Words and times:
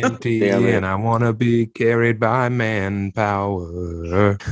plenty, 0.00 0.40
Damn 0.40 0.64
it. 0.64 0.74
and 0.74 0.86
I 0.86 0.94
want 0.94 1.22
to 1.24 1.32
be 1.32 1.66
carried 1.66 2.20
by 2.20 2.48
manpower. 2.48 4.38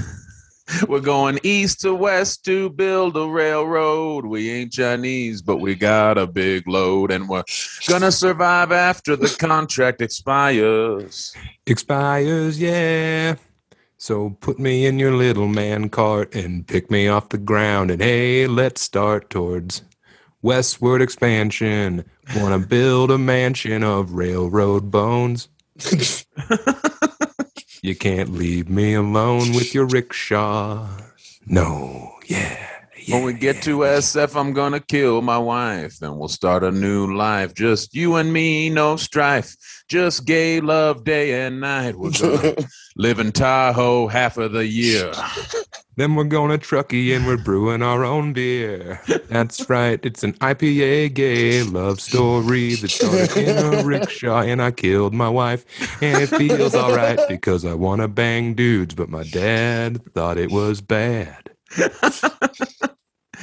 We're 0.88 1.00
going 1.00 1.38
east 1.42 1.80
to 1.80 1.94
west 1.94 2.44
to 2.46 2.70
build 2.70 3.16
a 3.16 3.28
railroad. 3.28 4.24
We 4.24 4.50
ain't 4.50 4.72
Chinese, 4.72 5.42
but 5.42 5.58
we 5.58 5.74
got 5.74 6.16
a 6.16 6.26
big 6.26 6.66
load, 6.66 7.10
and 7.10 7.28
we're 7.28 7.44
gonna 7.88 8.12
survive 8.12 8.72
after 8.72 9.14
the 9.16 9.28
contract 9.38 10.00
expires. 10.00 11.34
Expires, 11.66 12.60
yeah. 12.60 13.34
So 13.98 14.30
put 14.40 14.58
me 14.58 14.86
in 14.86 14.98
your 14.98 15.12
little 15.12 15.48
man 15.48 15.88
cart 15.90 16.34
and 16.34 16.66
pick 16.66 16.90
me 16.90 17.06
off 17.06 17.28
the 17.28 17.38
ground, 17.38 17.90
and 17.90 18.00
hey, 18.00 18.46
let's 18.46 18.80
start 18.80 19.30
towards 19.30 19.82
westward 20.42 21.02
expansion. 21.02 22.04
Want 22.36 22.60
to 22.60 22.66
build 22.66 23.10
a 23.10 23.18
mansion 23.18 23.82
of 23.82 24.12
railroad 24.12 24.90
bones. 24.90 25.48
You 27.84 27.96
can't 27.96 28.32
leave 28.32 28.68
me 28.68 28.94
alone 28.94 29.54
with 29.54 29.74
your 29.74 29.86
rickshaw. 29.86 30.86
No, 31.46 32.12
yeah. 32.26 32.71
Yeah 33.04 33.16
When 33.16 33.24
we 33.24 33.32
get 33.32 33.62
to 33.62 33.78
SF, 33.78 34.38
I'm 34.38 34.52
gonna 34.52 34.80
kill 34.80 35.22
my 35.22 35.38
wife, 35.38 36.00
and 36.02 36.18
we'll 36.18 36.28
start 36.28 36.64
a 36.64 36.70
new 36.70 37.14
life. 37.14 37.54
Just 37.54 37.94
you 37.94 38.16
and 38.16 38.32
me, 38.32 38.70
no 38.70 38.96
strife. 38.96 39.56
Just 39.88 40.24
gay 40.24 40.60
love 40.60 41.04
day 41.04 41.46
and 41.46 41.60
night. 41.60 41.96
We're 41.96 42.10
gonna 42.10 42.54
live 42.96 43.18
in 43.18 43.32
Tahoe 43.32 44.06
half 44.08 44.38
of 44.38 44.52
the 44.52 44.66
year. 44.66 45.12
Then 45.96 46.14
we're 46.14 46.24
going 46.24 46.50
to 46.50 46.56
Truckee 46.56 47.12
and 47.12 47.26
we're 47.26 47.36
brewing 47.36 47.82
our 47.82 48.02
own 48.02 48.32
beer. 48.32 49.02
That's 49.28 49.68
right, 49.68 50.00
it's 50.02 50.24
an 50.24 50.32
IPA 50.34 51.12
gay 51.12 51.62
love 51.64 52.00
story 52.00 52.76
that 52.76 52.90
started 52.90 53.36
in 53.36 53.74
a 53.74 53.84
rickshaw 53.84 54.40
and 54.40 54.62
I 54.62 54.70
killed 54.70 55.12
my 55.12 55.28
wife. 55.28 55.66
And 56.02 56.22
it 56.22 56.28
feels 56.28 56.74
alright 56.74 57.20
because 57.28 57.66
I 57.66 57.74
want 57.74 58.00
to 58.00 58.08
bang 58.08 58.54
dudes, 58.54 58.94
but 58.94 59.10
my 59.10 59.24
dad 59.24 60.02
thought 60.14 60.38
it 60.38 60.50
was 60.50 60.80
bad. 60.80 61.50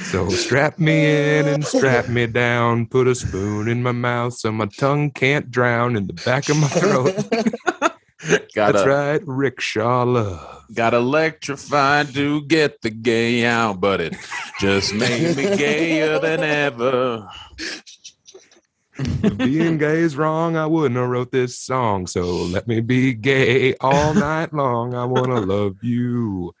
So 0.02 0.28
strap 0.30 0.78
me 0.78 1.38
in 1.38 1.46
and 1.46 1.64
strap 1.64 2.08
me 2.08 2.26
down. 2.26 2.86
Put 2.86 3.06
a 3.06 3.14
spoon 3.14 3.68
in 3.68 3.82
my 3.82 3.92
mouth 3.92 4.34
so 4.34 4.50
my 4.50 4.66
tongue 4.66 5.10
can't 5.10 5.50
drown 5.50 5.96
in 5.96 6.06
the 6.06 6.14
back 6.14 6.48
of 6.48 6.56
my 6.56 6.68
throat. 6.68 7.14
Got 8.54 8.72
That's 8.72 8.86
right, 8.86 9.22
rickshaw 9.26 10.02
love. 10.02 10.64
got 10.74 10.92
electrified 10.92 12.12
to 12.12 12.42
get 12.42 12.82
the 12.82 12.90
gay 12.90 13.46
out, 13.46 13.80
but 13.80 14.00
it 14.00 14.14
just 14.58 14.92
made 14.92 15.36
me 15.38 15.56
gayer 15.56 16.18
than 16.18 16.40
ever. 16.40 17.26
If 18.98 19.38
being 19.38 19.78
gay 19.78 20.00
is 20.00 20.16
wrong, 20.16 20.56
I 20.56 20.66
wouldn't 20.66 21.00
have 21.00 21.08
wrote 21.08 21.32
this 21.32 21.58
song. 21.58 22.06
So 22.06 22.26
let 22.26 22.68
me 22.68 22.80
be 22.80 23.14
gay 23.14 23.74
all 23.80 24.12
night 24.12 24.52
long. 24.52 24.94
I 24.94 25.06
want 25.06 25.28
to 25.28 25.40
love 25.40 25.76
you 25.82 26.54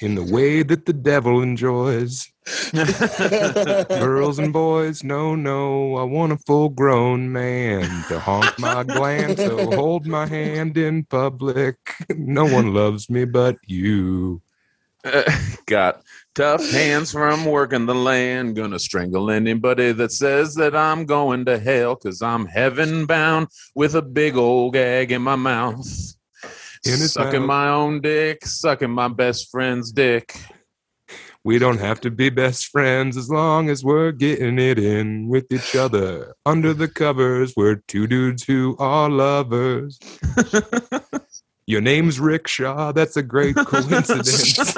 in 0.00 0.14
the 0.14 0.24
way 0.24 0.62
that 0.62 0.86
the 0.86 0.92
devil 0.92 1.42
enjoys. 1.42 2.32
Girls 3.88 4.38
and 4.38 4.52
boys, 4.52 5.04
no, 5.04 5.34
no, 5.34 5.96
I 5.96 6.04
want 6.04 6.32
a 6.32 6.38
full 6.38 6.70
grown 6.70 7.30
man 7.30 7.82
to 8.08 8.18
honk 8.18 8.58
my 8.58 8.82
gland. 8.82 9.36
So 9.38 9.70
hold 9.72 10.06
my 10.06 10.26
hand 10.26 10.76
in 10.76 11.04
public. 11.04 11.76
No 12.16 12.44
one 12.44 12.74
loves 12.74 13.10
me 13.10 13.24
but 13.24 13.56
you. 13.66 14.42
got 15.66 16.02
tough 16.34 16.68
hands 16.70 17.12
from 17.12 17.44
working 17.44 17.86
the 17.86 17.94
land. 17.94 18.56
Gonna 18.56 18.78
strangle 18.78 19.30
anybody 19.30 19.92
that 19.92 20.12
says 20.12 20.54
that 20.56 20.76
I'm 20.76 21.06
going 21.06 21.44
to 21.46 21.58
hell 21.58 21.94
because 21.94 22.20
I'm 22.20 22.46
heaven 22.46 23.06
bound 23.06 23.48
with 23.74 23.94
a 23.94 24.02
big 24.02 24.36
old 24.36 24.74
gag 24.74 25.12
in 25.12 25.22
my 25.22 25.36
mouth. 25.36 25.86
In 26.84 26.96
sucking 26.96 27.40
mouth. 27.40 27.48
my 27.48 27.68
own 27.68 28.00
dick, 28.00 28.46
sucking 28.46 28.90
my 28.90 29.08
best 29.08 29.50
friend's 29.50 29.92
dick. 29.92 30.34
We 31.44 31.58
don't 31.58 31.78
have 31.78 32.00
to 32.02 32.10
be 32.10 32.28
best 32.28 32.66
friends 32.66 33.16
as 33.16 33.30
long 33.30 33.70
as 33.70 33.82
we're 33.82 34.12
getting 34.12 34.58
it 34.58 34.78
in 34.78 35.28
with 35.28 35.50
each 35.50 35.74
other. 35.74 36.34
Under 36.44 36.74
the 36.74 36.88
covers, 36.88 37.54
we're 37.56 37.76
two 37.76 38.06
dudes 38.06 38.44
who 38.44 38.76
are 38.78 39.08
lovers. 39.08 39.98
Your 41.66 41.80
name's 41.80 42.20
Rickshaw. 42.20 42.92
That's 42.92 43.16
a 43.16 43.22
great 43.22 43.56
coincidence. 43.56 44.74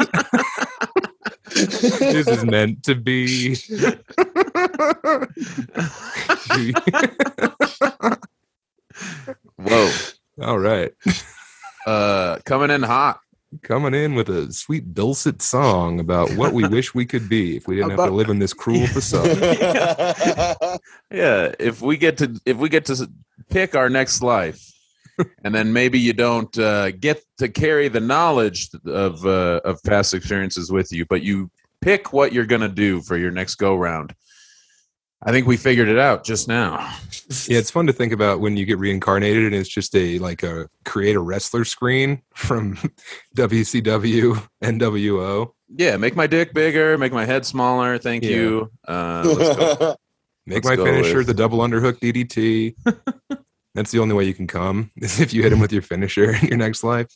this 1.54 2.28
is 2.28 2.44
meant 2.44 2.84
to 2.84 2.94
be. 2.94 3.54
Whoa. 9.56 9.90
All 10.42 10.58
right. 10.58 10.92
Uh 11.86 12.38
coming 12.44 12.70
in 12.70 12.82
hot. 12.82 13.20
Coming 13.62 13.92
in 13.92 14.14
with 14.14 14.30
a 14.30 14.50
sweet 14.50 14.94
dulcet 14.94 15.42
song 15.42 16.00
about 16.00 16.30
what 16.36 16.54
we 16.54 16.66
wish 16.66 16.94
we 16.94 17.04
could 17.04 17.28
be 17.28 17.56
if 17.56 17.68
we 17.68 17.76
didn't 17.76 17.90
have 17.90 18.08
to 18.08 18.14
live 18.14 18.30
in 18.30 18.38
this 18.38 18.54
cruel 18.54 18.86
facade. 18.86 19.28
Yeah, 21.10 21.52
if 21.58 21.82
we 21.82 21.98
get 21.98 22.16
to 22.18 22.40
if 22.46 22.56
we 22.56 22.70
get 22.70 22.86
to 22.86 23.06
pick 23.50 23.74
our 23.74 23.90
next 23.90 24.22
life, 24.22 24.72
and 25.44 25.54
then 25.54 25.72
maybe 25.72 25.98
you 25.98 26.14
don't 26.14 26.56
uh, 26.58 26.90
get 26.92 27.22
to 27.38 27.48
carry 27.48 27.88
the 27.88 28.00
knowledge 28.00 28.70
of 28.86 29.26
uh, 29.26 29.60
of 29.64 29.82
past 29.82 30.14
experiences 30.14 30.72
with 30.72 30.90
you, 30.92 31.04
but 31.04 31.22
you 31.22 31.50
pick 31.82 32.12
what 32.12 32.32
you're 32.32 32.46
gonna 32.46 32.68
do 32.68 33.02
for 33.02 33.16
your 33.16 33.30
next 33.30 33.56
go 33.56 33.76
round. 33.76 34.14
I 35.24 35.30
think 35.30 35.46
we 35.46 35.56
figured 35.56 35.88
it 35.88 35.98
out 35.98 36.24
just 36.24 36.48
now. 36.48 36.78
Yeah, 37.48 37.58
it's 37.58 37.70
fun 37.70 37.86
to 37.86 37.92
think 37.92 38.12
about 38.12 38.40
when 38.40 38.56
you 38.56 38.64
get 38.66 38.78
reincarnated 38.78 39.44
and 39.44 39.54
it's 39.54 39.68
just 39.68 39.94
a 39.94 40.18
like 40.18 40.42
a 40.42 40.68
create 40.84 41.14
a 41.14 41.20
wrestler 41.20 41.64
screen 41.64 42.22
from 42.34 42.76
WCW 43.36 44.46
NWO. 44.62 45.52
Yeah, 45.76 45.96
make 45.96 46.16
my 46.16 46.26
dick 46.26 46.52
bigger, 46.52 46.98
make 46.98 47.12
my 47.12 47.24
head 47.24 47.46
smaller. 47.46 47.98
Thank 47.98 48.24
Yeah. 48.24 48.30
you. 48.30 48.70
Uh. 48.86 49.94
Make 50.44 50.64
Let's 50.64 50.76
my 50.76 50.84
finisher 50.84 51.18
with- 51.18 51.28
the 51.28 51.34
double 51.34 51.58
underhook 51.60 52.00
DDT. 52.00 52.74
That's 53.76 53.92
the 53.92 54.00
only 54.00 54.16
way 54.16 54.24
you 54.24 54.34
can 54.34 54.48
come 54.48 54.90
is 54.96 55.20
if 55.20 55.32
you 55.32 55.40
hit 55.40 55.52
him 55.52 55.60
with 55.60 55.72
your 55.72 55.82
finisher 55.82 56.34
in 56.34 56.48
your 56.48 56.56
next 56.56 56.82
life. 56.82 57.06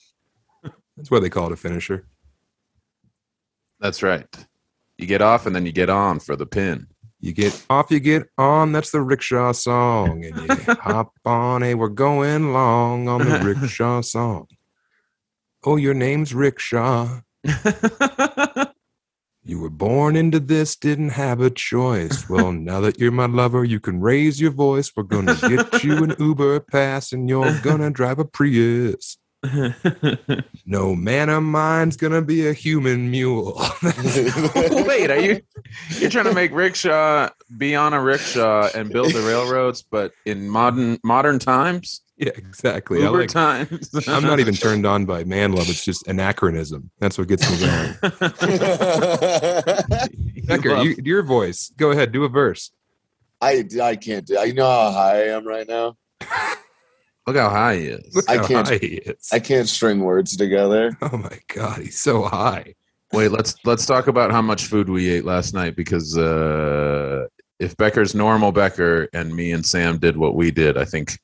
That's 0.97 1.11
why 1.11 1.19
they 1.19 1.29
call 1.29 1.47
it 1.49 1.53
a 1.53 1.57
finisher. 1.57 2.07
That's 3.81 4.01
right. 4.03 4.27
You 4.97 5.07
get 5.09 5.23
off 5.23 5.45
and 5.45 5.57
then 5.57 5.67
you 5.67 5.73
get 5.73 5.91
on 5.91 6.21
for 6.21 6.37
the 6.37 6.47
pin. 6.47 6.87
You 7.21 7.33
get 7.33 7.65
off, 7.71 7.91
you 7.91 8.01
get 8.01 8.29
on. 8.37 8.73
That's 8.73 8.91
the 8.91 9.01
rickshaw 9.01 9.53
song, 9.53 10.25
and 10.25 10.37
you 10.37 10.75
hop 10.81 11.13
on. 11.25 11.63
Hey, 11.63 11.75
we're 11.75 11.89
going 11.89 12.53
long 12.53 13.09
on 13.09 13.25
the 13.29 13.39
rickshaw 13.41 14.01
song. 14.03 14.49
Oh, 15.65 15.77
your 15.77 15.95
name's 15.95 16.35
Rickshaw. 16.35 17.21
You 19.49 19.61
were 19.61 19.71
born 19.71 20.17
into 20.17 20.41
this, 20.41 20.75
didn't 20.75 21.11
have 21.11 21.41
a 21.41 21.51
choice. 21.51 22.29
Well, 22.29 22.51
now 22.51 22.81
that 22.81 22.99
you're 22.99 23.13
my 23.13 23.27
lover, 23.27 23.65
you 23.65 23.79
can 23.79 24.01
raise 24.01 24.41
your 24.41 24.51
voice. 24.51 24.91
We're 24.97 25.05
gonna 25.05 25.37
get 25.37 25.85
you 25.85 26.03
an 26.03 26.17
Uber 26.19 26.59
pass, 26.59 27.13
and 27.13 27.29
you're 27.29 27.57
gonna 27.61 27.93
drive 27.93 28.19
a 28.19 28.25
Prius. 28.25 29.19
No 30.69 30.97
man 30.97 31.29
of 31.29 31.45
mine's 31.45 31.97
gonna 31.97 32.23
be 32.23 32.49
a 32.49 32.53
human 32.53 33.09
mule. 33.11 33.61
Wait, 33.83 35.11
are 35.11 35.21
you 35.21 35.41
you're 35.99 36.11
trying 36.11 36.25
to 36.25 36.35
make 36.35 36.53
rickshaw 36.53 37.29
be 37.57 37.77
on 37.77 37.95
a 37.95 38.03
rickshaw 38.03 38.69
and 38.75 38.91
build 38.91 39.13
the 39.13 39.23
railroads, 39.23 39.83
but 39.83 40.13
in 40.25 40.49
modern 40.49 40.99
modern 41.05 41.39
times, 41.39 42.03
yeah, 42.17 42.33
exactly. 42.35 42.99
I 42.99 43.07
Uber 43.07 43.21
like, 43.21 43.29
times. 43.29 44.09
I'm 44.09 44.23
not 44.23 44.41
even 44.41 44.55
turned 44.55 44.87
on 44.87 45.05
by 45.05 45.25
man 45.25 45.53
love. 45.53 45.69
It's 45.69 45.85
just 45.85 46.09
anachronism. 46.09 46.91
That's 46.99 47.19
what 47.19 47.29
gets 47.29 47.51
me 47.51 47.61
going. 47.61 47.95
Becker, 50.47 50.83
you, 50.83 50.97
your 51.05 51.23
voice. 51.23 51.71
Go 51.77 51.91
ahead, 51.91 52.13
do 52.13 52.25
a 52.25 52.29
verse. 52.29 52.71
I 53.41 53.65
I 53.83 53.97
can't 53.97 54.27
do. 54.27 54.39
I 54.39 54.53
know 54.53 54.65
how 54.65 54.93
high 54.93 55.25
I 55.25 55.27
am 55.29 55.47
right 55.47 55.69
now. 55.69 55.97
Look 57.27 57.37
how 57.37 57.49
high 57.51 57.77
he 57.77 57.87
is. 57.87 58.15
Look 58.15 58.31
I 58.31 58.37
how 58.37 58.47
can't- 58.47 58.69
high 58.69 58.79
he 58.79 58.87
is. 58.99 59.29
I 59.33 59.39
can't 59.41 59.69
string 59.69 60.01
words 60.01 60.37
together. 60.37 60.97
oh 61.03 61.17
my 61.17 61.39
god, 61.49 61.81
he's 61.83 61.99
so 61.99 62.23
high. 62.23 62.75
Wait, 63.13 63.31
let's 63.31 63.55
let's 63.65 63.87
talk 63.87 64.07
about 64.09 64.31
how 64.33 64.43
much 64.43 64.67
food 64.67 64.89
we 64.89 65.09
ate 65.09 65.25
last 65.25 65.55
night 65.55 65.77
because 65.77 66.17
uh, 66.19 67.27
if 67.59 67.77
Becker's 67.77 68.15
normal 68.15 68.53
Becker 68.53 69.09
and 69.13 69.35
me 69.35 69.53
and 69.53 69.65
Sam 69.65 69.99
did 69.99 70.17
what 70.17 70.35
we 70.35 70.51
did, 70.51 70.77
I 70.77 70.85
think 70.85 71.19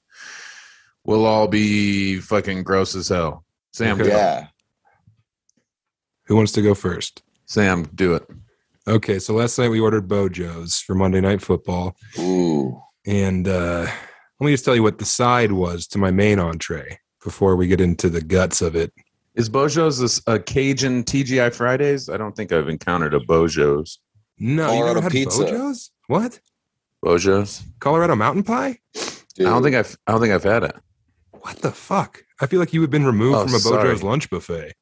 we'll 1.04 1.26
all 1.26 1.48
be 1.48 2.18
fucking 2.20 2.62
gross 2.62 2.94
as 2.94 3.08
hell. 3.08 3.44
Sam, 3.72 4.00
Okay. 4.00 4.10
Yeah. 4.10 4.46
Who 6.26 6.36
wants 6.36 6.52
to 6.52 6.62
go 6.62 6.74
first? 6.74 7.22
Sam, 7.46 7.84
do 7.94 8.14
it. 8.14 8.26
Okay, 8.86 9.18
so 9.18 9.34
last 9.34 9.58
night 9.58 9.68
we 9.68 9.80
ordered 9.80 10.08
Beau 10.08 10.28
Jo's 10.28 10.78
for 10.78 10.94
Monday 10.94 11.20
Night 11.20 11.42
Football, 11.42 11.96
Ooh. 12.18 12.80
and 13.06 13.46
uh, 13.46 13.86
let 14.42 14.46
me 14.46 14.52
just 14.54 14.64
tell 14.64 14.74
you 14.74 14.82
what 14.82 14.98
the 14.98 15.04
side 15.04 15.52
was 15.52 15.86
to 15.86 15.98
my 15.98 16.10
main 16.10 16.40
entree 16.40 16.98
before 17.22 17.54
we 17.54 17.68
get 17.68 17.80
into 17.80 18.08
the 18.08 18.20
guts 18.20 18.60
of 18.60 18.74
it. 18.74 18.92
Is 19.36 19.48
Beau 19.48 19.68
Jo's 19.68 20.00
this, 20.00 20.20
a 20.26 20.40
Cajun 20.40 21.04
TGI 21.04 21.54
Fridays? 21.54 22.08
I 22.08 22.16
don't 22.16 22.34
think 22.34 22.50
I've 22.50 22.68
encountered 22.68 23.14
a 23.14 23.20
Beau 23.20 23.46
Jo's. 23.46 24.00
No, 24.40 24.64
you 24.64 24.68
Colorado 24.70 24.94
never 24.94 25.02
had 25.04 25.12
pizza. 25.12 25.44
Beau 25.44 25.50
Jo's? 25.50 25.90
What? 26.08 26.40
Beau 27.04 27.18
Jo's? 27.18 27.62
Colorado 27.78 28.16
Mountain 28.16 28.42
Pie? 28.42 28.80
Dude. 29.36 29.46
I 29.46 29.50
don't 29.50 29.62
think 29.62 29.76
I've 29.76 29.96
I 30.08 30.10
don't 30.12 30.20
think 30.20 30.34
I've 30.34 30.42
had 30.42 30.64
it. 30.64 30.74
What 31.30 31.58
the 31.58 31.70
fuck? 31.70 32.24
I 32.40 32.46
feel 32.46 32.58
like 32.58 32.72
you 32.72 32.80
have 32.80 32.90
been 32.90 33.06
removed 33.06 33.36
Oh, 33.36 33.46
from 33.46 33.54
a 33.54 33.58
sorry. 33.60 33.84
Beau 33.84 33.92
Jo's 33.92 34.02
lunch 34.02 34.28
buffet. 34.28 34.72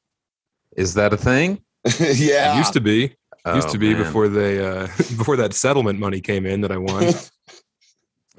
Is 0.75 0.95
that 0.95 1.13
a 1.13 1.17
thing? 1.17 1.61
yeah. 1.99 2.55
It 2.55 2.57
used 2.57 2.73
to 2.73 2.81
be. 2.81 3.15
used 3.53 3.67
Oh, 3.69 3.71
to 3.71 3.77
be 3.77 3.93
man. 3.93 4.01
before 4.03 4.27
they 4.27 4.65
uh 4.65 4.87
before 4.97 5.35
that 5.37 5.53
settlement 5.53 5.99
money 5.99 6.19
came 6.19 6.47
in 6.47 6.61
that 6.61 6.71
I 6.71 6.77
won. 6.77 7.13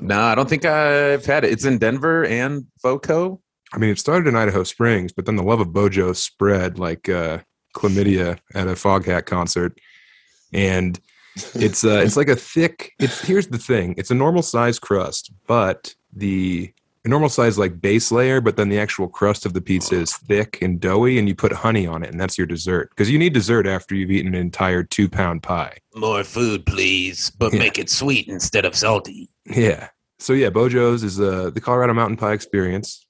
No, 0.02 0.20
I 0.20 0.34
don't 0.34 0.48
think 0.48 0.64
I've 0.64 1.24
had 1.24 1.44
it. 1.44 1.52
It's 1.52 1.64
in 1.64 1.78
Denver 1.78 2.24
and 2.24 2.66
Voco. 2.82 3.40
I 3.72 3.78
mean, 3.78 3.90
it 3.90 4.00
started 4.00 4.26
in 4.26 4.34
Idaho 4.34 4.64
Springs, 4.64 5.12
but 5.12 5.26
then 5.26 5.36
the 5.36 5.44
love 5.44 5.60
of 5.60 5.72
Beau 5.72 5.88
Jo 5.88 6.12
spread 6.12 6.78
like 6.78 7.08
uh, 7.08 7.38
chlamydia 7.74 8.38
at 8.52 8.66
a 8.66 8.72
Foghat 8.72 9.26
concert, 9.26 9.78
and 10.52 10.98
it's 11.54 11.84
uh, 11.84 12.02
it's 12.04 12.16
like 12.16 12.28
a 12.28 12.36
thick. 12.36 12.92
It's 12.98 13.20
here's 13.20 13.46
the 13.46 13.58
thing: 13.58 13.94
it's 13.96 14.10
a 14.10 14.14
normal 14.14 14.42
size 14.42 14.80
crust, 14.80 15.32
but 15.46 15.94
the 16.12 16.72
a 17.04 17.08
normal 17.08 17.28
size 17.28 17.58
like 17.58 17.80
base 17.80 18.12
layer, 18.12 18.40
but 18.40 18.56
then 18.56 18.68
the 18.68 18.78
actual 18.78 19.08
crust 19.08 19.44
of 19.44 19.54
the 19.54 19.60
pizza 19.60 19.96
is 19.96 20.16
thick 20.16 20.58
and 20.62 20.78
doughy, 20.80 21.18
and 21.18 21.28
you 21.28 21.34
put 21.34 21.52
honey 21.52 21.86
on 21.86 22.02
it, 22.04 22.10
and 22.10 22.20
that's 22.20 22.38
your 22.38 22.46
dessert. 22.46 22.90
Because 22.90 23.10
you 23.10 23.18
need 23.18 23.32
dessert 23.32 23.66
after 23.66 23.94
you've 23.94 24.10
eaten 24.10 24.34
an 24.34 24.40
entire 24.40 24.82
two 24.84 25.08
pound 25.08 25.42
pie. 25.42 25.76
More 25.96 26.22
food, 26.24 26.64
please, 26.64 27.30
but 27.30 27.52
Yeah. 27.52 27.58
make 27.58 27.78
it 27.78 27.90
sweet 27.90 28.28
instead 28.28 28.64
of 28.64 28.76
salty. 28.76 29.28
Yeah. 29.46 29.88
So 30.20 30.32
yeah, 30.32 30.50
Beau 30.50 30.68
Jo's 30.68 31.02
is 31.02 31.20
uh, 31.20 31.50
the 31.52 31.60
Colorado 31.60 31.92
Mountain 31.94 32.16
Pie 32.18 32.32
experience. 32.32 33.04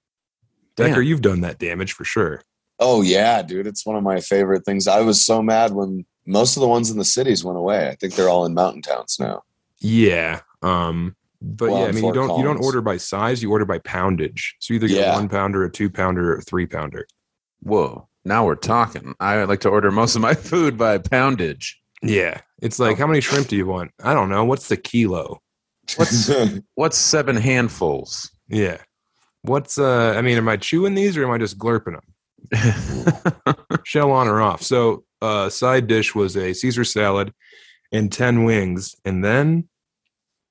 Decker, 0.77 0.95
Damn. 0.95 1.03
you've 1.03 1.21
done 1.21 1.43
that 1.43 1.59
damage 1.59 1.93
for 1.93 2.05
sure. 2.05 2.43
Oh 2.79 3.03
yeah, 3.03 3.43
dude, 3.43 3.67
it's 3.67 3.85
one 3.85 3.97
of 3.97 4.03
my 4.03 4.21
favorite 4.21 4.65
things. 4.65 4.89
I 4.89 5.01
was 5.03 5.23
so 5.23 5.43
mad 5.43 5.73
when 5.73 6.07
most 6.25 6.57
of 6.57 6.63
the 6.63 6.69
ones 6.69 6.91
in 6.91 6.97
the 6.97 7.05
cities 7.05 7.45
went 7.45 7.59
away. 7.59 7.89
I 7.89 7.95
think 7.97 8.15
they're 8.15 8.31
all 8.31 8.47
in 8.47 8.55
mountain 8.55 8.81
towns 8.81 9.19
now. 9.21 9.43
Yeah. 9.81 10.41
Um 10.63 11.15
but 11.43 11.71
Well, 11.71 11.83
yeah, 11.83 11.89
I 11.89 11.93
mean 11.93 12.05
you 12.05 12.13
don't 12.13 12.39
you 12.39 12.45
don't 12.45 12.63
order 12.65 12.81
by 12.81 12.97
size, 12.97 13.43
you 13.43 13.51
order 13.51 13.65
by 13.65 13.79
poundage. 13.81 14.55
So 14.61 14.73
you 14.73 14.77
either 14.77 14.89
get 14.89 14.99
Yeah. 14.99 15.13
a 15.15 15.17
one 15.17 15.29
pounder, 15.29 15.65
a 15.65 15.71
two 15.71 15.91
pounder, 15.91 16.33
or 16.33 16.37
a 16.39 16.43
three 16.43 16.67
pounder. 16.67 17.07
Whoa. 17.61 18.09
Now 18.25 18.47
we're 18.47 18.55
talking. 18.55 19.15
I 19.19 19.43
like 19.45 19.61
to 19.61 19.69
order 19.69 19.91
most 19.91 20.15
of 20.15 20.23
my 20.23 20.35
food 20.51 20.79
by 20.79 20.99
poundage. 20.99 21.81
Yeah. 22.03 22.41
It's 22.61 22.79
like 22.79 22.99
how 22.99 23.07
many 23.07 23.21
shrimp 23.21 23.49
do 23.49 23.57
you 23.57 23.67
want? 23.67 23.91
I 24.03 24.15
don't 24.15 24.29
know. 24.29 24.45
What's 24.45 24.69
the 24.69 24.77
kilo? 24.77 25.41
What's 25.97 26.31
what's 26.75 26.97
seven 26.97 27.37
handfuls? 27.37 28.31
Yeah. 28.49 28.79
What's 29.43 29.79
uh 29.79 30.15
I 30.17 30.23
mean, 30.23 30.39
am 30.39 30.49
I 30.49 30.57
chewing 30.57 30.95
these 30.95 31.17
or 31.17 31.25
am 31.25 31.31
I 31.33 31.39
just 31.39 31.59
glurping 31.59 31.97
them? 31.97 33.55
Shell 33.85 34.11
on 34.13 34.29
or 34.29 34.41
off. 34.41 34.63
So 34.63 35.05
uh 35.21 35.49
side 35.49 35.87
dish 35.87 36.15
was 36.15 36.37
a 36.37 36.53
Caesar 36.53 36.85
salad 36.85 37.33
and 37.91 38.11
10 38.13 38.45
wings. 38.45 38.95
And 39.05 39.25
then 39.25 39.69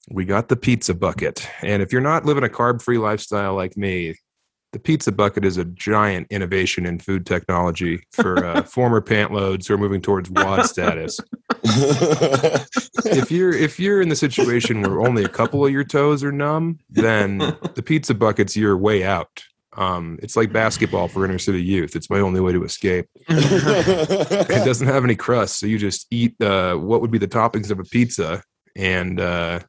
we 0.09 0.25
got 0.25 0.49
the 0.49 0.55
pizza 0.55 0.93
bucket. 0.93 1.47
And 1.61 1.81
if 1.81 1.91
you're 1.91 2.01
not 2.01 2.25
living 2.25 2.43
a 2.43 2.49
carb-free 2.49 2.97
lifestyle 2.97 3.55
like 3.55 3.77
me, 3.77 4.15
the 4.71 4.79
pizza 4.79 5.11
bucket 5.11 5.43
is 5.43 5.57
a 5.57 5.65
giant 5.65 6.27
innovation 6.29 6.85
in 6.85 6.99
food 6.99 7.25
technology 7.25 8.03
for 8.13 8.43
uh, 8.45 8.61
former 8.63 9.01
pant 9.01 9.33
loads 9.33 9.67
who 9.67 9.73
are 9.73 9.77
moving 9.77 10.01
towards 10.01 10.29
WAD 10.29 10.65
status. 10.67 11.19
If 13.03 13.31
you're 13.31 13.53
if 13.53 13.79
you're 13.79 14.01
in 14.01 14.09
the 14.09 14.15
situation 14.15 14.81
where 14.81 15.01
only 15.01 15.23
a 15.23 15.29
couple 15.29 15.65
of 15.65 15.71
your 15.71 15.83
toes 15.83 16.23
are 16.23 16.31
numb, 16.31 16.79
then 16.89 17.39
the 17.39 17.83
pizza 17.83 18.13
bucket's 18.13 18.55
your 18.55 18.77
way 18.77 19.03
out. 19.03 19.43
Um, 19.75 20.19
it's 20.21 20.35
like 20.35 20.53
basketball 20.53 21.07
for 21.07 21.25
inner 21.25 21.39
city 21.39 21.61
youth. 21.61 21.95
It's 21.95 22.09
my 22.09 22.19
only 22.19 22.39
way 22.39 22.51
to 22.53 22.63
escape. 22.63 23.07
It 23.27 24.65
doesn't 24.65 24.87
have 24.87 25.03
any 25.03 25.15
crust, 25.15 25.59
so 25.59 25.65
you 25.65 25.77
just 25.77 26.07
eat 26.11 26.39
uh, 26.41 26.75
what 26.75 27.01
would 27.01 27.11
be 27.11 27.17
the 27.17 27.27
toppings 27.27 27.71
of 27.71 27.79
a 27.79 27.83
pizza, 27.83 28.43
and 28.75 29.19
uh, 29.19 29.59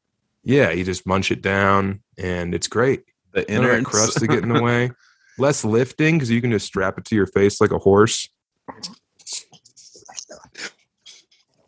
yeah, 0.44 0.70
you 0.70 0.84
just 0.84 1.06
munch 1.06 1.30
it 1.30 1.42
down, 1.42 2.02
and 2.18 2.54
it's 2.54 2.68
great. 2.68 3.04
The 3.32 3.50
inner 3.50 3.82
crust 3.82 4.18
to 4.18 4.26
get 4.26 4.42
in 4.42 4.52
the 4.52 4.62
way. 4.62 4.90
Less 5.38 5.64
lifting 5.64 6.16
because 6.16 6.30
you 6.30 6.40
can 6.40 6.50
just 6.50 6.66
strap 6.66 6.98
it 6.98 7.04
to 7.06 7.14
your 7.14 7.26
face 7.26 7.60
like 7.60 7.70
a 7.70 7.78
horse. 7.78 8.28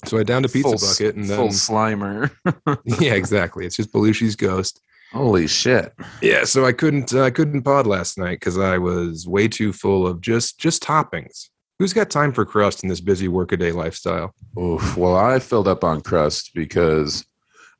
So 0.07 0.19
I 0.19 0.23
downed 0.23 0.45
a 0.45 0.49
pizza 0.49 0.77
Full 0.77 0.89
bucket 0.89 1.17
and 1.17 1.25
then 1.25 1.37
full 1.37 1.49
slimer. 1.49 2.31
yeah, 3.01 3.15
exactly. 3.15 3.65
It's 3.65 3.77
just 3.77 3.93
Belushi's 3.93 4.37
ghost. 4.37 4.81
Holy 5.13 5.47
shit. 5.47 5.95
Yeah, 6.21 6.45
so 6.45 6.67
I 6.67 6.73
couldn't 6.73 7.15
uh, 7.15 7.23
I 7.23 7.31
couldn't 7.31 7.63
pod 7.63 7.87
last 7.87 8.19
night 8.19 8.41
because 8.41 8.59
I 8.59 8.79
was 8.79 9.27
way 9.27 9.49
too 9.49 9.73
full 9.73 10.07
of 10.07 10.21
just 10.21 10.59
just 10.59 10.83
toppings. 10.83 11.49
Who's 11.79 11.93
got 11.93 12.11
time 12.11 12.33
for 12.33 12.45
crust 12.45 12.83
in 12.83 12.89
this 12.89 13.01
busy 13.01 13.29
workaday 13.29 13.73
lifestyle? 13.73 14.35
Oof. 14.59 14.97
Well, 14.97 15.17
I 15.17 15.39
filled 15.39 15.69
up 15.69 15.85
on 15.85 16.03
crust 16.03 16.51
because 16.55 17.25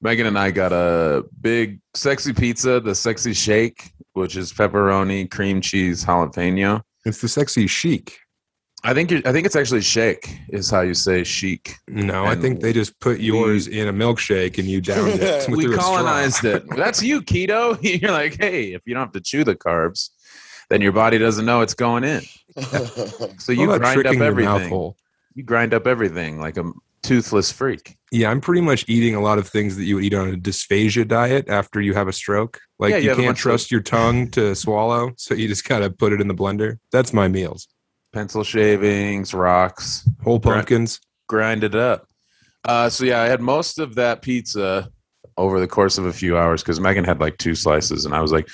Megan 0.01 0.27
and 0.27 0.39
I 0.39 0.51
got 0.51 0.73
a 0.73 1.25
big 1.41 1.81
sexy 1.95 2.33
pizza, 2.33 2.81
the 2.81 2.95
sexy 2.95 3.33
shake, 3.33 3.93
which 4.13 4.37
is 4.37 4.53
pepperoni, 4.53 5.31
cream 5.31 5.61
cheese, 5.61 6.05
jalapeno. 6.05 6.83
It's 7.05 7.21
the 7.21 7.29
sexy 7.29 7.67
chic. 7.67 8.19
I 8.87 8.93
think 8.93 9.11
I 9.27 9.33
think 9.33 9.47
it's 9.47 9.57
actually 9.57 9.81
shake 9.81 10.39
is 10.51 10.71
how 10.71 10.83
you 10.83 10.93
say 10.93 11.25
chic. 11.25 11.77
No, 11.89 12.27
I 12.27 12.37
think 12.37 12.61
they 12.61 12.75
just 12.75 13.01
put 13.01 13.19
yours 13.19 13.67
in 13.67 13.89
a 13.89 13.93
milkshake 13.95 14.59
and 14.59 14.69
you 14.69 14.83
downed 14.83 15.21
it. 15.21 15.49
we 15.49 15.65
through 15.65 15.73
a 15.73 15.75
straw. 15.77 15.97
colonized 15.97 16.45
it. 16.45 16.65
That's 16.77 17.03
you, 17.03 17.23
keto. 17.23 17.79
You're 18.03 18.11
like, 18.11 18.37
hey, 18.39 18.75
if 18.75 18.83
you 18.85 18.93
don't 18.93 19.05
have 19.05 19.13
to 19.13 19.23
chew 19.23 19.43
the 19.43 19.57
carbs, 19.57 20.11
then 20.69 20.83
your 20.83 20.93
body 20.93 21.17
doesn't 21.17 21.47
know 21.47 21.63
it's 21.63 21.73
going 21.73 22.05
in. 22.05 22.23
So 23.39 23.53
you 23.53 23.67
grind 23.67 23.85
up 23.85 23.93
tricking 23.95 24.19
your 24.21 24.35
mouth 24.35 24.61
everything. 24.61 24.95
You 25.35 25.43
grind 25.45 25.73
up 25.73 25.87
everything 25.87 26.39
like 26.39 26.59
a 26.59 26.71
toothless 27.05 27.53
freak. 27.53 27.97
Yeah, 28.11 28.31
I'm 28.31 28.41
pretty 28.41 28.61
much 28.61 28.85
eating 28.89 29.15
a 29.15 29.21
lot 29.21 29.39
of 29.39 29.47
things 29.49 29.77
that 29.77 29.85
you 29.85 29.97
would 29.97 30.05
eat 30.05 30.15
on 30.15 30.29
a 30.33 30.37
dysphagia 30.37 31.07
diet 31.07 31.49
after 31.49 31.81
you 31.81 31.95
have 31.95 32.09
a 32.09 32.13
stroke. 32.13 32.61
Like 32.79 32.91
Yeah, 32.93 32.97
you 32.99 33.11
you, 33.11 33.17
can't 33.17 33.37
trust 33.37 33.71
your 33.71 33.81
tongue 33.81 34.31
to 34.33 34.55
swallow, 34.55 35.13
so 35.17 35.35
you 35.35 35.47
just 35.49 35.65
kind 35.65 35.85
of 35.85 35.97
put 35.99 36.13
it 36.13 36.21
in 36.21 36.29
the 36.29 36.35
blender. 36.35 36.79
That's 36.93 37.13
my 37.13 37.29
meals. 37.29 37.69
Pencil 38.13 38.45
shavings, 38.45 39.35
rocks, 39.35 40.09
Whole 40.23 40.39
pumpkins. 40.41 41.01
grind 41.29 41.65
it 41.65 41.75
up. 41.75 42.07
Uh, 42.65 42.89
so 42.89 43.05
yeah, 43.05 43.21
I 43.21 43.27
had 43.27 43.41
most 43.41 43.79
of 43.79 43.97
that 43.97 44.23
pizza 44.23 44.89
over 45.37 45.59
the 45.59 45.67
course 45.67 45.99
of 45.99 46.07
a 46.07 46.13
few 46.13 46.39
hours 46.39 46.63
because 46.63 46.79
Megan 46.79 47.05
had 47.05 47.19
like 47.21 47.37
two 47.39 47.57
slices, 47.57 48.05
and 48.07 48.15
I 48.15 48.21
was 48.21 48.31
like, 48.31 48.49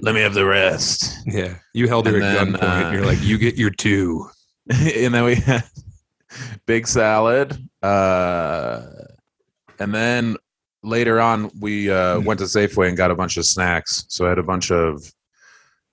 "Let 0.00 0.14
me 0.14 0.20
have 0.20 0.34
the 0.34 0.44
rest." 0.44 1.16
Yeah, 1.26 1.54
you 1.72 1.88
held 1.88 2.06
her 2.06 2.14
And 2.16 2.22
at 2.24 2.60
gunpoint. 2.60 2.88
uh, 2.88 2.92
you're 2.92 3.06
like, 3.06 3.22
you 3.22 3.38
get 3.38 3.56
your 3.56 3.70
two. 3.70 4.28
and 4.70 5.14
then 5.14 5.24
we 5.24 5.36
had 5.36 5.64
big 6.66 6.86
salad, 6.86 7.56
uh, 7.82 8.82
and 9.78 9.94
then 9.94 10.36
later 10.82 11.20
on 11.20 11.50
we 11.60 11.90
uh, 11.90 12.20
went 12.20 12.38
to 12.38 12.44
Safeway 12.46 12.88
and 12.88 12.96
got 12.96 13.10
a 13.10 13.14
bunch 13.14 13.36
of 13.36 13.44
snacks. 13.44 14.04
So 14.08 14.26
I 14.26 14.30
had 14.30 14.38
a 14.38 14.42
bunch 14.42 14.70
of 14.70 15.02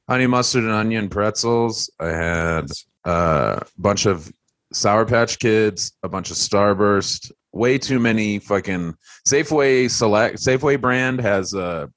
honey 0.08 0.28
mustard 0.28 0.64
and 0.64 0.74
onion 0.74 1.10
pretzels. 1.10 1.90
I 2.00 2.10
had 2.10 2.66
a 3.06 3.66
bunch 3.78 4.06
of 4.06 4.32
Sour 4.72 5.06
Patch 5.06 5.40
Kids, 5.40 5.94
a 6.04 6.10
bunch 6.10 6.32
of 6.32 6.38
Starburst. 6.38 7.32
Way 7.52 7.78
too 7.78 8.00
many 8.00 8.40
fucking 8.40 8.96
Safeway 9.28 9.90
select 9.90 10.38
Safeway 10.38 10.82
brand 10.82 11.20
has 11.22 11.54
a 11.54 11.90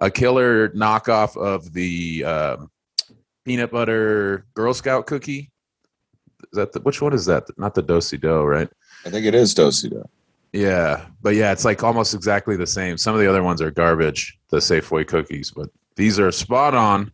a 0.00 0.10
killer 0.10 0.68
knockoff 0.70 1.36
of 1.36 1.72
the 1.72 2.24
um 2.24 2.70
peanut 3.44 3.72
butter 3.72 4.46
Girl 4.54 4.72
Scout 4.72 5.06
cookie. 5.06 5.50
Is 6.54 6.56
that 6.56 6.72
the, 6.72 6.78
which 6.80 7.02
one 7.02 7.12
is 7.12 7.26
that? 7.26 7.48
Not 7.58 7.74
the 7.74 7.82
Do-si-do, 7.82 8.44
right? 8.44 8.68
I 9.04 9.10
think 9.10 9.26
it 9.26 9.34
is 9.34 9.54
Do-si-do. 9.54 10.08
Yeah, 10.52 11.04
but 11.20 11.34
yeah, 11.34 11.50
it's 11.50 11.64
like 11.64 11.82
almost 11.82 12.14
exactly 12.14 12.56
the 12.56 12.64
same. 12.64 12.96
Some 12.96 13.12
of 13.12 13.20
the 13.20 13.28
other 13.28 13.42
ones 13.42 13.60
are 13.60 13.72
garbage, 13.72 14.38
the 14.50 14.58
Safeway 14.58 15.04
cookies, 15.04 15.50
but 15.50 15.68
these 15.96 16.20
are 16.20 16.30
spot 16.30 16.76
on. 16.76 17.10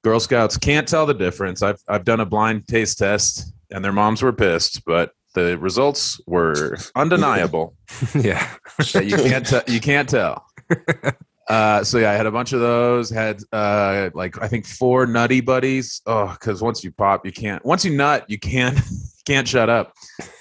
Girl 0.00 0.18
Scouts 0.18 0.56
can't 0.56 0.88
tell 0.88 1.04
the 1.04 1.12
difference. 1.12 1.62
I've 1.62 1.82
I've 1.88 2.04
done 2.06 2.20
a 2.20 2.24
blind 2.24 2.66
taste 2.66 2.96
test, 2.96 3.52
and 3.70 3.84
their 3.84 3.92
moms 3.92 4.22
were 4.22 4.32
pissed, 4.32 4.82
but 4.86 5.12
the 5.34 5.58
results 5.58 6.18
were 6.26 6.78
undeniable. 6.94 7.74
yeah. 8.14 8.48
you 8.94 9.16
can't 9.16 9.46
te- 9.46 9.70
you 9.70 9.80
can't 9.80 10.08
tell. 10.08 10.46
Uh, 11.48 11.84
so 11.84 11.98
yeah, 11.98 12.10
I 12.10 12.14
had 12.14 12.26
a 12.26 12.30
bunch 12.30 12.52
of 12.52 12.60
those. 12.60 13.10
Had 13.10 13.42
uh, 13.52 14.10
like 14.14 14.40
I 14.40 14.48
think 14.48 14.66
four 14.66 15.06
nutty 15.06 15.40
buddies. 15.40 16.00
Oh, 16.06 16.32
because 16.32 16.62
once 16.62 16.82
you 16.82 16.90
pop, 16.92 17.26
you 17.26 17.32
can't. 17.32 17.64
Once 17.64 17.84
you 17.84 17.94
nut, 17.94 18.24
you 18.28 18.38
can't 18.38 18.78
can't 19.26 19.46
shut 19.46 19.68
up. 19.68 19.92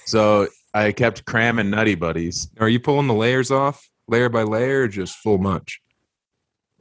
So 0.05 0.47
I 0.73 0.91
kept 0.91 1.25
cramming 1.25 1.69
nutty 1.69 1.95
buddies. 1.95 2.49
Are 2.59 2.69
you 2.69 2.79
pulling 2.79 3.07
the 3.07 3.13
layers 3.13 3.51
off 3.51 3.89
layer 4.07 4.29
by 4.29 4.43
layer 4.43 4.83
or 4.83 4.87
just 4.87 5.17
full 5.17 5.37
munch? 5.37 5.81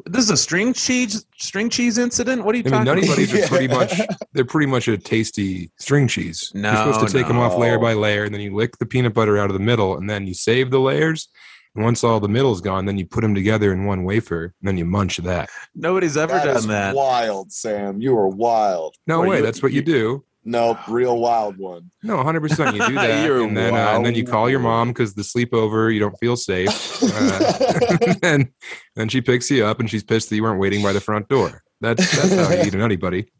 This 0.06 0.24
is 0.24 0.30
a 0.30 0.36
string 0.36 0.72
cheese 0.72 1.24
string 1.36 1.68
cheese 1.68 1.98
incident. 1.98 2.44
What 2.44 2.54
are 2.54 2.58
you 2.58 2.64
I 2.66 2.70
mean, 2.70 2.84
talking? 2.86 2.86
nutty 2.86 3.06
about? 3.06 3.16
buddies 3.16 3.44
are 3.44 3.48
pretty 3.48 3.68
much 3.68 4.00
they're 4.32 4.44
pretty 4.44 4.66
much 4.66 4.88
a 4.88 4.96
tasty 4.98 5.70
string 5.78 6.08
cheese. 6.08 6.50
No, 6.54 6.72
You're 6.72 6.94
supposed 6.94 7.12
to 7.12 7.18
take 7.18 7.28
them 7.28 7.38
off 7.38 7.56
layer 7.58 7.78
by 7.78 7.94
layer, 7.94 8.24
and 8.24 8.34
then 8.34 8.40
you 8.40 8.54
lick 8.54 8.78
the 8.78 8.86
peanut 8.86 9.14
butter 9.14 9.38
out 9.38 9.50
of 9.50 9.54
the 9.54 9.60
middle, 9.60 9.96
and 9.96 10.08
then 10.08 10.26
you 10.26 10.34
save 10.34 10.70
the 10.70 10.80
layers. 10.80 11.28
And 11.74 11.84
once 11.84 12.04
all 12.04 12.20
the 12.20 12.28
middle's 12.28 12.60
gone, 12.60 12.84
then 12.84 12.98
you 12.98 13.06
put 13.06 13.22
them 13.22 13.34
together 13.34 13.72
in 13.72 13.86
one 13.86 14.04
wafer, 14.04 14.44
and 14.60 14.68
then 14.68 14.76
you 14.76 14.84
munch 14.84 15.16
that. 15.18 15.48
Nobody's 15.74 16.16
ever 16.18 16.34
That 16.34 16.48
is 16.48 16.62
done 16.66 16.68
that. 16.70 16.94
wild, 16.94 17.50
Sam. 17.50 18.00
You 18.02 18.16
are 18.18 18.28
wild. 18.28 18.96
No 19.06 19.20
Well, 19.20 19.30
way, 19.30 19.36
you- 19.38 19.42
that's 19.42 19.62
what 19.62 19.72
you, 19.72 19.76
you- 19.76 19.82
do. 19.82 20.24
Nope, 20.44 20.78
real 20.88 21.18
wild 21.20 21.56
one. 21.56 21.92
No, 22.02 22.16
100. 22.16 22.40
percent 22.40 22.74
You 22.76 22.84
do 22.88 22.94
that, 22.96 23.24
You're 23.24 23.44
and 23.44 23.56
then 23.56 23.74
uh, 23.76 23.92
and 23.94 24.04
then 24.04 24.16
you 24.16 24.24
call 24.24 24.50
your 24.50 24.58
mom 24.58 24.88
because 24.88 25.14
the 25.14 25.22
sleepover 25.22 25.94
you 25.94 26.00
don't 26.00 26.16
feel 26.18 26.36
safe, 26.36 27.00
uh, 27.02 28.14
and 28.24 28.48
then 28.96 29.08
she 29.08 29.20
picks 29.20 29.48
you 29.52 29.64
up 29.64 29.78
and 29.78 29.88
she's 29.88 30.02
pissed 30.02 30.30
that 30.30 30.34
you 30.36 30.42
weren't 30.42 30.58
waiting 30.58 30.82
by 30.82 30.92
the 30.92 31.00
front 31.00 31.28
door. 31.28 31.62
That's 31.80 32.00
that's 32.20 32.34
how 32.34 32.52
you 32.56 32.64
eat 32.64 32.74
a 32.74 32.78
nutty 32.78 32.96
buddy. 32.96 33.30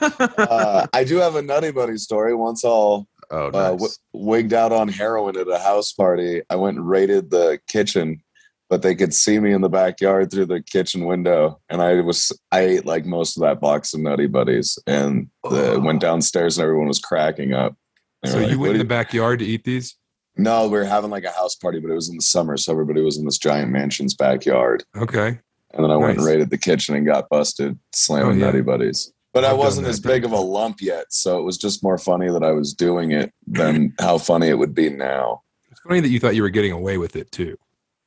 uh, 0.00 0.86
I 0.94 1.04
do 1.04 1.16
have 1.16 1.36
a 1.36 1.42
nutty 1.42 1.72
buddy 1.72 1.98
story. 1.98 2.34
Once 2.34 2.64
all 2.64 3.06
Oh, 3.30 3.48
uh, 3.48 3.70
w- 3.72 3.90
wigged 4.12 4.52
out 4.54 4.72
on 4.72 4.88
heroin 4.88 5.36
at 5.36 5.48
a 5.48 5.58
house 5.58 5.92
party, 5.92 6.42
I 6.48 6.56
went 6.56 6.78
and 6.78 6.88
raided 6.88 7.30
the 7.30 7.60
kitchen, 7.68 8.22
but 8.70 8.82
they 8.82 8.94
could 8.94 9.12
see 9.14 9.38
me 9.38 9.52
in 9.52 9.60
the 9.60 9.68
backyard 9.68 10.30
through 10.30 10.46
the 10.46 10.62
kitchen 10.62 11.04
window, 11.04 11.60
and 11.68 11.82
I 11.82 12.00
was 12.00 12.32
I 12.52 12.60
ate 12.60 12.86
like 12.86 13.04
most 13.06 13.36
of 13.36 13.42
that 13.42 13.60
box 13.60 13.92
of 13.94 14.00
nutty 14.00 14.26
buddies, 14.26 14.78
and 14.86 15.28
the, 15.44 15.72
Oh. 15.72 15.78
went 15.80 16.00
downstairs 16.00 16.56
and 16.58 16.62
everyone 16.64 16.88
was 16.88 17.00
cracking 17.00 17.52
up. 17.52 17.76
So 18.24 18.38
like, 18.38 18.50
you 18.50 18.58
went 18.58 18.72
in 18.74 18.78
the 18.78 18.84
backyard 18.84 19.38
to 19.40 19.44
eat 19.44 19.64
these? 19.64 19.94
No, 20.36 20.64
we 20.64 20.78
were 20.78 20.84
having 20.84 21.10
like 21.10 21.24
a 21.24 21.30
house 21.32 21.54
party, 21.54 21.80
but 21.80 21.90
it 21.90 21.94
was 21.94 22.08
in 22.08 22.16
the 22.16 22.22
summer, 22.22 22.56
so 22.56 22.72
everybody 22.72 23.00
was 23.02 23.16
in 23.18 23.24
this 23.24 23.38
giant 23.38 23.70
mansion's 23.72 24.14
backyard. 24.14 24.84
Okay. 24.96 25.38
And 25.74 25.84
then 25.84 25.90
I 25.90 25.96
went 25.96 26.16
and 26.18 26.26
raided 26.26 26.48
the 26.50 26.56
kitchen 26.58 26.94
and 26.94 27.04
got 27.04 27.28
busted 27.28 27.78
slamming 27.94 28.28
Oh, 28.28 28.34
yeah. 28.34 28.44
nutty 28.46 28.60
buddies. 28.62 29.12
But 29.38 29.44
I 29.44 29.50
I've 29.50 29.56
done 29.56 29.58
wasn't 29.66 29.86
as 29.86 30.00
big 30.00 30.24
of 30.24 30.32
a 30.32 30.36
lump 30.36 30.80
yet, 30.80 31.12
so 31.12 31.38
it 31.38 31.42
was 31.44 31.56
just 31.56 31.80
more 31.84 31.96
funny 31.96 32.28
that 32.28 32.42
I 32.42 32.50
was 32.50 32.74
doing 32.74 33.12
it 33.12 33.32
than 33.46 33.94
how 34.00 34.18
funny 34.18 34.48
it 34.48 34.58
would 34.58 34.74
be 34.74 34.90
now. 34.90 35.42
It's 35.70 35.80
funny 35.82 36.00
that 36.00 36.08
you 36.08 36.18
thought 36.18 36.34
you 36.34 36.42
were 36.42 36.50
getting 36.50 36.72
away 36.72 36.98
with 36.98 37.14
it 37.14 37.30
too. 37.30 37.56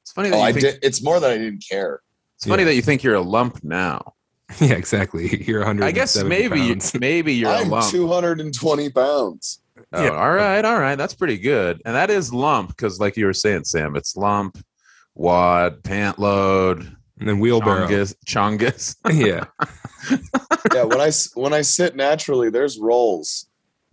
it's 0.01 0.11
funny 0.11 0.29
that 0.29 0.35
Oh, 0.35 0.39
you 0.39 0.43
I 0.45 0.51
think, 0.51 0.65
did. 0.65 0.79
It's 0.83 1.01
more 1.01 1.21
that 1.21 1.31
I 1.31 1.37
didn't 1.37 1.63
care. 1.69 2.01
It's 2.35 2.45
funny 2.45 2.63
Yeah. 2.63 2.65
that 2.69 2.75
you 2.75 2.81
think 2.81 3.01
you're 3.01 3.15
a 3.15 3.21
lump 3.21 3.63
now. 3.63 4.13
Yeah, 4.59 4.73
exactly. 4.73 5.41
You're 5.47 5.59
100. 5.61 5.85
I 5.85 5.91
guess 5.91 6.21
maybe 6.21 6.59
you, 6.59 6.75
Oh, 6.77 6.97
maybe 6.99 7.33
you're 7.33 7.49
a 7.49 7.59
I'm 7.59 7.69
lump. 7.69 7.89
220 7.89 8.89
pounds. 8.89 9.61
Oh, 9.93 10.03
Yeah. 10.03 10.09
all 10.09 10.33
right, 10.33 10.65
all 10.65 10.77
right. 10.77 10.97
That's 10.97 11.13
pretty 11.13 11.37
good. 11.37 11.81
And 11.85 11.95
that 11.95 12.09
is 12.09 12.33
lump 12.33 12.67
because, 12.75 12.99
like 12.99 13.15
you 13.15 13.25
were 13.25 13.31
saying, 13.33 13.63
Sam, 13.63 13.95
it's 13.95 14.17
lump, 14.17 14.57
wad, 15.15 15.81
pant 15.85 16.19
load, 16.19 16.93
and 17.21 17.29
then 17.29 17.39
wheelbarrow. 17.39 17.87
chongus, 17.87 18.15
chongus. 18.27 18.95
yeah. 19.13 19.45
Yeah, 20.73 20.83
when 20.83 20.99
I 21.01 21.07
s- 21.07 21.29
when 21.35 21.53
I 21.53 21.61
sit 21.61 21.95
naturally, 21.95 22.49
there's 22.49 22.77
rolls. 22.79 23.47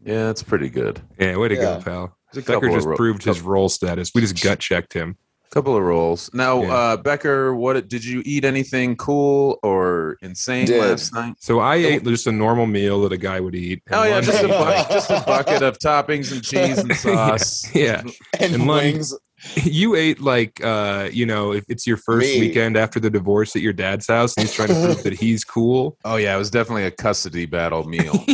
yeah, 0.05 0.25
that's 0.27 0.43
pretty 0.43 0.69
good. 0.71 1.01
Yeah. 1.19 1.37
Way 1.37 1.49
to 1.49 1.55
Yeah. 1.55 1.61
go, 1.61 1.81
pal. 1.83 2.17
Becker 2.35 2.71
just 2.71 2.87
ro- 2.87 2.97
proved 2.97 3.23
his 3.25 3.41
roll 3.41 3.69
status. 3.69 4.13
We 4.15 4.21
just 4.23 4.43
gut 4.43 4.59
checked 4.59 4.93
him. 4.93 5.17
couple 5.51 5.75
of 5.77 5.83
rolls. 5.83 6.29
Now, 6.35 6.63
Yeah. 6.63 6.73
uh, 6.75 6.97
Becker, 6.99 7.55
what 7.55 7.89
did 7.89 8.05
you 8.05 8.23
eat? 8.27 8.45
Anything 8.45 8.97
cool 8.97 9.59
or 9.63 10.19
insane 10.21 10.67
Did. 10.67 10.81
last 10.83 11.15
night? 11.15 11.35
So 11.41 11.59
I 11.61 11.77
ate 11.77 12.05
just 12.05 12.27
a 12.27 12.33
normal 12.33 12.67
meal 12.67 13.01
that 13.03 13.13
a 13.13 13.17
guy 13.17 13.41
would 13.41 13.55
eat. 13.55 13.83
Oh 13.91 14.03
And 14.03 14.11
yeah, 14.11 14.21
just 14.21 14.45
a 14.45 14.49
bucket, 14.49 14.91
just 14.93 15.11
a 15.11 15.23
bucket 15.27 15.63
of 15.63 15.79
toppings 15.79 16.33
and 16.33 16.43
cheese 16.45 16.79
and 16.79 16.95
sauce. 16.95 17.75
yeah. 17.75 18.03
And, 18.39 18.55
And 18.55 18.67
lunch- 18.67 18.83
wings. 18.95 19.15
You 19.63 19.95
ate 19.95 20.21
like 20.21 20.63
uh, 20.65 21.09
you 21.13 21.25
know, 21.25 21.53
if 21.53 21.65
it's 21.69 21.87
your 21.87 21.97
first 21.97 22.27
Me. 22.35 22.41
weekend 22.41 22.77
after 22.77 22.99
the 22.99 23.09
divorce 23.11 23.55
at 23.55 23.63
your 23.63 23.73
dad's 23.73 24.09
house 24.09 24.37
and 24.37 24.45
he's 24.47 24.53
trying 24.55 24.69
to 24.69 24.75
prove 24.75 25.03
that 25.05 25.13
he's 25.13 25.45
cool. 25.45 25.97
Oh 26.05 26.17
yeah, 26.17 26.35
it 26.35 26.39
was 26.39 26.51
definitely 26.51 26.85
a 26.85 26.91
custody 26.91 27.47
battle 27.47 27.85
meal. 27.85 28.25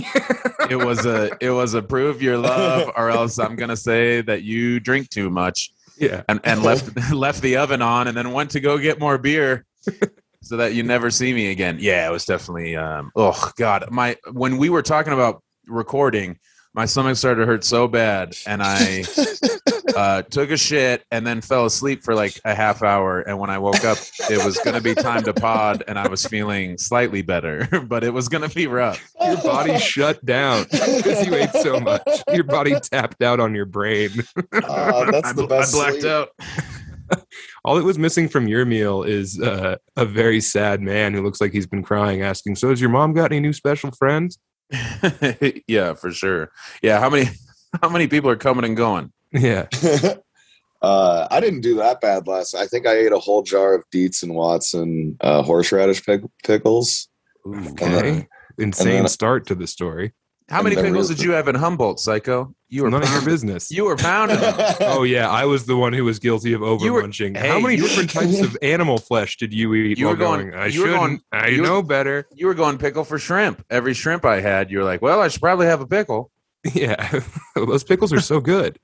it 0.70 0.76
was 0.82 1.04
a 1.04 1.30
it 1.40 1.50
was 1.50 1.74
a 1.74 1.82
prove 1.82 2.22
your 2.22 2.38
love, 2.38 2.90
or 2.96 3.10
else 3.18 3.38
I'm 3.38 3.54
gonna 3.56 3.76
say 3.76 4.22
that 4.22 4.42
you 4.44 4.80
drink 4.80 5.10
too 5.10 5.28
much 5.30 5.72
Yeah. 5.98 6.22
and, 6.28 6.40
and 6.44 6.62
left 6.62 7.12
left 7.12 7.42
the 7.42 7.56
oven 7.58 7.82
on 7.82 8.08
and 8.08 8.16
then 8.16 8.32
went 8.32 8.50
to 8.52 8.60
go 8.60 8.78
get 8.78 8.98
more 8.98 9.18
beer 9.18 9.66
so 10.42 10.56
that 10.56 10.74
you 10.74 10.82
never 10.82 11.10
see 11.10 11.32
me 11.34 11.50
again. 11.50 11.78
Yeah, 11.80 12.08
it 12.08 12.12
was 12.12 12.24
definitely 12.24 12.76
um 12.76 13.10
oh 13.14 13.50
god. 13.58 13.90
My 13.90 14.16
when 14.32 14.56
we 14.56 14.70
were 14.70 14.82
talking 14.82 15.12
about 15.12 15.42
recording, 15.66 16.38
my 16.74 16.86
stomach 16.86 17.16
started 17.16 17.40
to 17.40 17.46
hurt 17.46 17.64
so 17.64 17.88
bad 17.88 18.34
and 18.46 18.62
I 18.62 19.04
uh, 19.96 20.22
took 20.22 20.50
a 20.50 20.56
shit 20.56 21.04
and 21.10 21.26
then 21.26 21.40
fell 21.40 21.66
asleep 21.66 22.02
for 22.02 22.14
like 22.14 22.40
a 22.44 22.54
half 22.54 22.82
hour. 22.82 23.20
And 23.20 23.38
when 23.38 23.50
I 23.50 23.58
woke 23.58 23.84
up, 23.84 23.98
it 24.30 24.44
was 24.44 24.58
going 24.58 24.74
to 24.74 24.80
be 24.80 24.94
time 24.94 25.22
to 25.24 25.34
pod, 25.34 25.84
and 25.86 25.98
I 25.98 26.08
was 26.08 26.26
feeling 26.26 26.78
slightly 26.78 27.22
better, 27.22 27.68
but 27.86 28.04
it 28.04 28.10
was 28.10 28.28
going 28.28 28.48
to 28.48 28.54
be 28.54 28.66
rough. 28.66 29.02
Your 29.24 29.36
body 29.38 29.78
shut 29.78 30.24
down 30.24 30.64
because 30.70 31.26
you 31.26 31.34
ate 31.34 31.52
so 31.52 31.80
much. 31.80 32.02
Your 32.32 32.44
body 32.44 32.78
tapped 32.80 33.22
out 33.22 33.40
on 33.40 33.54
your 33.54 33.66
brain. 33.66 34.10
Uh, 34.52 35.10
that's 35.10 35.28
I, 35.28 35.32
the 35.32 35.46
best. 35.46 35.74
I 35.74 35.78
blacked 35.78 36.00
sleep. 36.00 36.12
out. 36.12 36.28
All 37.64 37.76
it 37.76 37.84
was 37.84 37.98
missing 37.98 38.28
from 38.28 38.48
your 38.48 38.64
meal 38.64 39.02
is 39.02 39.40
uh, 39.40 39.76
a 39.96 40.04
very 40.04 40.40
sad 40.40 40.80
man 40.80 41.12
who 41.12 41.22
looks 41.22 41.40
like 41.40 41.52
he's 41.52 41.66
been 41.66 41.82
crying, 41.82 42.22
asking, 42.22 42.56
"So 42.56 42.70
has 42.70 42.80
your 42.80 42.90
mom 42.90 43.12
got 43.12 43.30
any 43.30 43.40
new 43.40 43.52
special 43.52 43.90
friends?" 43.92 44.38
yeah, 45.68 45.94
for 45.94 46.10
sure. 46.10 46.50
Yeah, 46.82 46.98
how 47.00 47.10
many 47.10 47.28
how 47.82 47.88
many 47.88 48.06
people 48.06 48.30
are 48.30 48.36
coming 48.36 48.64
and 48.64 48.76
going? 48.76 49.12
Yeah. 49.34 49.66
uh, 50.82 51.28
I 51.30 51.40
didn't 51.40 51.60
do 51.62 51.76
that 51.76 52.00
bad 52.00 52.26
last. 52.26 52.54
I 52.54 52.66
think 52.66 52.86
I 52.86 52.92
ate 52.96 53.12
a 53.12 53.18
whole 53.18 53.42
jar 53.42 53.74
of 53.74 53.84
Dietz 53.90 54.22
and 54.22 54.34
Watson 54.34 55.16
uh, 55.20 55.42
horseradish 55.42 56.04
pick- 56.04 56.22
pickles. 56.44 57.08
Okay. 57.46 58.26
Insane 58.58 58.86
then- 59.02 59.08
start 59.08 59.46
to 59.48 59.54
the 59.54 59.66
story. 59.66 60.12
How 60.50 60.62
many 60.62 60.76
pickles 60.76 61.08
did 61.08 61.22
you 61.22 61.30
have 61.32 61.48
in 61.48 61.54
Humboldt, 61.54 61.98
Psycho? 61.98 62.54
You 62.68 62.82
were 62.82 62.90
None 62.90 63.02
of 63.02 63.10
your 63.10 63.24
business. 63.24 63.70
you 63.70 63.86
were 63.86 63.96
pounding. 63.96 64.36
Oh 64.82 65.02
yeah, 65.02 65.30
I 65.30 65.46
was 65.46 65.64
the 65.64 65.74
one 65.74 65.94
who 65.94 66.04
was 66.04 66.18
guilty 66.18 66.52
of 66.52 66.60
You 66.60 66.92
were- 66.92 67.02
overmunching. 67.02 67.34
hey, 67.34 67.48
How 67.48 67.58
many 67.60 67.76
different 67.76 68.10
types 68.10 68.40
of 68.40 68.54
animal 68.62 68.98
flesh 68.98 69.38
did 69.38 69.54
you 69.54 69.72
eat? 69.72 69.98
You 69.98 70.04
while 70.04 70.14
were 70.14 70.18
going- 70.18 70.54
I 70.54 70.66
you 70.66 70.72
shouldn't. 70.82 70.96
going- 70.98 71.20
I 71.32 71.48
you 71.48 71.62
were- 71.62 71.66
know 71.66 71.82
better. 71.82 72.26
You 72.34 72.46
were 72.46 72.52
going 72.54 72.76
pickle 72.76 73.04
for 73.04 73.18
shrimp. 73.18 73.64
Every 73.70 73.94
shrimp 73.94 74.26
I 74.26 74.40
had, 74.40 74.70
you 74.70 74.78
were 74.78 74.84
like, 74.84 75.00
"Well, 75.00 75.22
I 75.22 75.28
should 75.28 75.40
probably 75.40 75.64
have 75.66 75.80
a 75.80 75.86
pickle." 75.86 76.30
Yeah, 76.74 77.20
those 77.56 77.82
pickles 77.84 78.12
are 78.12 78.20
so 78.20 78.38
good. 78.40 78.78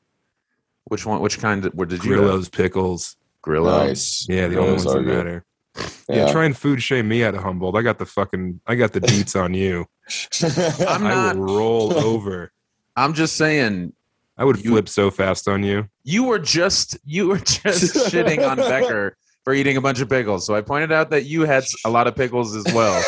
Which 0.90 1.06
one? 1.06 1.20
Which 1.20 1.38
kind? 1.38 1.64
Of, 1.64 1.72
where 1.74 1.86
did 1.86 2.04
you? 2.04 2.12
have? 2.12 2.20
Grillo's 2.22 2.48
pickles. 2.48 3.16
Grillo. 3.42 3.86
nice. 3.86 4.26
Yeah, 4.28 4.48
the 4.48 4.58
only 4.58 4.70
ones 4.72 4.84
that 4.84 5.00
matter. 5.02 5.44
Yeah. 5.78 5.86
Yeah. 6.26 6.32
try 6.32 6.44
and 6.46 6.56
food 6.56 6.82
shame 6.82 7.06
me 7.08 7.22
out 7.22 7.36
of 7.36 7.42
Humboldt. 7.44 7.76
I 7.76 7.82
got 7.82 7.98
the 7.98 8.06
fucking. 8.06 8.60
I 8.66 8.74
got 8.74 8.92
the 8.92 9.00
deets 9.00 9.40
on 9.40 9.54
you. 9.54 9.86
I'm 10.88 11.06
I 11.06 11.32
will 11.32 11.42
roll 11.56 11.94
over. 12.04 12.52
I'm 12.96 13.14
just 13.14 13.36
saying. 13.36 13.92
I 14.36 14.44
would 14.44 14.62
You- 14.64 14.72
flip 14.72 14.88
so 14.88 15.10
fast 15.12 15.46
on 15.46 15.62
you. 15.62 15.88
You 16.02 16.24
were 16.24 16.38
just 16.40 16.98
you 17.04 17.28
were 17.28 17.38
just 17.38 17.94
shitting 18.12 18.44
on 18.48 18.56
Becker 18.56 19.16
for 19.44 19.54
eating 19.54 19.76
a 19.76 19.80
bunch 19.80 20.00
of 20.00 20.08
pickles. 20.08 20.44
So 20.44 20.56
I 20.56 20.60
pointed 20.60 20.90
out 20.90 21.10
that 21.10 21.24
you 21.24 21.42
had 21.42 21.64
a 21.84 21.90
lot 21.90 22.08
of 22.08 22.16
pickles 22.16 22.56
as 22.56 22.64
well, 22.74 23.00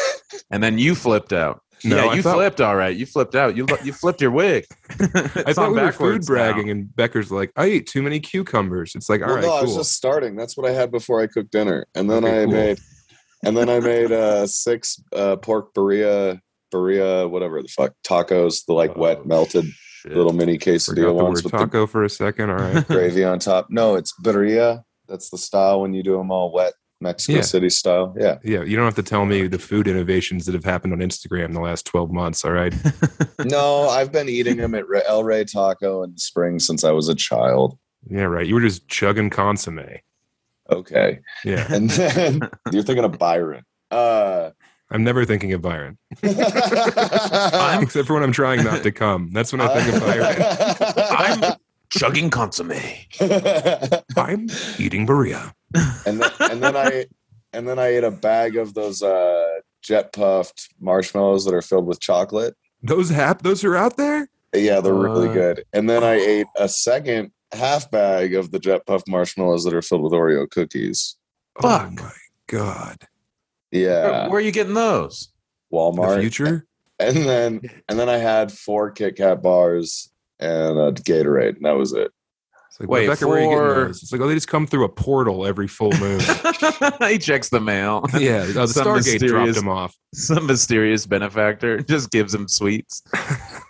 and 0.52 0.62
then 0.62 0.78
you 0.78 0.94
flipped 0.94 1.32
out. 1.32 1.62
No, 1.84 1.96
yeah, 1.96 2.04
I 2.06 2.14
you 2.14 2.22
thought- 2.22 2.34
flipped 2.36 2.60
all 2.60 2.76
right. 2.76 2.96
You 2.96 3.06
flipped 3.06 3.34
out. 3.34 3.56
You 3.56 3.66
you 3.84 3.92
flipped 3.92 4.20
your 4.20 4.30
wig. 4.30 4.66
I 5.00 5.52
thought 5.52 5.72
we 5.72 5.80
were 5.80 5.92
food 5.92 6.24
bragging, 6.24 6.70
and 6.70 6.94
Becker's 6.94 7.30
like, 7.32 7.50
"I 7.56 7.64
ate 7.66 7.86
too 7.86 8.02
many 8.02 8.20
cucumbers." 8.20 8.94
It's 8.94 9.08
like, 9.08 9.20
all 9.22 9.26
well, 9.28 9.36
right, 9.36 9.44
no, 9.44 9.54
I 9.56 9.62
was 9.62 9.74
just 9.76 9.92
starting. 9.92 10.36
That's 10.36 10.56
what 10.56 10.68
I 10.68 10.72
had 10.72 10.90
before 10.90 11.20
I 11.20 11.26
cooked 11.26 11.50
dinner, 11.52 11.86
and 11.94 12.08
then 12.10 12.24
Okay, 12.24 12.42
I 12.42 12.44
cool. 12.44 12.52
made, 12.54 12.78
and 13.44 13.56
then 13.56 13.68
I 13.68 13.80
made 13.80 14.12
uh, 14.12 14.46
six 14.46 15.02
uh, 15.14 15.36
pork 15.36 15.74
burrilla, 15.74 16.40
burrilla, 16.72 17.28
whatever 17.28 17.60
the 17.62 17.68
fuck 17.68 17.92
tacos, 18.06 18.64
the 18.66 18.72
like 18.74 18.96
wet 18.96 19.18
Oh, 19.22 19.24
melted 19.24 19.64
shit. 19.66 20.12
little 20.16 20.32
mini 20.32 20.58
Forgot 20.58 20.72
quesadilla 20.74 20.94
the 21.06 21.12
ones 21.14 21.42
word 21.42 21.44
with 21.44 21.52
taco 21.52 21.86
for 21.86 22.04
a 22.04 22.10
second. 22.10 22.50
All 22.50 22.56
right. 22.56 22.86
gravy 22.86 23.24
on 23.24 23.38
top. 23.38 23.66
No, 23.70 23.96
it's 23.96 24.12
burrilla. 24.22 24.82
That's 25.08 25.30
the 25.30 25.38
style 25.38 25.80
when 25.80 25.92
you 25.94 26.02
do 26.02 26.16
them 26.16 26.30
all 26.30 26.52
wet, 26.52 26.74
Mexico 27.02 27.36
Yeah. 27.38 27.42
City 27.42 27.68
style. 27.68 28.14
Yeah. 28.18 28.38
Yeah, 28.44 28.62
you 28.62 28.76
don't 28.76 28.84
have 28.84 28.94
to 28.94 29.02
tell 29.02 29.26
me 29.26 29.46
the 29.48 29.58
food 29.58 29.86
innovations 29.88 30.46
that 30.46 30.54
have 30.54 30.64
happened 30.64 30.92
on 30.92 31.00
Instagram 31.00 31.46
in 31.46 31.52
the 31.52 31.60
last 31.60 31.84
12 31.86 32.10
months. 32.12 32.44
All 32.44 32.52
right. 32.52 32.74
No, 33.44 33.88
I've 33.88 34.12
been 34.12 34.28
eating 34.28 34.56
them 34.58 34.72
at 34.76 34.84
El 35.06 35.24
Rey 35.24 35.44
Taco 35.44 36.04
in 36.04 36.12
the 36.12 36.18
spring 36.20 36.60
since 36.60 36.84
I 36.84 36.92
was 36.92 37.08
a 37.08 37.14
child. 37.14 37.76
Yeah, 38.08 38.22
right. 38.24 38.46
You 38.46 38.54
were 38.54 38.60
just 38.60 38.86
chugging 38.88 39.30
consomme. 39.30 39.84
Okay, 40.70 41.18
Yeah. 41.44 41.66
and 41.72 41.90
then 41.90 42.40
you're 42.72 42.84
thinking 42.84 43.04
of 43.04 43.18
Byron. 43.18 43.64
Uh, 43.90 44.50
I'm 44.90 45.02
never 45.02 45.24
thinking 45.24 45.52
of 45.54 45.60
Byron, 45.60 45.98
except 46.22 48.06
for 48.06 48.14
when 48.14 48.22
I'm 48.22 48.32
trying 48.32 48.62
not 48.62 48.82
to 48.84 48.92
come. 48.92 49.30
That's 49.32 49.52
when 49.52 49.60
I 49.60 49.68
think 49.80 49.94
of 49.96 50.00
Byron. 50.00 50.36
I'm 51.50 51.56
chugging 51.92 52.30
consomme. 52.30 52.72
I'm 54.16 54.48
eating 54.78 55.06
burrito. 55.06 55.52
and 56.06 56.20
then, 56.20 56.30
and 56.40 56.62
then 56.62 56.76
I 56.76 57.06
and 57.52 57.68
then 57.68 57.78
I 57.78 57.86
ate 57.88 58.04
a 58.04 58.10
bag 58.10 58.56
of 58.56 58.74
those 58.74 59.02
uh, 59.02 59.60
jet 59.82 60.12
puffed 60.12 60.68
marshmallows 60.80 61.44
that 61.44 61.54
are 61.54 61.62
filled 61.62 61.86
with 61.86 62.00
chocolate. 62.00 62.54
Those 62.82 63.10
hap, 63.10 63.42
those 63.42 63.62
are 63.64 63.76
out 63.76 63.96
there. 63.96 64.28
Yeah, 64.54 64.80
they're 64.80 64.94
really 64.94 65.28
Uh, 65.28 65.34
good. 65.34 65.64
And 65.72 65.88
then 65.88 66.02
I 66.04 66.14
ate 66.14 66.46
a 66.56 66.68
second 66.68 67.30
half 67.52 67.90
bag 67.90 68.34
of 68.34 68.50
the 68.50 68.58
jet 68.58 68.86
puffed 68.86 69.08
marshmallows 69.08 69.64
that 69.64 69.74
are 69.74 69.82
filled 69.82 70.02
with 70.02 70.12
Oreo 70.12 70.48
cookies. 70.50 71.16
Fuck. 71.60 71.88
Oh 71.98 72.02
my 72.02 72.12
god. 72.48 72.98
Yeah, 73.70 74.02
Where, 74.22 74.30
where 74.30 74.38
are 74.38 74.42
you 74.42 74.52
getting 74.52 74.74
those? 74.74 75.30
The 75.70 75.76
Walmart. 75.78 76.20
future. 76.20 76.66
And 76.98 77.16
then 77.16 77.60
and 77.88 77.98
then 77.98 78.08
I 78.08 78.18
had 78.18 78.52
four 78.52 78.90
Kit 78.90 79.16
Kat 79.16 79.42
bars 79.42 80.11
and 80.42 80.78
a 80.78 80.92
Gatorade, 80.92 81.56
and 81.56 81.64
that 81.64 81.72
was 81.76 81.92
it. 81.92 82.10
It's 82.68 82.80
like, 82.80 82.88
Wait, 82.88 83.02
Rebecca, 83.06 83.28
where 83.28 83.36
are 83.36 83.40
you 83.42 83.50
for- 83.50 83.68
getting 83.74 83.84
those? 83.88 84.02
It's 84.02 84.12
like, 84.12 84.20
oh, 84.22 84.28
they 84.28 84.34
just 84.34 84.48
come 84.48 84.66
through 84.66 84.84
a 84.84 84.88
portal 84.88 85.44
every 85.46 85.68
full 85.68 85.92
moon. 86.00 86.20
he 87.00 87.18
checks 87.18 87.50
the 87.50 87.60
mail. 87.60 88.02
yeah, 88.18 88.46
oh, 88.48 88.52
the 88.52 88.66
Some 88.68 88.86
Stargate 88.86 89.18
dropped 89.18 89.46
mysterious- 89.46 89.58
him 89.58 89.68
off. 89.68 89.94
Some 90.14 90.46
mysterious 90.46 91.04
benefactor 91.06 91.80
just 91.82 92.10
gives 92.10 92.34
him 92.34 92.48
sweets. 92.48 93.02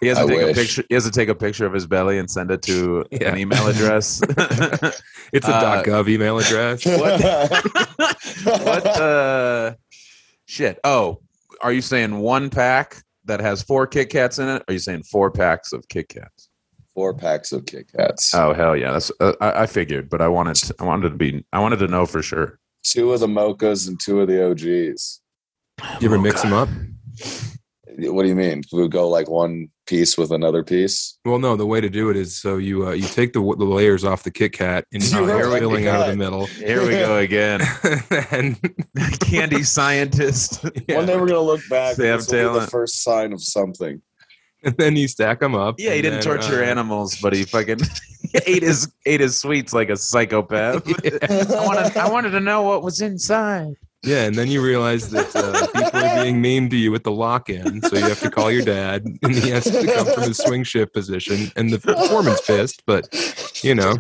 He 0.01 0.07
has 0.07 0.19
to 0.19 0.25
I 0.25 0.27
take 0.29 0.51
a 0.51 0.55
picture. 0.55 0.85
He 0.89 0.95
has 0.95 1.05
to 1.05 1.11
take 1.11 1.29
a 1.29 1.35
picture 1.35 1.67
of 1.67 1.73
his 1.73 1.85
belly 1.87 2.19
and 2.19 2.31
send 2.31 2.51
it 2.53 2.63
to 2.63 3.05
Yeah. 3.11 3.33
an 3.33 3.39
email 3.39 3.67
address. 3.67 4.21
It's 5.33 5.49
a 5.49 5.53
Uh, 5.55 5.83
.gov 5.85 6.09
email 6.09 6.39
address. 6.39 6.85
what? 6.87 7.21
what? 8.45 8.87
Uh, 8.87 9.75
shit. 10.47 10.79
Oh, 10.85 11.21
are 11.61 11.73
you 11.73 11.81
saying 11.83 12.19
one 12.19 12.51
pack 12.51 13.03
that 13.25 13.41
has 13.41 13.63
four 13.63 13.87
Kit 13.87 14.11
Kats 14.11 14.39
in 14.39 14.49
it? 14.49 14.63
Or 14.63 14.65
are 14.69 14.73
you 14.73 14.79
saying 14.79 15.05
four 15.05 15.31
packs 15.31 15.73
of 15.73 15.87
Kit 15.89 16.09
Kats? 16.09 16.49
Four 16.95 17.15
packs 17.15 17.53
of 17.53 17.65
Kit 17.65 17.91
Kats. 17.97 18.35
Oh 18.35 18.53
hell 18.53 18.77
yeah, 18.77 18.93
that's 18.93 19.11
uh, 19.19 19.33
I, 19.41 19.63
I 19.63 19.67
figured, 19.67 20.11
but 20.11 20.21
I 20.21 20.29
wanted 20.29 20.57
to, 20.57 20.75
I 20.79 20.85
wanted 20.85 21.11
to 21.11 21.17
be 21.17 21.45
I 21.53 21.59
wanted 21.59 21.79
to 21.79 21.89
know 21.89 22.05
for 22.05 22.23
sure. 22.23 22.59
Two 22.85 23.13
of 23.13 23.21
the 23.21 23.27
mochas 23.27 23.89
and 23.89 23.99
two 23.99 24.21
of 24.21 24.29
the 24.29 24.51
OGs. 24.51 25.21
You 26.01 26.09
ever 26.09 26.19
mix 26.19 26.43
them 26.43 26.53
up? 26.53 26.69
What 27.99 28.23
do 28.23 28.29
you 28.29 28.35
mean? 28.35 28.63
We 28.73 28.89
go 28.89 29.09
like 29.09 29.29
one 29.29 29.69
piece 29.87 30.17
with 30.17 30.33
another 30.33 30.63
piece. 30.65 31.19
Well, 31.25 31.39
no. 31.39 31.57
The 31.57 31.67
way 31.67 31.81
to 31.81 31.91
do 31.91 32.09
it 32.11 32.17
is 32.17 32.39
so 32.41 32.57
you 32.57 32.87
uh, 32.87 32.93
you 32.93 33.07
take 33.07 33.33
the 33.33 33.41
the 33.41 33.65
layers 33.65 34.05
off 34.05 34.23
the 34.23 34.31
Kit 34.31 34.53
Kat 34.53 34.85
and 34.93 35.03
you 35.03 35.19
You 35.21 35.31
air 35.31 35.49
like 35.49 35.61
filling 35.61 35.87
out 35.89 36.01
of 36.03 36.07
the 36.09 36.17
middle, 36.17 36.47
Here 36.47 36.83
we 36.83 36.91
go 36.91 37.19
again, 37.19 37.61
and 38.31 38.59
candy 39.21 39.63
scientist. 39.63 40.65
yeah, 40.89 40.97
One 40.97 41.07
day 41.07 41.17
we're 41.17 41.29
gonna 41.29 41.41
look 41.41 41.63
back. 41.69 41.97
Sam 41.97 42.07
and 42.07 42.21
this 42.21 42.31
will 42.33 42.55
be 42.55 42.61
the 42.61 42.67
first 42.67 43.03
sign 43.03 43.33
of 43.33 43.43
something. 43.43 44.01
And 44.63 44.77
then 44.79 44.97
you 44.97 45.09
stack 45.09 45.41
them 45.41 45.55
up. 45.55 45.77
Yeah, 45.79 45.95
he 45.95 46.03
didn't 46.03 46.21
then, 46.21 46.39
torture 46.39 46.63
uh, 46.63 46.67
animals, 46.67 47.17
but 47.21 47.33
he 47.33 47.45
fucking 47.53 47.81
ate 48.47 48.63
his 48.63 48.93
ate 49.07 49.21
his 49.21 49.39
sweets 49.39 49.73
like 49.73 49.91
a 49.91 49.97
psychopath. 49.97 50.87
I 50.87 51.67
wanted 51.67 51.97
I 51.97 52.11
wanted 52.11 52.31
to 52.31 52.41
know 52.41 52.63
what 52.63 52.83
was 52.83 53.01
inside. 53.01 53.75
Yeah, 54.05 54.25
and 54.25 54.35
then 54.35 54.49
you 54.49 54.61
realize 54.61 55.11
that 55.11 55.35
uh, 55.37 55.65
people 55.69 56.01
are 56.01 56.25
being 56.25 56.41
mean 56.41 56.69
to 56.71 56.77
you 56.77 56.93
at 56.97 57.05
the 57.05 57.13
lock-in, 57.13 57.83
so 57.83 57.95
you 57.95 58.03
have 58.03 58.19
to 58.19 58.31
call 58.33 58.51
your 58.51 58.65
dad, 58.65 59.05
and 59.23 59.33
he 59.33 59.51
has 59.51 59.63
to 59.63 59.87
come 59.87 60.07
from 60.07 60.25
his 60.25 60.39
swing 60.39 60.65
shift 60.65 60.93
position, 60.93 61.53
and 61.55 61.71
the 61.71 61.79
foreman's 62.09 62.41
pissed, 62.41 62.83
but 62.85 63.07
you 63.63 63.77
know, 63.77 63.95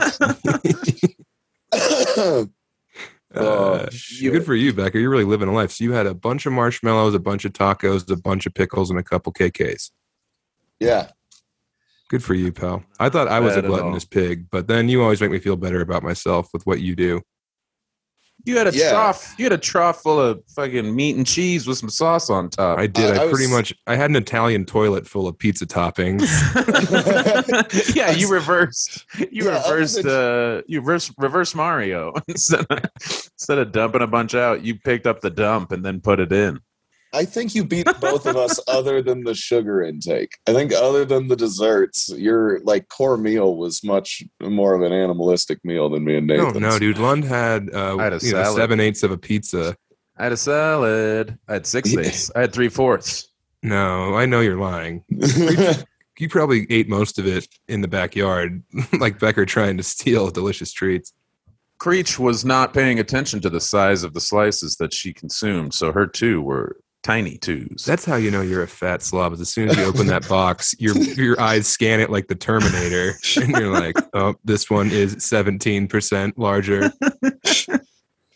oh, 1.72 2.48
uh, 3.34 3.88
shit. 3.90 4.32
good 4.32 4.44
for 4.44 4.56
you, 4.56 4.72
Becker. 4.72 4.98
You're 4.98 5.08
really 5.08 5.22
living 5.22 5.48
a 5.48 5.52
life. 5.52 5.70
So 5.70 5.84
you 5.84 5.92
had 5.92 6.08
a 6.08 6.14
bunch 6.14 6.46
of 6.46 6.52
marshmallows, 6.52 7.14
a 7.14 7.20
bunch 7.20 7.44
of 7.44 7.52
tacos, 7.52 8.10
a 8.10 8.16
bunch 8.16 8.44
of 8.46 8.54
pickles, 8.54 8.90
and 8.90 8.98
a 8.98 9.04
couple 9.04 9.32
KKs. 9.32 9.92
Yeah. 10.82 11.08
Good 12.10 12.22
for 12.22 12.34
you, 12.34 12.52
pal. 12.52 12.84
I 13.00 13.08
thought 13.08 13.28
I 13.28 13.40
was 13.40 13.54
a 13.54 13.56
Bad 13.56 13.64
at 13.64 13.70
all. 13.70 13.76
gluttonous 13.78 14.04
pig, 14.04 14.46
but 14.50 14.68
then 14.68 14.88
you 14.90 15.02
always 15.02 15.20
make 15.20 15.30
me 15.30 15.38
feel 15.38 15.56
better 15.56 15.80
about 15.80 16.02
myself 16.02 16.48
with 16.52 16.66
what 16.66 16.80
you 16.80 16.94
do. 16.94 17.22
You 18.44 18.58
had 18.58 18.66
a 18.66 18.72
Yeah. 18.76 18.90
trough. 18.90 19.34
You 19.38 19.44
had 19.44 19.52
a 19.52 19.58
trough 19.58 20.02
full 20.02 20.20
of 20.20 20.42
fucking 20.56 20.94
meat 20.94 21.16
and 21.16 21.24
cheese 21.24 21.66
with 21.66 21.78
some 21.78 21.88
sauce 21.88 22.28
on 22.28 22.50
top. 22.50 22.76
I 22.78 22.86
did. 22.88 23.16
I- 23.16 23.22
I, 23.22 23.26
I 23.26 23.30
pretty 23.30 23.44
was- 23.44 23.50
much. 23.52 23.74
I 23.86 23.94
had 23.96 24.10
an 24.10 24.16
Italian 24.16 24.64
toilet 24.66 25.06
full 25.06 25.26
of 25.28 25.38
pizza 25.38 25.64
toppings. 25.64 26.22
yeah, 27.96 28.10
you 28.10 28.28
reversed. 28.30 29.06
You 29.30 29.44
Yeah, 29.46 29.50
other 29.58 29.74
reversed. 29.76 30.04
Uh, 30.04 30.62
you 30.66 30.80
reverse 30.80 31.12
reverse 31.18 31.54
Mario 31.54 32.12
instead 32.28 32.66
of, 32.68 32.78
instead 33.00 33.58
of 33.58 33.72
dumping 33.72 34.02
a 34.02 34.06
bunch 34.06 34.34
out. 34.34 34.62
You 34.64 34.74
picked 34.78 35.06
up 35.06 35.20
the 35.20 35.30
dump 35.30 35.72
and 35.72 35.84
then 35.84 36.00
put 36.00 36.20
it 36.20 36.32
in. 36.32 36.60
I 37.14 37.24
think 37.26 37.54
you 37.54 37.64
beat 37.64 37.86
both 38.00 38.26
of 38.26 38.36
us 38.36 38.58
other 38.66 39.02
than 39.02 39.24
the 39.24 39.34
sugar 39.34 39.82
intake. 39.82 40.38
I 40.46 40.52
think 40.52 40.72
other 40.72 41.04
than 41.04 41.28
the 41.28 41.36
desserts, 41.36 42.08
your 42.16 42.60
like 42.60 42.88
core 42.88 43.18
meal 43.18 43.56
was 43.56 43.84
much 43.84 44.22
more 44.40 44.74
of 44.74 44.82
an 44.82 44.92
animalistic 44.92 45.62
meal 45.64 45.90
than 45.90 46.04
me 46.04 46.16
and 46.16 46.26
no, 46.26 46.36
Nathan's. 46.36 46.60
no, 46.60 46.78
dude. 46.78 46.98
Lund 46.98 47.24
had, 47.24 47.68
uh, 47.74 47.96
I 47.98 48.04
had 48.04 48.12
a 48.14 48.18
you 48.22 48.32
know, 48.32 48.42
salad. 48.42 48.56
seven 48.56 48.80
eighths 48.80 49.02
of 49.02 49.10
a 49.10 49.18
pizza. 49.18 49.76
I 50.16 50.24
had 50.24 50.32
a 50.32 50.36
salad. 50.36 51.38
I 51.48 51.54
had 51.54 51.66
six 51.66 51.94
eighths. 51.94 52.30
I 52.34 52.40
had 52.40 52.52
three 52.52 52.68
fourths. 52.68 53.28
No, 53.62 54.14
I 54.14 54.26
know 54.26 54.40
you're 54.40 54.58
lying. 54.58 55.04
You 56.18 56.28
probably 56.28 56.66
ate 56.70 56.88
most 56.88 57.18
of 57.18 57.26
it 57.26 57.48
in 57.68 57.80
the 57.80 57.88
backyard, 57.88 58.62
like 59.00 59.18
Becker 59.18 59.46
trying 59.46 59.76
to 59.78 59.82
steal 59.82 60.30
delicious 60.30 60.72
treats. 60.72 61.12
Creech 61.78 62.18
was 62.18 62.44
not 62.44 62.72
paying 62.74 63.00
attention 63.00 63.40
to 63.40 63.50
the 63.50 63.60
size 63.60 64.04
of 64.04 64.14
the 64.14 64.20
slices 64.20 64.76
that 64.76 64.94
she 64.94 65.12
consumed, 65.12 65.74
so 65.74 65.90
her 65.90 66.06
two 66.06 66.40
were 66.40 66.76
tiny 67.02 67.36
twos. 67.38 67.84
That's 67.84 68.04
how 68.04 68.16
you 68.16 68.30
know 68.30 68.42
you're 68.42 68.62
a 68.62 68.68
fat 68.68 69.02
slob. 69.02 69.32
Is 69.32 69.40
as 69.40 69.50
soon 69.50 69.68
as 69.68 69.76
you 69.76 69.84
open 69.84 70.06
that 70.06 70.28
box, 70.28 70.74
your 70.78 70.96
your 70.96 71.40
eyes 71.40 71.66
scan 71.66 72.00
it 72.00 72.10
like 72.10 72.28
the 72.28 72.34
Terminator, 72.34 73.14
and 73.36 73.50
you're 73.50 73.72
like, 73.72 73.96
"Oh, 74.14 74.34
this 74.44 74.70
one 74.70 74.90
is 74.90 75.16
17 75.18 75.88
percent 75.88 76.38
larger." 76.38 76.92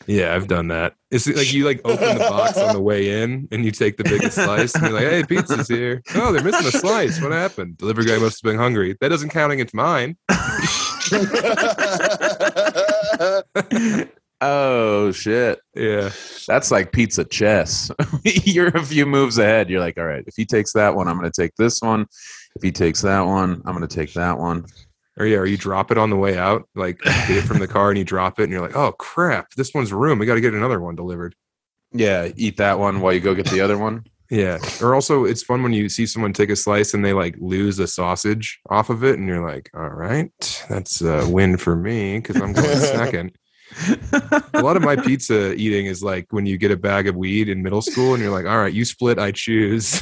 Yeah, 0.06 0.36
I've 0.36 0.46
done 0.46 0.68
that. 0.68 0.94
It's 1.10 1.26
like 1.26 1.52
you 1.52 1.64
like 1.64 1.80
open 1.84 2.18
the 2.18 2.20
box 2.20 2.56
on 2.58 2.74
the 2.74 2.80
way 2.80 3.22
in, 3.22 3.48
and 3.50 3.64
you 3.64 3.72
take 3.72 3.96
the 3.96 4.04
biggest 4.04 4.36
slice, 4.36 4.74
and 4.74 4.84
you're 4.84 4.92
like, 4.92 5.08
"Hey, 5.08 5.24
pizza's 5.24 5.68
here." 5.68 6.02
Oh, 6.14 6.32
they're 6.32 6.44
missing 6.44 6.66
a 6.66 6.70
slice. 6.70 7.20
What 7.20 7.32
happened? 7.32 7.78
Delivery 7.78 8.04
guy 8.04 8.18
must 8.18 8.42
have 8.42 8.50
been 8.50 8.58
hungry. 8.58 8.96
That 9.00 9.08
doesn't 9.08 9.30
count 9.30 9.52
against 9.52 9.74
mine. 9.74 10.16
oh 14.40 15.12
shit. 15.12 15.58
Yeah, 15.74 16.10
That's 16.46 16.70
like 16.70 16.92
pizza 16.92 17.24
chess. 17.24 17.90
You're 18.24 18.68
a 18.68 18.84
few 18.84 19.06
moves 19.06 19.38
ahead. 19.38 19.68
You're 19.70 19.80
like, 19.80 19.98
all 19.98 20.04
right, 20.04 20.24
if 20.26 20.34
he 20.36 20.44
takes 20.44 20.72
that 20.72 20.94
one, 20.94 21.08
I'm 21.08 21.18
going 21.18 21.30
to 21.30 21.42
take 21.42 21.54
this 21.56 21.80
one. 21.80 22.06
If 22.54 22.62
he 22.62 22.72
takes 22.72 23.02
that 23.02 23.20
one, 23.22 23.62
I'm 23.66 23.76
going 23.76 23.86
to 23.86 23.94
take 23.94 24.14
that 24.14 24.38
one. 24.38 24.64
or 25.18 25.26
yeah, 25.26 25.38
or 25.38 25.46
you 25.46 25.56
drop 25.56 25.90
it 25.90 25.98
on 25.98 26.10
the 26.10 26.16
way 26.16 26.38
out, 26.38 26.68
like 26.74 26.98
get 27.00 27.30
it 27.30 27.42
from 27.44 27.58
the 27.58 27.68
car, 27.68 27.90
and 27.90 27.98
you 27.98 28.04
drop 28.04 28.38
it, 28.40 28.44
and 28.44 28.52
you're 28.52 28.62
like, 28.62 28.76
"Oh 28.76 28.92
crap, 28.92 29.50
this 29.52 29.74
one's 29.74 29.92
room. 29.92 30.18
We 30.18 30.26
got 30.26 30.34
to 30.36 30.40
get 30.40 30.54
another 30.54 30.80
one 30.80 30.94
delivered." 30.96 31.34
Yeah, 31.92 32.30
eat 32.36 32.56
that 32.58 32.78
one 32.78 33.00
while 33.00 33.12
you 33.12 33.20
go 33.20 33.34
get 33.34 33.46
the 33.46 33.60
other 33.60 33.78
one. 33.78 34.04
Yeah. 34.30 34.58
Or 34.82 34.94
also, 34.94 35.24
it's 35.24 35.42
fun 35.44 35.62
when 35.62 35.72
you 35.72 35.88
see 35.88 36.04
someone 36.04 36.32
take 36.32 36.50
a 36.50 36.56
slice 36.56 36.94
and 36.94 37.04
they 37.04 37.12
like 37.12 37.36
lose 37.38 37.78
a 37.78 37.86
sausage 37.86 38.58
off 38.70 38.90
of 38.90 39.04
it, 39.04 39.18
and 39.18 39.28
you're 39.28 39.46
like, 39.46 39.70
all 39.74 39.88
right, 39.88 40.64
that's 40.68 41.00
a 41.00 41.28
win 41.28 41.56
for 41.56 41.76
me 41.76 42.18
because 42.18 42.40
I'm 42.40 42.52
going 42.52 42.76
second. 42.78 43.32
A 44.54 44.62
lot 44.62 44.76
of 44.76 44.82
my 44.82 44.96
pizza 44.96 45.54
eating 45.54 45.86
is 45.86 46.02
like 46.02 46.26
when 46.30 46.46
you 46.46 46.56
get 46.58 46.70
a 46.70 46.76
bag 46.76 47.08
of 47.08 47.16
weed 47.16 47.48
in 47.48 47.62
middle 47.62 47.82
school 47.82 48.14
and 48.14 48.22
you're 48.22 48.32
like, 48.32 48.46
all 48.46 48.58
right, 48.58 48.72
you 48.72 48.84
split, 48.84 49.18
I 49.18 49.32
choose. 49.32 50.00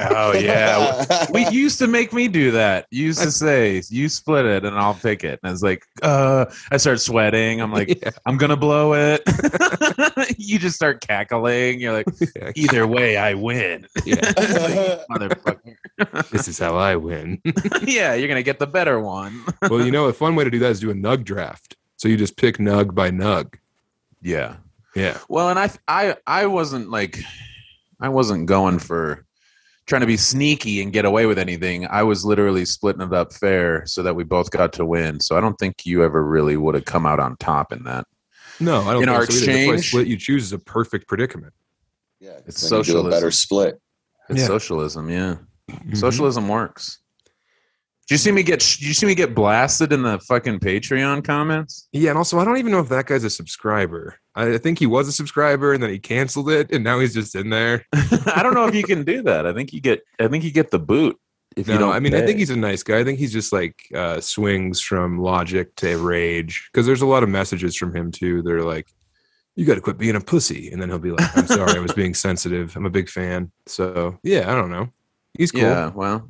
Oh 0.00 0.32
yeah. 0.32 1.04
We 1.32 1.46
used 1.48 1.78
to 1.80 1.86
make 1.86 2.12
me 2.12 2.26
do 2.26 2.50
that. 2.52 2.86
You 2.90 3.04
used 3.06 3.22
to 3.22 3.30
say, 3.30 3.82
"You 3.88 4.08
split 4.08 4.46
it, 4.46 4.64
and 4.64 4.76
I'll 4.76 4.94
pick 4.94 5.22
it." 5.24 5.38
And 5.42 5.48
I 5.48 5.52
was 5.52 5.62
like, 5.62 5.84
"Uh," 6.02 6.46
I 6.72 6.76
start 6.78 7.00
sweating. 7.00 7.60
I'm 7.60 7.72
like, 7.72 7.88
Yeah. 8.02 8.10
"I'm 8.26 8.36
gonna 8.36 8.56
blow 8.56 8.94
it." 8.94 9.22
you 10.38 10.58
just 10.58 10.74
start 10.76 11.06
cackling. 11.06 11.80
You're 11.80 11.92
like, 11.92 12.06
"Either 12.56 12.86
way, 12.86 13.16
I 13.16 13.34
win, 13.34 13.86
yeah. 14.04 14.16
motherfucker." 15.10 15.76
This 16.30 16.48
is 16.48 16.58
how 16.58 16.76
I 16.76 16.96
win. 16.96 17.40
yeah, 17.82 18.14
you're 18.14 18.28
gonna 18.28 18.42
get 18.42 18.58
the 18.58 18.66
better 18.66 19.00
one. 19.00 19.44
well, 19.68 19.84
you 19.84 19.92
know, 19.92 20.06
a 20.06 20.12
fun 20.12 20.34
way 20.34 20.44
to 20.44 20.50
do 20.50 20.58
that 20.60 20.70
is 20.70 20.80
do 20.80 20.90
a 20.90 20.94
nug 20.94 21.24
draft. 21.24 21.76
So 22.00 22.08
you 22.08 22.16
just 22.16 22.38
pick 22.38 22.56
nug 22.56 22.94
by 22.94 23.10
nug. 23.10 23.56
Yeah. 24.22 24.56
Yeah. 24.96 25.18
Well, 25.28 25.50
and 25.50 25.58
I, 25.58 25.70
I, 25.86 26.16
I 26.26 26.46
wasn't 26.46 26.88
like, 26.88 27.18
I 28.00 28.08
wasn't 28.08 28.46
going 28.46 28.78
for 28.78 29.26
trying 29.84 30.00
to 30.00 30.06
be 30.06 30.16
sneaky 30.16 30.80
and 30.80 30.94
get 30.94 31.04
away 31.04 31.26
with 31.26 31.38
anything. 31.38 31.86
I 31.88 32.02
was 32.04 32.24
literally 32.24 32.64
splitting 32.64 33.02
it 33.02 33.12
up 33.12 33.34
fair 33.34 33.84
so 33.84 34.02
that 34.02 34.16
we 34.16 34.24
both 34.24 34.50
got 34.50 34.72
to 34.74 34.86
win. 34.86 35.20
So 35.20 35.36
I 35.36 35.42
don't 35.42 35.56
think 35.58 35.84
you 35.84 36.02
ever 36.02 36.24
really 36.24 36.56
would 36.56 36.74
have 36.74 36.86
come 36.86 37.04
out 37.04 37.20
on 37.20 37.36
top 37.36 37.70
in 37.70 37.84
that. 37.84 38.06
No, 38.60 38.80
I 38.80 38.94
don't 38.94 39.02
In 39.02 39.08
think 39.10 39.18
our 39.18 39.26
so 39.26 39.32
either. 39.34 39.44
That's 39.44 39.58
exchange- 39.58 39.88
split 39.88 40.06
you 40.06 40.16
choose 40.16 40.44
is 40.44 40.52
a 40.54 40.58
perfect 40.58 41.06
predicament. 41.06 41.52
yeah, 42.18 42.38
It's 42.46 42.66
then 42.66 42.78
you 42.78 42.84
do 42.84 43.06
a 43.06 43.10
better 43.10 43.30
split. 43.30 43.78
It's 44.30 44.40
Yeah. 44.40 44.46
socialism, 44.46 45.10
yeah. 45.10 45.36
Mhm. 45.70 45.98
Socialism 45.98 46.48
works. 46.48 46.99
Did 48.10 48.14
you 48.14 48.18
see 48.18 48.32
me 48.32 48.42
get? 48.42 48.58
Did 48.58 48.82
you 48.82 48.92
see 48.92 49.06
me 49.06 49.14
get 49.14 49.36
blasted 49.36 49.92
in 49.92 50.02
the 50.02 50.18
fucking 50.18 50.58
Patreon 50.58 51.22
comments? 51.22 51.86
Yeah, 51.92 52.10
and 52.10 52.18
also 52.18 52.40
I 52.40 52.44
don't 52.44 52.56
even 52.56 52.72
know 52.72 52.80
if 52.80 52.88
that 52.88 53.06
guy's 53.06 53.22
a 53.22 53.30
subscriber. 53.30 54.18
I 54.34 54.58
think 54.58 54.80
he 54.80 54.86
was 54.86 55.06
a 55.06 55.12
subscriber 55.12 55.72
and 55.74 55.80
then 55.80 55.90
he 55.90 56.00
canceled 56.00 56.50
it 56.50 56.72
and 56.72 56.82
now 56.82 56.98
he's 56.98 57.14
just 57.14 57.36
in 57.36 57.50
there. 57.50 57.86
I 57.92 58.40
don't 58.42 58.54
know 58.54 58.66
if 58.66 58.74
you 58.74 58.82
can 58.82 59.04
do 59.04 59.22
that. 59.22 59.46
I 59.46 59.52
think 59.52 59.72
you 59.72 59.80
get. 59.80 60.02
I 60.18 60.26
think 60.26 60.42
you 60.42 60.50
get 60.50 60.72
the 60.72 60.80
boot 60.80 61.20
if 61.56 61.68
you 61.68 61.74
No, 61.74 61.78
don't. 61.78 61.92
I 61.92 62.00
mean 62.00 62.12
I 62.16 62.26
think 62.26 62.40
he's 62.40 62.50
a 62.50 62.56
nice 62.56 62.82
guy. 62.82 62.98
I 62.98 63.04
think 63.04 63.20
he's 63.20 63.32
just 63.32 63.52
like 63.52 63.76
uh, 63.94 64.20
swings 64.20 64.80
from 64.80 65.20
logic 65.20 65.76
to 65.76 65.96
rage 65.96 66.68
because 66.72 66.86
there's 66.86 67.02
a 67.02 67.06
lot 67.06 67.22
of 67.22 67.28
messages 67.28 67.76
from 67.76 67.94
him 67.94 68.10
too. 68.10 68.42
They're 68.42 68.64
like, 68.64 68.88
"You 69.54 69.64
got 69.64 69.76
to 69.76 69.80
quit 69.80 69.98
being 69.98 70.16
a 70.16 70.20
pussy," 70.20 70.72
and 70.72 70.82
then 70.82 70.88
he'll 70.88 70.98
be 70.98 71.12
like, 71.12 71.36
"I'm 71.36 71.46
sorry, 71.46 71.76
I 71.76 71.78
was 71.78 71.92
being 71.92 72.14
sensitive. 72.26 72.74
I'm 72.74 72.86
a 72.86 72.90
big 72.90 73.08
fan." 73.08 73.52
So 73.66 74.18
yeah, 74.24 74.50
I 74.50 74.56
don't 74.56 74.70
know. 74.72 74.88
He's 75.38 75.52
cool. 75.52 75.60
Yeah, 75.60 75.90
well, 75.94 76.28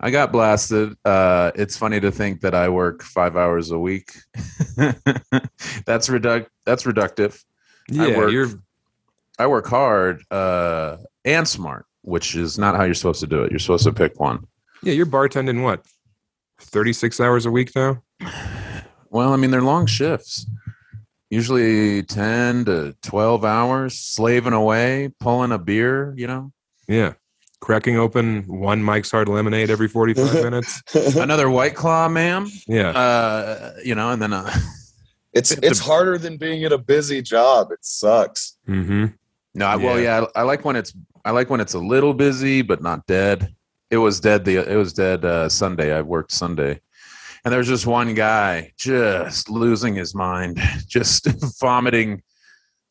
I 0.00 0.10
got 0.10 0.30
blasted. 0.32 0.96
Uh, 1.04 1.50
it's 1.56 1.76
funny 1.76 1.98
to 2.00 2.10
think 2.12 2.40
that 2.42 2.54
I 2.54 2.68
work 2.68 3.02
five 3.02 3.36
hours 3.36 3.70
a 3.72 3.78
week. 3.78 4.12
that's 5.86 6.08
reduct. 6.08 6.50
That's 6.64 6.84
reductive. 6.84 7.42
Yeah, 7.90 8.16
work- 8.16 8.32
you're 8.32 8.48
I 9.38 9.46
work 9.46 9.66
hard 9.66 10.22
uh, 10.30 10.98
and 11.24 11.46
smart, 11.46 11.86
which 12.02 12.34
is 12.34 12.58
not 12.58 12.76
how 12.76 12.84
you're 12.84 12.94
supposed 12.94 13.20
to 13.20 13.26
do 13.26 13.42
it. 13.42 13.50
You're 13.50 13.58
supposed 13.60 13.84
to 13.84 13.92
pick 13.92 14.18
one. 14.20 14.44
yeah 14.82 14.92
you're 14.92 15.06
bartending 15.06 15.62
what 15.62 15.84
36 16.60 17.20
hours 17.20 17.46
a 17.46 17.50
week 17.50 17.74
now. 17.74 18.02
Well, 19.10 19.32
I 19.32 19.36
mean, 19.36 19.50
they're 19.50 19.62
long 19.62 19.86
shifts. 19.86 20.44
Usually 21.30 22.02
ten 22.02 22.66
to 22.66 22.94
twelve 23.00 23.42
hours, 23.42 23.98
slaving 23.98 24.52
away, 24.52 25.10
pulling 25.18 25.50
a 25.50 25.56
beer. 25.58 26.12
You 26.14 26.26
know, 26.26 26.52
Yeah, 26.86 27.14
cracking 27.60 27.98
open 27.98 28.42
one 28.44 28.82
Mike's 28.82 29.10
Hard 29.10 29.28
Lemonade 29.28 29.70
every 29.70 29.88
45 29.88 30.32
minutes. 30.44 30.82
another 31.16 31.50
White 31.50 31.74
Claw, 31.74 32.08
ma'am. 32.08 32.48
Yeah. 32.66 32.90
Uh, 32.90 33.72
you 33.84 33.94
know, 33.94 34.10
and 34.10 34.20
then 34.22 34.32
uh, 34.32 34.52
it's 35.32 35.50
it's 35.52 35.78
harder 35.78 36.18
than 36.18 36.36
being 36.36 36.64
at 36.64 36.72
a 36.72 36.78
busy 36.78 37.22
job. 37.22 37.70
It 37.72 37.80
sucks. 37.84 38.56
Mm-hmm. 38.68 39.06
No, 39.54 39.66
I, 39.66 39.76
well, 39.76 39.98
Yeah. 39.98 40.20
yeah, 40.20 40.26
I, 40.36 40.40
I 40.40 40.42
like 40.44 40.64
when 40.64 40.76
it's 40.76 40.92
I 41.24 41.30
like 41.32 41.50
when 41.50 41.60
it's 41.60 41.74
a 41.74 41.78
little 41.80 42.14
busy 42.14 42.62
but 42.62 42.82
not 42.82 43.06
dead. 43.06 43.54
It 43.90 43.98
was 43.98 44.20
dead. 44.20 44.44
The 44.44 44.56
it 44.70 44.76
was 44.76 44.92
dead 44.92 45.24
uh, 45.24 45.48
Sunday. 45.48 45.92
I 45.94 46.02
worked 46.02 46.30
Sunday, 46.32 46.80
and 47.44 47.50
there 47.52 47.58
was 47.58 47.66
just 47.68 47.86
one 47.86 48.14
guy 48.14 48.72
just 48.76 49.48
losing 49.50 49.94
his 49.94 50.14
mind, 50.14 50.60
just 50.86 51.26
vomiting 51.58 52.22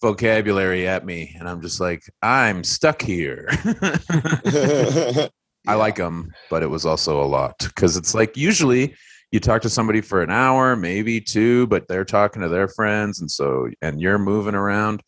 vocabulary 0.01 0.87
at 0.87 1.05
me, 1.05 1.35
and 1.39 1.47
I'm 1.47 1.61
just 1.61 1.79
like, 1.79 2.03
I'm 2.21 2.63
stuck 2.63 3.01
here. 3.01 3.47
I 5.67 5.73
like 5.75 5.95
them, 5.95 6.31
but 6.49 6.63
it 6.63 6.67
was 6.67 6.85
also 6.85 7.21
a 7.21 7.25
lot 7.25 7.55
because 7.59 7.97
it's 7.97 8.13
like 8.13 8.37
usually 8.37 8.95
you 9.31 9.39
talk 9.39 9.61
to 9.63 9.69
somebody 9.69 10.01
for 10.01 10.21
an 10.21 10.29
hour, 10.29 10.75
maybe 10.75 11.19
two, 11.19 11.67
but 11.67 11.87
they're 11.87 12.05
talking 12.05 12.41
to 12.41 12.49
their 12.49 12.67
friends, 12.67 13.19
and 13.19 13.29
so 13.29 13.69
and 13.81 13.99
you're 13.99 14.17
moving 14.17 14.55
around. 14.55 15.01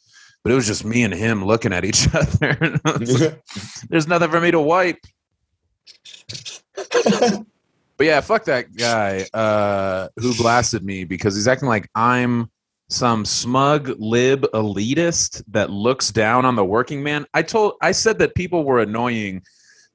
But 0.43 0.51
it 0.51 0.55
was 0.55 0.67
just 0.67 0.85
me 0.85 1.03
and 1.03 1.13
him 1.13 1.43
looking 1.43 1.73
at 1.73 1.85
each 1.85 2.07
other. 2.13 2.57
And 2.61 2.81
I 2.85 2.97
was 2.97 3.21
like, 3.21 3.41
There's 3.89 4.07
nothing 4.07 4.29
for 4.29 4.41
me 4.41 4.51
to 4.51 4.59
wipe. 4.59 4.99
But 7.99 8.05
yeah, 8.05 8.21
fuck 8.21 8.45
that 8.45 8.73
guy 8.73 9.27
uh, 9.33 10.07
who 10.15 10.33
blasted 10.35 10.85
me 10.85 11.03
because 11.03 11.35
he's 11.35 11.49
acting 11.49 11.67
like 11.67 11.89
I'm 11.93 12.49
some 12.89 13.23
smug 13.23 13.95
lib 13.99 14.45
elitist 14.53 15.43
that 15.47 15.69
looks 15.69 16.11
down 16.11 16.43
on 16.43 16.55
the 16.55 16.65
working 16.65 17.03
man. 17.03 17.25
I 17.33 17.43
told 17.43 17.73
I 17.81 17.91
said 17.91 18.19
that 18.19 18.35
people 18.35 18.63
were 18.63 18.79
annoying 18.79 19.43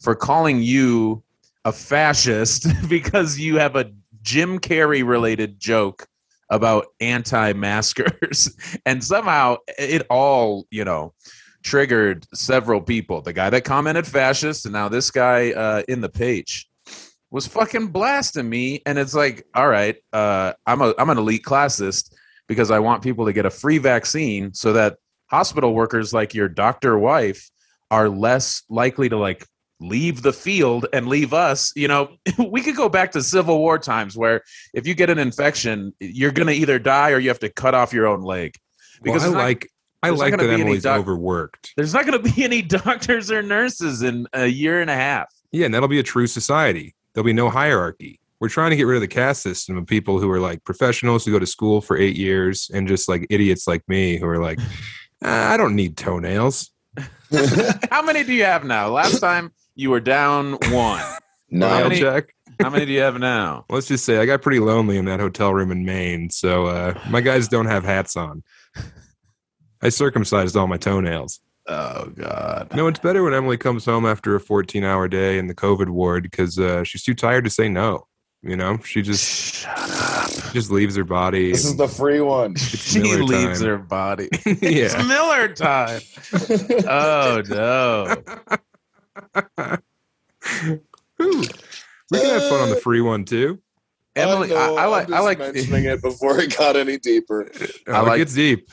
for 0.01 0.15
calling 0.15 0.63
you 0.63 1.23
a 1.65 1.73
fascist 1.73 2.67
because 2.89 3.39
you 3.39 3.59
have 3.59 3.77
a 3.77 3.91
Jim 4.23 4.59
Carrey 4.59 5.07
related 5.07 5.59
joke 5.59 6.07
about 6.51 6.87
anti-maskers 7.01 8.57
and 8.87 9.03
somehow 9.03 9.57
it 9.79 10.07
all, 10.09 10.67
you 10.71 10.85
know, 10.85 11.13
triggered 11.63 12.27
several 12.33 12.81
people. 12.81 13.23
The 13.23 13.33
guy 13.33 13.51
that 13.51 13.65
commented 13.65 14.07
fascist 14.07 14.67
and 14.67 14.73
now 14.73 14.89
this 14.89 15.11
guy 15.11 15.53
uh, 15.53 15.83
in 15.89 16.01
the 16.01 16.09
page 16.09 16.69
was 17.31 17.47
fucking 17.49 17.89
blasting 17.89 18.49
me 18.49 18.83
and 18.87 18.99
it's 18.99 19.15
like, 19.15 19.45
all 19.55 19.69
right, 19.69 19.97
uh, 20.13 20.53
I'm 20.65 20.81
a 20.81 20.95
I'm 20.97 21.11
an 21.11 21.19
elite 21.19 21.43
classist 21.43 22.15
because 22.49 22.71
I 22.71 22.79
want 22.79 23.03
people 23.03 23.25
to 23.27 23.33
get 23.33 23.47
a 23.47 23.51
free 23.51 23.79
vaccine 23.79 24.53
so 24.55 24.73
that 24.75 24.97
hospital 25.27 25.75
workers 25.75 26.13
like 26.13 26.35
your 26.35 26.49
doctor 26.49 26.99
wife 26.99 27.51
are 27.91 28.09
less 28.09 28.63
likely 28.69 29.09
to 29.09 29.17
like 29.17 29.47
leave 29.81 30.23
the 30.23 30.33
field 30.33 30.87
and 30.93 31.09
leave 31.09 31.35
us 31.35 31.73
you 31.75 31.89
know 31.89 32.09
we 32.51 32.63
could 32.63 32.77
go 32.77 32.89
back 32.89 33.11
to 33.13 33.23
civil 33.23 33.59
war 33.59 33.79
times 33.79 34.17
where 34.17 34.41
if 34.73 34.87
you 34.87 34.95
get 34.95 35.11
an 35.11 35.19
infection 35.19 35.93
you're 36.01 36.31
going 36.31 36.47
to 36.47 36.55
either 36.55 36.79
die 36.79 37.11
or 37.11 37.19
you 37.19 37.29
have 37.29 37.41
to 37.41 37.49
cut 37.51 37.75
off 37.75 37.93
your 37.93 38.07
own 38.07 38.23
leg 38.23 38.55
Because 39.03 39.23
because 39.23 39.25
I 39.25 39.31
not- 39.33 39.39
like 39.45 39.69
I 40.03 40.11
like 40.11 40.37
that 40.37 40.49
Emily's 40.51 40.83
doc- 40.85 41.01
overworked. 41.01 41.73
there's 41.77 41.93
not 41.95 42.07
going 42.07 42.23
to 42.23 42.33
be 42.33 42.45
any 42.45 42.63
doctors 42.63 43.31
or 43.31 43.43
nurses 43.43 44.03
in 44.03 44.27
a 44.33 44.47
year 44.47 44.81
and 44.81 44.91
a 44.91 44.95
half 44.95 45.27
Yeah, 45.51 45.65
and 45.65 45.75
that'll 45.75 45.89
be 45.89 45.99
a 45.99 46.03
true 46.05 46.27
society. 46.27 46.95
There'll 47.13 47.25
be 47.25 47.33
no 47.33 47.49
hierarchy. 47.51 48.21
We're 48.45 48.51
trying 48.51 48.73
to 48.73 48.77
get 48.77 48.83
rid 48.83 48.97
of 48.97 49.01
the 49.01 49.09
caste 49.09 49.41
system 49.43 49.79
of 49.79 49.87
people 49.87 50.21
who 50.21 50.31
are 50.31 50.39
like 50.39 50.63
professionals 50.65 51.25
who 51.25 51.33
go 51.33 51.39
to 51.39 51.47
school 51.47 51.81
for 51.81 51.97
eight 51.97 52.15
years 52.15 52.71
and 52.75 52.87
just 52.87 53.09
like 53.09 53.27
idiots 53.31 53.67
like 53.67 53.83
me 53.89 54.19
who 54.19 54.27
are 54.27 54.37
like, 54.37 54.59
"Ah, 55.25 55.51
I 55.51 55.57
don't 55.57 55.75
need 55.75 55.97
toenails. 55.97 56.71
how 57.91 58.03
many 58.03 58.23
do 58.23 58.35
you 58.35 58.45
have 58.45 58.63
now 58.63 58.91
last 58.91 59.19
time 59.21 59.51
you 59.77 59.89
were 59.89 59.99
down 59.99 60.59
one 60.71 61.03
no, 61.51 61.67
How 61.71 61.83
many- 61.85 61.99
check. 61.99 62.35
how 62.61 62.69
many 62.69 62.85
do 62.85 62.93
you 62.93 63.01
have 63.01 63.19
now 63.19 63.65
Let's 63.71 63.89
just 63.89 64.05
say 64.05 64.19
I 64.19 64.27
got 64.27 64.43
pretty 64.43 64.61
lonely 64.61 64.99
in 64.99 65.07
that 65.07 65.21
hotel 65.21 65.55
room 65.55 65.73
in 65.73 65.87
Maine, 65.87 66.29
so 66.29 66.67
uh, 66.67 67.01
my 67.09 67.23
guys 67.23 67.49
don't 67.49 67.65
have 67.67 67.83
hats 67.83 68.15
on. 68.15 68.43
I 69.81 69.89
circumcised 69.89 70.55
all 70.55 70.67
my 70.67 70.77
toenails. 70.77 71.41
oh 71.67 72.13
god 72.15 72.75
No, 72.77 72.89
it's 72.89 72.99
better 73.01 73.23
when 73.25 73.33
Emily 73.33 73.57
comes 73.57 73.87
home 73.87 74.05
after 74.05 74.35
a 74.37 74.41
14 74.41 74.85
hour 74.85 75.09
day 75.09 75.39
in 75.39 75.47
the 75.47 75.55
COVID 75.55 75.89
ward 75.89 76.25
because 76.25 76.59
uh, 76.59 76.85
she's 76.85 77.03
too 77.03 77.15
tired 77.15 77.45
to 77.45 77.51
say 77.51 77.71
no. 77.71 78.07
You 78.47 78.57
know, 78.57 78.77
she 78.85 79.01
just 79.03 79.25
shut 79.63 79.79
up 79.79 80.53
just 80.53 80.71
leaves 80.71 80.95
her 80.97 81.05
body. 81.05 81.51
this 81.53 81.65
is 81.65 81.77
the 81.77 81.89
free 81.89 82.21
one. 82.21 82.55
she 82.57 83.01
Miller 83.01 83.25
leaves 83.25 83.61
time. 83.61 83.69
her 83.69 83.79
body 83.79 84.29
it's 84.45 84.95
miller 85.09 85.49
time 85.53 86.01
oh 86.87 87.43
no 87.49 88.15
We 92.11 92.21
can 92.21 92.31
have 92.31 92.49
fun 92.49 92.61
on 92.61 92.71
the 92.71 92.81
free 92.83 93.01
one 93.01 93.25
too. 93.25 93.61
Emily, 94.17 94.55
I, 94.55 94.67
know, 94.67 94.77
I 94.77 94.85
I'm 94.85 94.91
like. 94.91 95.11
I 95.13 95.21
like. 95.21 95.39
mentioning 95.39 95.85
it 95.87 96.03
before 96.03 96.39
it 96.39 96.57
got 96.57 96.77
any 96.77 96.99
deeper. 96.99 97.51
Oh, 97.89 97.93
I 97.93 98.01
like- 98.01 98.15
it 98.17 98.19
gets 98.19 98.35
deep. 98.35 98.69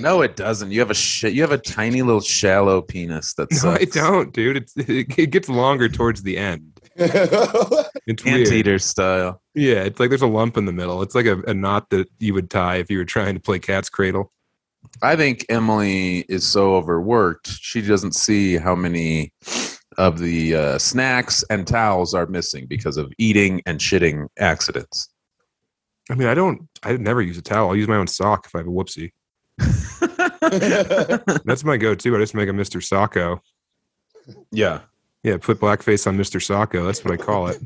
No, 0.00 0.22
it 0.22 0.34
doesn't. 0.34 0.72
You 0.72 0.80
have 0.80 0.90
a 0.90 0.94
shit. 0.94 1.32
You 1.34 1.42
have 1.42 1.52
a 1.52 1.58
tiny 1.58 2.02
little 2.02 2.20
shallow 2.20 2.82
penis 2.82 3.32
That's 3.34 3.62
No. 3.62 3.70
I 3.70 3.84
don't, 3.84 4.32
dude. 4.32 4.56
It's 4.56 4.76
it, 4.76 5.16
it 5.16 5.30
gets 5.30 5.48
longer 5.48 5.88
towards 5.88 6.22
the 6.24 6.36
end. 6.36 6.71
It's 8.04 8.24
weird. 8.24 8.40
Anteater 8.40 8.78
style. 8.80 9.40
Yeah, 9.54 9.84
it's 9.84 10.00
like 10.00 10.08
there's 10.08 10.22
a 10.22 10.26
lump 10.26 10.56
in 10.56 10.64
the 10.64 10.72
middle. 10.72 11.02
It's 11.02 11.14
like 11.14 11.26
a, 11.26 11.40
a 11.42 11.54
knot 11.54 11.88
that 11.90 12.08
you 12.18 12.34
would 12.34 12.50
tie 12.50 12.76
if 12.76 12.90
you 12.90 12.98
were 12.98 13.04
trying 13.04 13.34
to 13.34 13.40
play 13.40 13.60
cat's 13.60 13.88
cradle. 13.88 14.32
I 15.02 15.14
think 15.14 15.46
Emily 15.48 16.24
is 16.28 16.44
so 16.44 16.74
overworked. 16.74 17.46
She 17.46 17.80
doesn't 17.80 18.16
see 18.16 18.56
how 18.56 18.74
many 18.74 19.32
of 19.98 20.18
the 20.18 20.56
uh, 20.56 20.78
snacks 20.78 21.44
and 21.48 21.64
towels 21.66 22.12
are 22.12 22.26
missing 22.26 22.66
because 22.66 22.96
of 22.96 23.12
eating 23.18 23.62
and 23.66 23.78
shitting 23.78 24.26
accidents. 24.38 25.08
I 26.10 26.14
mean, 26.14 26.28
I 26.28 26.34
don't. 26.34 26.68
I 26.82 26.96
never 26.96 27.22
use 27.22 27.38
a 27.38 27.42
towel. 27.42 27.70
I'll 27.70 27.76
use 27.76 27.88
my 27.88 27.96
own 27.96 28.08
sock 28.08 28.46
if 28.46 28.54
I 28.54 28.58
have 28.58 28.66
a 28.66 28.70
whoopsie. 28.70 29.12
That's 31.44 31.62
my 31.64 31.76
go-to. 31.76 32.16
I 32.16 32.18
just 32.18 32.34
make 32.34 32.48
a 32.48 32.52
Mr. 32.52 32.80
Socko. 32.82 33.38
yeah. 34.50 34.80
Yeah, 35.22 35.36
put 35.36 35.60
blackface 35.60 36.06
on 36.06 36.18
Mr. 36.18 36.40
Socko. 36.40 36.84
That's 36.84 37.04
what 37.04 37.14
I 37.14 37.16
call 37.16 37.46
it. 37.46 37.58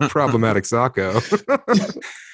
Problematic 0.08 0.64
Socko. 0.64 1.16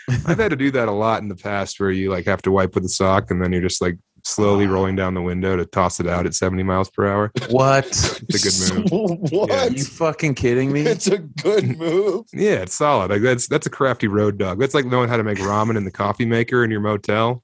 I've 0.26 0.38
had 0.38 0.50
to 0.50 0.56
do 0.56 0.70
that 0.72 0.88
a 0.88 0.92
lot 0.92 1.22
in 1.22 1.28
the 1.28 1.34
past, 1.34 1.80
where 1.80 1.90
you 1.90 2.10
like 2.10 2.26
have 2.26 2.42
to 2.42 2.52
wipe 2.52 2.74
with 2.74 2.84
a 2.84 2.88
sock, 2.88 3.30
and 3.30 3.42
then 3.42 3.52
you're 3.52 3.62
just 3.62 3.82
like 3.82 3.98
slowly 4.24 4.68
rolling 4.68 4.94
down 4.94 5.14
the 5.14 5.22
window 5.22 5.56
to 5.56 5.66
toss 5.66 5.98
it 5.98 6.06
out 6.06 6.26
at 6.26 6.34
70 6.34 6.62
miles 6.62 6.88
per 6.90 7.06
hour. 7.08 7.32
what? 7.50 7.86
It's 8.28 8.62
a 8.72 8.76
good 8.76 8.92
move. 8.92 9.32
what? 9.32 9.50
Are 9.50 9.68
you 9.70 9.84
fucking 9.84 10.36
kidding 10.36 10.70
me? 10.72 10.82
It's 10.82 11.08
a 11.08 11.18
good 11.18 11.76
move. 11.76 12.26
Yeah, 12.32 12.62
it's 12.62 12.76
solid. 12.76 13.10
Like 13.10 13.22
that's 13.22 13.48
that's 13.48 13.66
a 13.66 13.70
crafty 13.70 14.06
road 14.06 14.38
dog. 14.38 14.60
That's 14.60 14.74
like 14.74 14.86
knowing 14.86 15.08
how 15.08 15.16
to 15.16 15.24
make 15.24 15.38
ramen 15.38 15.76
in 15.76 15.84
the 15.84 15.90
coffee 15.90 16.24
maker 16.26 16.62
in 16.64 16.70
your 16.70 16.80
motel. 16.80 17.42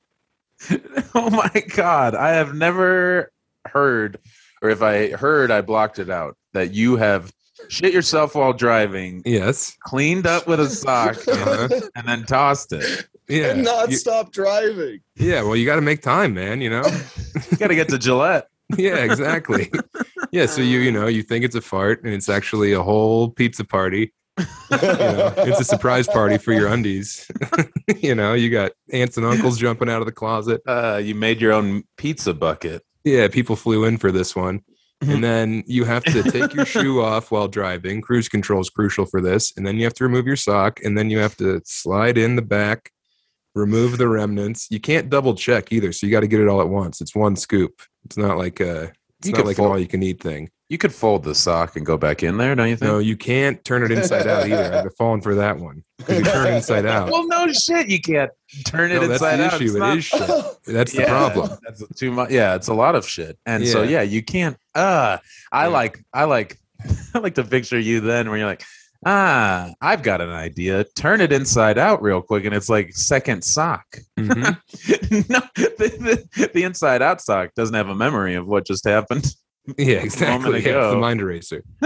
oh 1.15 1.31
my 1.31 1.63
god 1.77 2.17
i 2.17 2.31
have 2.31 2.53
never 2.53 3.31
heard 3.65 4.19
or 4.63 4.71
if 4.71 4.83
i 4.83 5.09
heard 5.11 5.51
i 5.51 5.61
blocked 5.61 5.99
it 5.99 6.11
out 6.11 6.37
that 6.53 6.73
you 6.73 6.97
have 6.97 7.33
shit 7.69 7.93
yourself 7.93 8.35
while 8.35 8.53
driving 8.53 9.21
Yes. 9.25 9.77
cleaned 9.85 10.27
up 10.27 10.47
with 10.47 10.61
a 10.61 10.69
sock 10.83 11.17
and 11.97 12.07
then 12.07 12.25
tossed 12.25 12.73
it 12.73 13.07
Yeah. 13.29 13.49
and 13.53 13.65
not 13.65 13.91
You- 13.91 13.97
stop 13.97 14.33
driving. 14.33 15.01
yeah. 15.17 15.43
Well, 15.43 15.57
you 15.57 15.67
got 15.67 15.77
to 15.77 15.83
make 15.83 16.01
time, 16.03 16.35
man. 16.35 16.61
You 16.61 16.71
know. 16.71 16.85
you 17.51 17.57
gotta 17.59 17.75
get 17.75 17.89
to 17.91 17.99
gillette 17.99 18.47
yeah. 18.77 18.97
Exactly. 18.97 19.71
yeah. 20.31 20.47
So 20.47 20.61
you 20.63 20.79
you 20.81 20.93
know 20.93 21.07
you 21.09 21.23
think 21.23 21.45
it's 21.45 21.55
a 21.57 21.61
fart, 21.61 22.05
and 22.05 22.13
it's 22.15 22.29
actually 22.29 22.73
a 22.75 22.83
whole 22.83 23.31
pizza 23.31 23.65
party. 23.65 24.13
You 24.39 24.45
know, 24.77 25.33
it's 25.39 25.59
a 25.61 25.65
surprise 25.65 26.07
party 26.07 26.37
for 26.39 26.53
your 26.53 26.69
undies. 26.69 27.29
you 27.99 28.15
know, 28.15 28.35
you 28.35 28.51
got 28.51 28.73
aunts 28.93 29.17
and 29.17 29.25
uncles 29.27 29.59
jumping 29.59 29.89
out 29.91 30.01
of 30.01 30.07
the 30.07 30.13
closet. 30.13 30.61
uh, 30.67 31.01
you 31.03 31.15
made 31.15 31.41
your 31.41 31.53
own 31.55 31.83
pizza 31.97 32.33
bucket 32.35 32.83
Yeah, 33.05 33.29
people 33.29 33.57
flew 33.57 33.85
in 33.85 33.97
for 33.99 34.11
this 34.13 34.35
one. 34.37 34.61
Mm-hmm. 35.03 35.13
And 35.13 35.25
then 35.25 35.65
you 35.67 35.85
have 35.85 36.03
to 36.05 36.23
take 36.25 36.55
your 36.55 36.65
shoe 36.75 37.01
off 37.01 37.31
while 37.31 37.47
driving. 37.47 38.01
Cruise 38.01 38.29
control 38.29 38.61
is 38.61 38.69
crucial 38.69 39.07
for 39.07 39.21
this. 39.21 39.57
And 39.57 39.67
then 39.67 39.77
you 39.77 39.85
have 39.85 39.95
to 39.95 40.05
remove 40.05 40.27
your 40.27 40.37
sock. 40.37 40.81
And 40.83 40.99
then 40.99 41.09
you 41.09 41.19
have 41.19 41.37
to 41.37 41.63
slide 41.65 42.19
in 42.19 42.35
the 42.35 42.43
back, 42.43 42.91
remove 43.55 43.99
the 43.99 44.09
remnants. 44.09 44.67
You 44.71 44.81
can't 44.81 45.09
double 45.09 45.35
check 45.35 45.73
either. 45.73 45.93
So 45.93 46.07
you 46.07 46.11
got 46.13 46.21
to 46.21 46.27
get 46.27 46.41
it 46.41 46.49
all 46.49 46.61
at 46.61 46.69
once. 46.69 47.01
It's 47.01 47.15
one 47.15 47.37
scoop. 47.37 47.81
It's 48.05 48.17
not 48.17 48.39
like 48.39 48.59
a, 48.59 48.93
it's 49.21 49.29
You 49.29 49.33
not 49.35 49.47
like 49.47 49.57
fold- 49.57 49.67
an 49.69 49.73
all 49.73 49.79
you 49.79 49.87
can 49.87 50.03
eat 50.03 50.21
thing. 50.21 50.51
You 50.69 50.77
could 50.79 50.93
fold 50.93 51.25
the 51.25 51.35
sock 51.35 51.77
and 51.77 51.87
go 51.87 51.97
back 51.97 52.23
in 52.23 52.37
there 52.37 52.55
don't 52.55 52.69
you 52.69 52.77
think 52.77 52.91
No, 52.91 52.99
you 52.99 53.17
can't 53.17 53.65
turn 53.65 53.83
it 53.83 53.91
inside 53.91 54.27
out 54.27 54.45
either. 54.47 54.83
I've 54.87 54.97
fallen 54.97 55.21
for 55.21 55.35
that 55.37 55.59
one. 55.59 55.83
You 56.09 56.23
turn 56.23 56.47
it 56.53 56.57
inside 56.57 56.85
out. 56.95 57.11
well 57.11 57.27
no 57.27 57.51
shit 57.53 57.89
you 57.89 58.01
can't 58.01 58.31
turn 58.67 58.91
it 58.93 58.97
No, 59.01 59.09
that's 59.09 59.23
inside 59.23 59.37
the 59.37 59.45
out 59.47 59.55
issue. 59.55 59.65
It's 59.65 59.75
It 59.75 59.79
not- 59.79 59.97
is 59.99 60.05
shit. 60.05 60.29
That's 60.75 60.93
the 60.93 61.03
Yeah, 61.03 61.09
problem. 61.09 61.59
That's 61.65 61.83
too 61.97 62.11
much. 62.13 62.31
Yeah, 62.31 62.55
it's 62.55 62.69
a 62.69 62.75
lot 62.75 62.95
of 62.95 63.09
shit. 63.09 63.39
And 63.47 63.67
so 63.67 63.83
Yeah. 63.83 63.89
yeah, 63.91 64.03
you 64.03 64.23
can't. 64.23 64.57
Uh, 64.75 65.17
I 65.51 65.63
Yeah. 65.65 65.67
like. 65.69 66.05
I 66.13 66.25
like. 66.25 66.59
I 67.15 67.19
like 67.21 67.35
to 67.37 67.45
picture 67.45 67.79
you 67.79 68.01
then, 68.01 68.29
where 68.29 68.39
you're 68.39 68.47
like, 68.47 68.63
ah, 69.07 69.73
I've 69.81 70.03
got 70.03 70.21
an 70.21 70.29
idea. 70.31 70.85
Turn 70.95 71.21
it 71.23 71.33
inside 71.33 71.79
out 71.79 72.03
real 72.03 72.21
quick, 72.23 72.45
and 72.45 72.55
it's 72.55 72.69
like 72.69 72.95
second 72.95 73.43
sock. 73.43 73.87
Mhm. 74.19 74.57
no, 75.31 75.41
the, 75.57 76.27
the, 76.37 76.51
the 76.53 76.63
inside 76.65 77.01
out 77.03 77.21
sock 77.23 77.55
doesn't 77.55 77.75
have 77.75 77.89
a 77.89 77.95
memory 77.95 78.35
of 78.35 78.47
what 78.47 78.67
just 78.67 78.85
happened. 78.87 79.27
Yeah, 79.77 79.99
exactly. 79.99 80.65
Yeah, 80.65 80.85
it's 80.85 80.95
the 80.95 80.99
mind 80.99 81.21
eraser. 81.21 81.63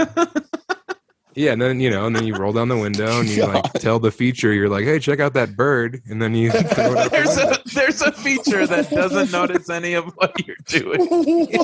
Yeah, 1.35 1.53
and 1.53 1.61
then 1.61 1.79
you 1.79 1.89
know, 1.89 2.05
and 2.05 2.15
then 2.15 2.27
you 2.27 2.35
roll 2.35 2.53
down 2.53 2.67
the 2.67 2.77
window 2.77 3.19
and 3.19 3.27
you 3.27 3.45
like 3.45 3.73
tell 3.73 3.99
the 3.99 4.11
feature, 4.11 4.53
you're 4.53 4.69
like, 4.69 4.85
"Hey, 4.85 4.99
check 4.99 5.19
out 5.19 5.33
that 5.33 5.55
bird," 5.55 6.01
and 6.07 6.21
then 6.21 6.35
you 6.35 6.51
throw 6.51 6.91
it 6.91 6.97
out 6.97 7.11
There's 7.11 7.37
a 7.37 7.59
there's 7.73 8.01
a 8.01 8.11
feature 8.11 8.67
that 8.67 8.89
doesn't 8.91 9.31
notice 9.39 9.69
any 9.69 9.95
of 9.95 10.13
what 10.15 10.35
you're 10.45 10.55
doing. 10.67 11.57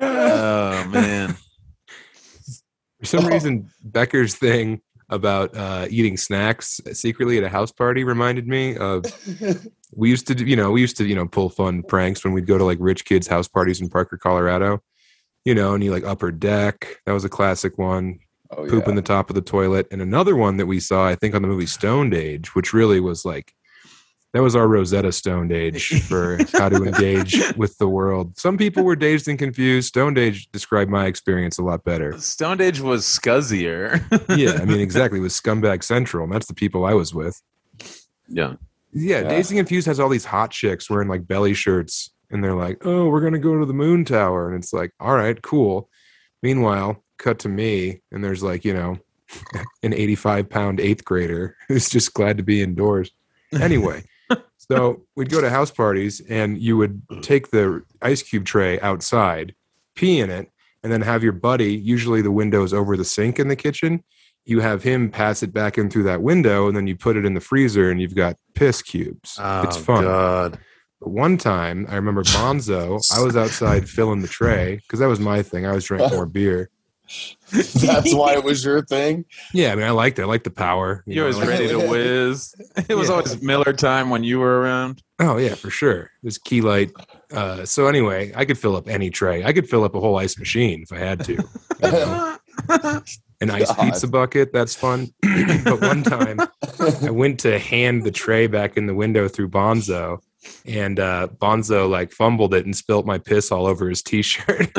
oh 0.00 0.86
man. 0.88 1.36
For 3.00 3.04
some 3.04 3.26
reason, 3.26 3.70
Becker's 3.84 4.34
thing 4.34 4.80
about 5.10 5.54
uh, 5.54 5.86
eating 5.90 6.16
snacks 6.16 6.80
secretly 6.92 7.36
at 7.38 7.44
a 7.44 7.48
house 7.48 7.70
party 7.70 8.02
reminded 8.02 8.48
me 8.48 8.76
of 8.76 9.04
we 9.92 10.10
used 10.10 10.26
to 10.28 10.34
do, 10.34 10.44
you 10.44 10.56
know, 10.56 10.70
we 10.70 10.80
used 10.80 10.96
to, 10.98 11.06
you 11.06 11.14
know, 11.14 11.26
pull 11.26 11.48
fun 11.48 11.82
pranks 11.82 12.24
when 12.24 12.32
we'd 12.32 12.46
go 12.46 12.58
to 12.58 12.64
like 12.64 12.78
rich 12.80 13.04
kids' 13.04 13.26
house 13.26 13.48
parties 13.48 13.80
in 13.80 13.88
Parker, 13.88 14.16
Colorado, 14.16 14.82
you 15.44 15.54
know, 15.54 15.74
and 15.74 15.84
you 15.84 15.90
like 15.92 16.04
upper 16.04 16.30
deck. 16.30 17.00
That 17.06 17.12
was 17.12 17.24
a 17.24 17.28
classic 17.28 17.78
one. 17.78 18.18
Oh, 18.50 18.66
Poop 18.66 18.84
yeah. 18.84 18.90
in 18.90 18.96
the 18.96 19.02
top 19.02 19.28
of 19.28 19.34
the 19.34 19.42
toilet. 19.42 19.88
And 19.90 20.00
another 20.00 20.36
one 20.36 20.56
that 20.58 20.66
we 20.66 20.78
saw, 20.78 21.06
I 21.06 21.16
think, 21.16 21.34
on 21.34 21.42
the 21.42 21.48
movie 21.48 21.66
Stoned 21.66 22.14
Age, 22.14 22.54
which 22.54 22.72
really 22.72 23.00
was 23.00 23.24
like, 23.24 23.52
that 24.32 24.42
was 24.42 24.54
our 24.54 24.68
Rosetta 24.68 25.12
Stoned 25.12 25.50
Age 25.50 26.02
for 26.02 26.38
how 26.52 26.68
to 26.68 26.84
engage 26.84 27.54
with 27.56 27.76
the 27.78 27.88
world. 27.88 28.38
Some 28.38 28.56
people 28.58 28.84
were 28.84 28.94
dazed 28.94 29.28
and 29.28 29.38
confused. 29.38 29.88
Stoned 29.88 30.18
Age 30.18 30.48
described 30.52 30.90
my 30.90 31.06
experience 31.06 31.58
a 31.58 31.62
lot 31.62 31.84
better. 31.84 32.16
Stone 32.20 32.60
Age 32.60 32.80
was 32.80 33.04
scuzzier. 33.04 34.00
yeah, 34.36 34.60
I 34.60 34.64
mean, 34.64 34.80
exactly. 34.88 35.18
It 35.18 35.22
was 35.22 35.40
Scumbag 35.40 35.82
Central. 35.82 36.24
And 36.24 36.32
that's 36.32 36.46
the 36.46 36.54
people 36.54 36.84
I 36.84 36.94
was 36.94 37.14
with. 37.14 37.40
yeah. 38.28 38.54
Yeah, 38.96 39.20
Yeah. 39.20 39.32
And 39.32 39.46
Confused 39.46 39.86
has 39.86 40.00
all 40.00 40.08
these 40.08 40.24
hot 40.24 40.50
chicks 40.50 40.88
wearing 40.88 41.08
like 41.08 41.26
belly 41.26 41.52
shirts, 41.52 42.10
and 42.30 42.42
they're 42.42 42.54
like, 42.54 42.84
"Oh, 42.86 43.08
we're 43.08 43.20
gonna 43.20 43.38
go 43.38 43.58
to 43.58 43.66
the 43.66 43.74
moon 43.74 44.04
tower," 44.04 44.48
and 44.48 44.62
it's 44.62 44.72
like, 44.72 44.92
"All 44.98 45.14
right, 45.14 45.40
cool." 45.42 45.90
Meanwhile, 46.42 47.04
cut 47.18 47.38
to 47.40 47.48
me, 47.48 48.02
and 48.10 48.24
there's 48.24 48.42
like, 48.42 48.64
you 48.64 48.72
know, 48.72 48.98
an 49.82 49.92
85 49.92 50.48
pound 50.48 50.80
eighth 50.80 51.04
grader 51.04 51.56
who's 51.68 51.88
just 51.90 52.14
glad 52.14 52.38
to 52.38 52.42
be 52.42 52.62
indoors. 52.62 53.10
Anyway, 53.52 54.04
so 54.56 55.02
we'd 55.14 55.30
go 55.30 55.40
to 55.40 55.50
house 55.50 55.70
parties, 55.70 56.22
and 56.28 56.58
you 56.58 56.76
would 56.78 57.02
take 57.22 57.50
the 57.50 57.82
ice 58.00 58.22
cube 58.22 58.44
tray 58.44 58.80
outside, 58.80 59.54
pee 59.94 60.20
in 60.20 60.30
it, 60.30 60.50
and 60.82 60.90
then 60.90 61.02
have 61.02 61.22
your 61.22 61.32
buddy. 61.32 61.74
Usually, 61.74 62.22
the 62.22 62.32
window's 62.32 62.72
over 62.72 62.96
the 62.96 63.04
sink 63.04 63.38
in 63.38 63.48
the 63.48 63.56
kitchen 63.56 64.02
you 64.46 64.60
have 64.60 64.82
him 64.82 65.10
pass 65.10 65.42
it 65.42 65.52
back 65.52 65.76
in 65.76 65.90
through 65.90 66.04
that 66.04 66.22
window 66.22 66.68
and 66.68 66.76
then 66.76 66.86
you 66.86 66.96
put 66.96 67.16
it 67.16 67.24
in 67.26 67.34
the 67.34 67.40
freezer 67.40 67.90
and 67.90 68.00
you've 68.00 68.14
got 68.14 68.36
piss 68.54 68.80
cubes. 68.80 69.38
it's 69.38 69.76
fun. 69.76 70.04
Oh, 70.04 70.08
God. 70.08 70.58
But 71.00 71.10
one 71.10 71.36
time 71.36 71.84
I 71.90 71.96
remember 71.96 72.22
Bonzo, 72.22 73.00
I 73.14 73.20
was 73.22 73.36
outside 73.36 73.88
filling 73.96 74.22
the 74.22 74.28
tray 74.28 74.76
because 74.76 75.00
that 75.00 75.06
was 75.08 75.20
my 75.20 75.42
thing. 75.42 75.66
I 75.66 75.72
was 75.72 75.84
drinking 75.84 76.10
more 76.12 76.26
beer. 76.26 76.70
That's 77.52 78.12
why 78.14 78.32
it 78.34 78.42
was 78.42 78.64
your 78.64 78.82
thing. 78.82 79.26
Yeah, 79.54 79.70
I 79.72 79.76
mean 79.76 79.84
I 79.86 79.90
liked 79.90 80.18
it. 80.18 80.22
I 80.22 80.24
liked 80.24 80.42
the 80.44 80.50
power. 80.50 81.04
you 81.06 81.14
You 81.14 81.20
know, 81.20 81.26
was 81.28 81.36
I 81.36 81.40
liked 81.40 81.50
ready 81.50 81.68
to 81.68 81.78
whiz. 81.88 82.52
It 82.88 82.94
was 82.96 83.08
Yeah. 83.08 83.14
always 83.14 83.40
Miller 83.42 83.72
time 83.72 84.10
when 84.10 84.24
you 84.24 84.40
were 84.40 84.60
around. 84.60 85.02
Oh 85.20 85.36
yeah, 85.36 85.54
for 85.54 85.70
sure. 85.70 86.00
It 86.00 86.24
was 86.24 86.38
key 86.38 86.62
light. 86.62 86.90
Uh, 87.32 87.64
so 87.64 87.86
anyway, 87.86 88.32
I 88.34 88.44
could 88.44 88.58
fill 88.58 88.74
up 88.74 88.88
any 88.88 89.10
tray. 89.10 89.44
I 89.44 89.52
could 89.52 89.68
fill 89.68 89.84
up 89.84 89.94
a 89.94 90.00
whole 90.00 90.16
ice 90.18 90.36
machine 90.38 90.82
if 90.82 90.92
I 90.92 90.98
had 90.98 91.22
to. 91.26 91.32
You 91.34 91.46
know? 91.82 92.36
An 93.40 93.50
ice 93.50 93.70
God. 93.72 93.84
pizza 93.84 94.08
bucket, 94.08 94.52
that's 94.52 94.74
fun. 94.74 95.08
but 95.64 95.80
one 95.80 96.02
time 96.02 96.40
I 97.02 97.10
went 97.10 97.40
to 97.40 97.58
hand 97.58 98.04
the 98.04 98.10
tray 98.10 98.46
back 98.46 98.76
in 98.76 98.86
the 98.86 98.94
window 98.94 99.28
through 99.28 99.50
Bonzo, 99.50 100.20
and 100.64 100.98
uh, 100.98 101.28
Bonzo 101.36 101.88
like 101.88 102.12
fumbled 102.12 102.54
it 102.54 102.64
and 102.64 102.74
spilt 102.74 103.04
my 103.04 103.18
piss 103.18 103.52
all 103.52 103.66
over 103.66 103.88
his 103.88 104.02
t-shirt. 104.02 104.70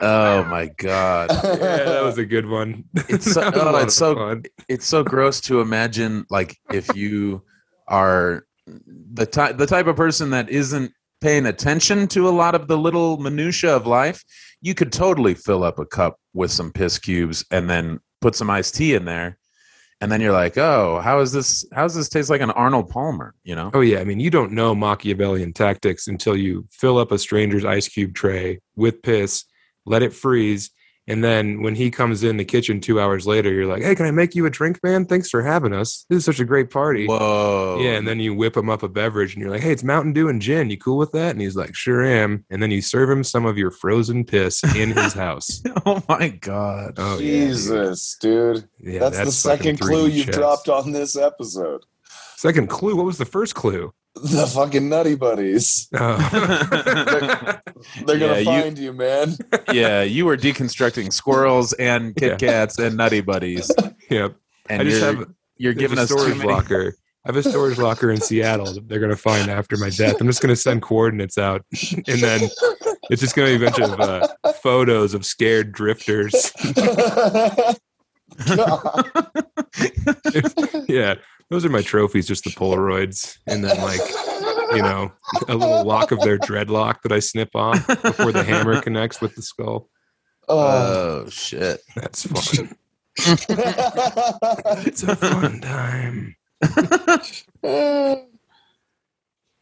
oh 0.00 0.44
my 0.44 0.70
god. 0.76 1.30
yeah, 1.32 1.84
that 1.84 2.02
was 2.02 2.18
a 2.18 2.26
good 2.26 2.46
one. 2.46 2.84
It's 3.08 3.30
so- 3.32 3.40
That 3.40 3.54
was 3.54 3.62
a 3.62 3.68
oh, 3.68 3.76
it's 3.76 3.94
so- 3.94 4.14
fun. 4.14 4.42
It's 4.68 4.86
so 4.86 5.02
gross 5.02 5.40
to 5.42 5.60
imagine 5.60 6.26
like 6.30 6.56
if 6.72 6.94
you 6.96 7.42
are 7.88 8.46
the 8.66 9.26
type 9.26 9.56
the 9.58 9.66
type 9.66 9.86
of 9.86 9.96
person 9.96 10.30
that 10.30 10.48
isn't 10.48 10.92
paying 11.22 11.46
attention 11.46 12.06
to 12.08 12.28
a 12.28 12.30
lot 12.30 12.54
of 12.54 12.68
the 12.68 12.76
little 12.76 13.16
minutia 13.16 13.74
of 13.74 13.86
life, 13.86 14.22
you 14.60 14.74
could 14.74 14.92
totally 14.92 15.34
fill 15.34 15.64
up 15.64 15.78
a 15.78 15.86
cup 15.86 16.16
with 16.34 16.50
some 16.50 16.72
piss 16.72 16.98
cubes 16.98 17.44
and 17.50 17.70
then 17.70 18.00
put 18.20 18.34
some 18.34 18.50
iced 18.50 18.74
tea 18.74 18.94
in 18.94 19.04
there. 19.04 19.38
And 20.00 20.10
then 20.10 20.20
you're 20.20 20.32
like, 20.32 20.58
oh, 20.58 21.00
how 21.00 21.20
is 21.20 21.30
this? 21.30 21.64
How 21.72 21.82
does 21.82 21.94
this 21.94 22.08
taste 22.08 22.28
like 22.28 22.40
an 22.40 22.50
Arnold 22.50 22.90
Palmer? 22.90 23.36
You 23.44 23.54
know? 23.54 23.70
Oh 23.72 23.80
yeah, 23.80 24.00
I 24.00 24.04
mean 24.04 24.18
you 24.18 24.30
don't 24.30 24.50
know 24.50 24.74
Machiavellian 24.74 25.52
tactics 25.52 26.08
until 26.08 26.36
you 26.36 26.66
fill 26.72 26.98
up 26.98 27.12
a 27.12 27.18
stranger's 27.18 27.64
ice 27.64 27.88
cube 27.88 28.12
tray 28.12 28.58
with 28.74 29.00
piss, 29.02 29.44
let 29.86 30.02
it 30.02 30.12
freeze, 30.12 30.70
and 31.08 31.22
then 31.22 31.62
when 31.62 31.74
he 31.74 31.90
comes 31.90 32.22
in 32.22 32.36
the 32.36 32.44
kitchen 32.44 32.80
two 32.80 33.00
hours 33.00 33.26
later, 33.26 33.52
you're 33.52 33.66
like, 33.66 33.82
"Hey, 33.82 33.94
can 33.94 34.06
I 34.06 34.10
make 34.10 34.34
you 34.34 34.46
a 34.46 34.50
drink, 34.50 34.78
man? 34.82 35.04
Thanks 35.04 35.28
for 35.28 35.42
having 35.42 35.72
us. 35.72 36.06
This 36.08 36.18
is 36.18 36.24
such 36.24 36.40
a 36.40 36.44
great 36.44 36.70
party." 36.70 37.06
Whoa. 37.06 37.78
Yeah, 37.80 37.92
and 37.92 38.06
then 38.06 38.20
you 38.20 38.34
whip 38.34 38.56
him 38.56 38.70
up 38.70 38.82
a 38.82 38.88
beverage, 38.88 39.34
and 39.34 39.42
you're 39.42 39.50
like, 39.50 39.62
"Hey, 39.62 39.72
it's 39.72 39.82
Mountain 39.82 40.12
Dew 40.12 40.28
and 40.28 40.40
gin. 40.40 40.70
You 40.70 40.78
cool 40.78 40.98
with 40.98 41.12
that?" 41.12 41.30
And 41.30 41.40
he's 41.40 41.56
like, 41.56 41.74
"Sure 41.74 42.04
am." 42.04 42.44
And 42.50 42.62
then 42.62 42.70
you 42.70 42.80
serve 42.80 43.10
him 43.10 43.24
some 43.24 43.46
of 43.46 43.58
your 43.58 43.70
frozen 43.70 44.24
piss 44.24 44.62
in 44.76 44.90
his 44.90 45.12
house. 45.12 45.62
oh 45.86 46.02
my 46.08 46.28
god. 46.28 46.94
Oh 46.98 47.18
yeah, 47.18 47.18
dude. 47.18 47.48
Jesus, 47.48 48.16
dude. 48.20 48.68
Yeah, 48.78 49.00
that's, 49.00 49.18
the 49.18 49.32
second 49.32 49.80
clue 49.80 50.06
you've 50.06 50.26
chess. 50.26 50.36
dropped 50.36 50.68
on 50.68 50.92
this 50.92 51.16
episode. 51.16 51.84
Second 52.42 52.66
clue. 52.68 52.96
What 52.96 53.06
was 53.06 53.18
the 53.18 53.24
first 53.24 53.54
clue? 53.54 53.94
The 54.16 54.48
fucking 54.52 54.88
nutty 54.88 55.14
buddies. 55.14 55.88
Oh. 55.94 56.16
They're 58.04 58.18
gonna 58.18 58.32
Yeah, 58.32 58.38
you- 58.38 58.44
find 58.44 58.76
you, 58.78 58.92
man. 58.92 59.36
yeah, 59.72 60.02
you 60.02 60.26
were 60.26 60.36
deconstructing 60.36 61.12
squirrels 61.12 61.72
and 61.74 62.16
Kit 62.16 62.40
Kats 62.40 62.80
and 62.80 62.96
Nutty 62.96 63.20
Buddies, 63.20 63.70
yep. 64.10 64.34
and 64.68 64.82
I 64.82 64.84
just 64.84 65.00
you're 65.00 65.14
have 65.16 65.28
you're 65.56 65.72
giving 65.74 65.98
a 65.98 66.02
us 66.02 66.08
too 66.08 66.18
storage 66.18 66.38
many. 66.38 66.50
locker. 66.50 66.94
I 67.24 67.28
have 67.28 67.36
a 67.36 67.48
storage 67.48 67.78
locker 67.78 68.10
in 68.10 68.20
Seattle 68.20 68.66
that 68.74 68.88
they're 68.88 68.98
going 68.98 69.10
to 69.10 69.16
find 69.16 69.48
after 69.48 69.76
my 69.76 69.90
death. 69.90 70.20
I'm 70.20 70.26
just 70.26 70.42
going 70.42 70.52
to 70.52 70.60
send 70.60 70.82
coordinates 70.82 71.38
out, 71.38 71.64
and 72.08 72.18
then 72.20 72.40
it's 73.08 73.22
just 73.22 73.36
going 73.36 73.52
to 73.52 73.58
be 73.60 73.64
a 73.64 73.70
bunch 73.70 73.80
of 73.80 74.00
uh, 74.00 74.52
photos 74.54 75.14
of 75.14 75.24
scared 75.24 75.70
drifters. 75.70 76.50
Yeah, 80.88 81.14
those 81.52 81.66
are 81.66 81.68
my 81.68 81.82
trophies, 81.82 82.26
just 82.26 82.44
the 82.44 82.50
Polaroids, 82.50 83.38
and 83.46 83.62
then 83.62 83.76
like 83.82 84.00
you 84.74 84.82
know 84.82 85.12
a 85.48 85.54
little 85.54 85.84
lock 85.84 86.10
of 86.10 86.20
their 86.20 86.38
dreadlock 86.38 87.02
that 87.02 87.12
I 87.12 87.18
snip 87.18 87.50
off 87.54 87.86
before 87.86 88.32
the 88.32 88.42
hammer 88.42 88.80
connects 88.82 89.20
with 89.20 89.34
the 89.34 89.42
skull. 89.42 89.90
Oh. 90.48 91.24
Oh 91.24 91.28
shit! 91.28 91.80
That's 91.94 92.26
fun. 92.26 92.74
It's 94.84 95.02
a 95.02 95.14
fun 95.14 95.60
time. 95.60 96.34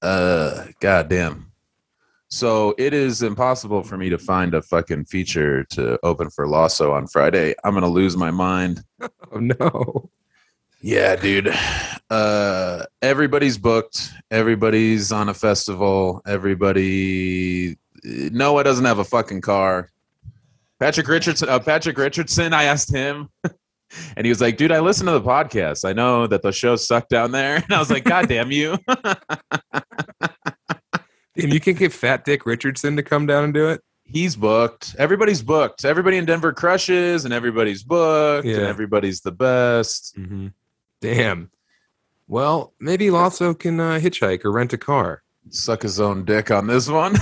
Uh, 0.01 0.65
goddamn. 0.81 1.51
So 2.29 2.77
it 2.79 2.95
is 2.95 3.23
impossible 3.23 3.83
for 3.83 3.97
me 3.99 4.09
to 4.09 4.19
find 4.19 4.55
a 4.55 4.63
fucking 4.63 5.07
feature 5.07 5.65
to 5.71 5.99
open 6.05 6.31
for 6.31 6.47
Lasso 6.47 6.93
on 6.93 7.09
Friday. 7.09 7.55
I'm 7.65 7.75
gonna 7.75 7.89
lose 7.89 8.17
my 8.17 8.31
mind. 8.31 8.85
Oh 9.01 9.41
no. 9.41 10.11
Yeah, 10.83 11.17
dude. 11.17 11.55
Uh, 12.09 12.85
everybody's 13.03 13.59
booked. 13.59 14.13
Everybody's 14.31 15.13
on 15.13 15.29
a 15.29 15.35
festival. 15.35 16.23
Everybody. 16.27 17.77
Noah 18.03 18.65
doesn't 18.65 18.85
have 18.85 18.99
a 18.99 19.05
fucking 19.05 19.43
car. 19.43 19.91
Patrick 20.79 21.07
Richardson. 21.07 21.49
Uh, 21.49 21.59
Patrick 21.59 21.99
Richardson. 21.99 22.55
I 22.55 22.65
asked 22.65 22.91
him, 22.91 23.29
and 24.17 24.25
he 24.25 24.31
was 24.31 24.41
like, 24.41 24.57
"Dude, 24.57 24.73
I 24.73 24.81
listen 24.81 25.05
to 25.07 25.13
the 25.13 25.21
podcast. 25.21 25.87
I 25.87 25.93
know 25.93 26.27
that 26.27 26.41
the 26.41 26.53
show 26.53 26.77
sucked 26.77 27.11
down 27.11 27.33
there." 27.33 27.57
And 27.65 27.73
I 27.73 27.79
was 27.79 27.91
like, 27.91 28.05
"God 28.05 28.29
damn 28.29 28.51
you!" 28.51 28.79
And 31.37 31.55
you 31.55 31.61
can 31.61 31.75
get 31.75 31.93
Fat 31.93 32.25
Dick 32.27 32.45
Richardson 32.45 32.97
to 32.97 33.03
come 33.03 33.25
down 33.25 33.45
and 33.45 33.55
do 33.55 33.69
it. 33.69 33.81
He's 34.05 34.37
booked. 34.37 34.95
Everybody's 34.99 35.43
booked. 35.43 35.87
Everybody 35.87 36.19
in 36.19 36.27
Denver 36.27 36.53
crushes, 36.53 37.25
and 37.25 37.33
everybody's 37.33 37.83
booked, 37.83 38.47
and 38.47 38.67
everybody's 38.67 39.21
the 39.21 39.33
best. 39.33 40.19
Mm-hmm. 40.19 40.49
Damn. 41.01 41.51
Well, 42.29 42.75
maybe 42.79 43.11
Lasso 43.11 43.55
can 43.55 43.81
uh, 43.81 43.99
hitchhike 44.01 44.45
or 44.45 44.53
rent 44.53 44.73
a 44.73 44.79
car. 44.79 45.23
Suck 45.49 45.83
his 45.83 45.99
own 46.01 46.25
dick 46.25 46.51
on 46.51 46.67
this 46.67 46.89
one. 46.89 47.15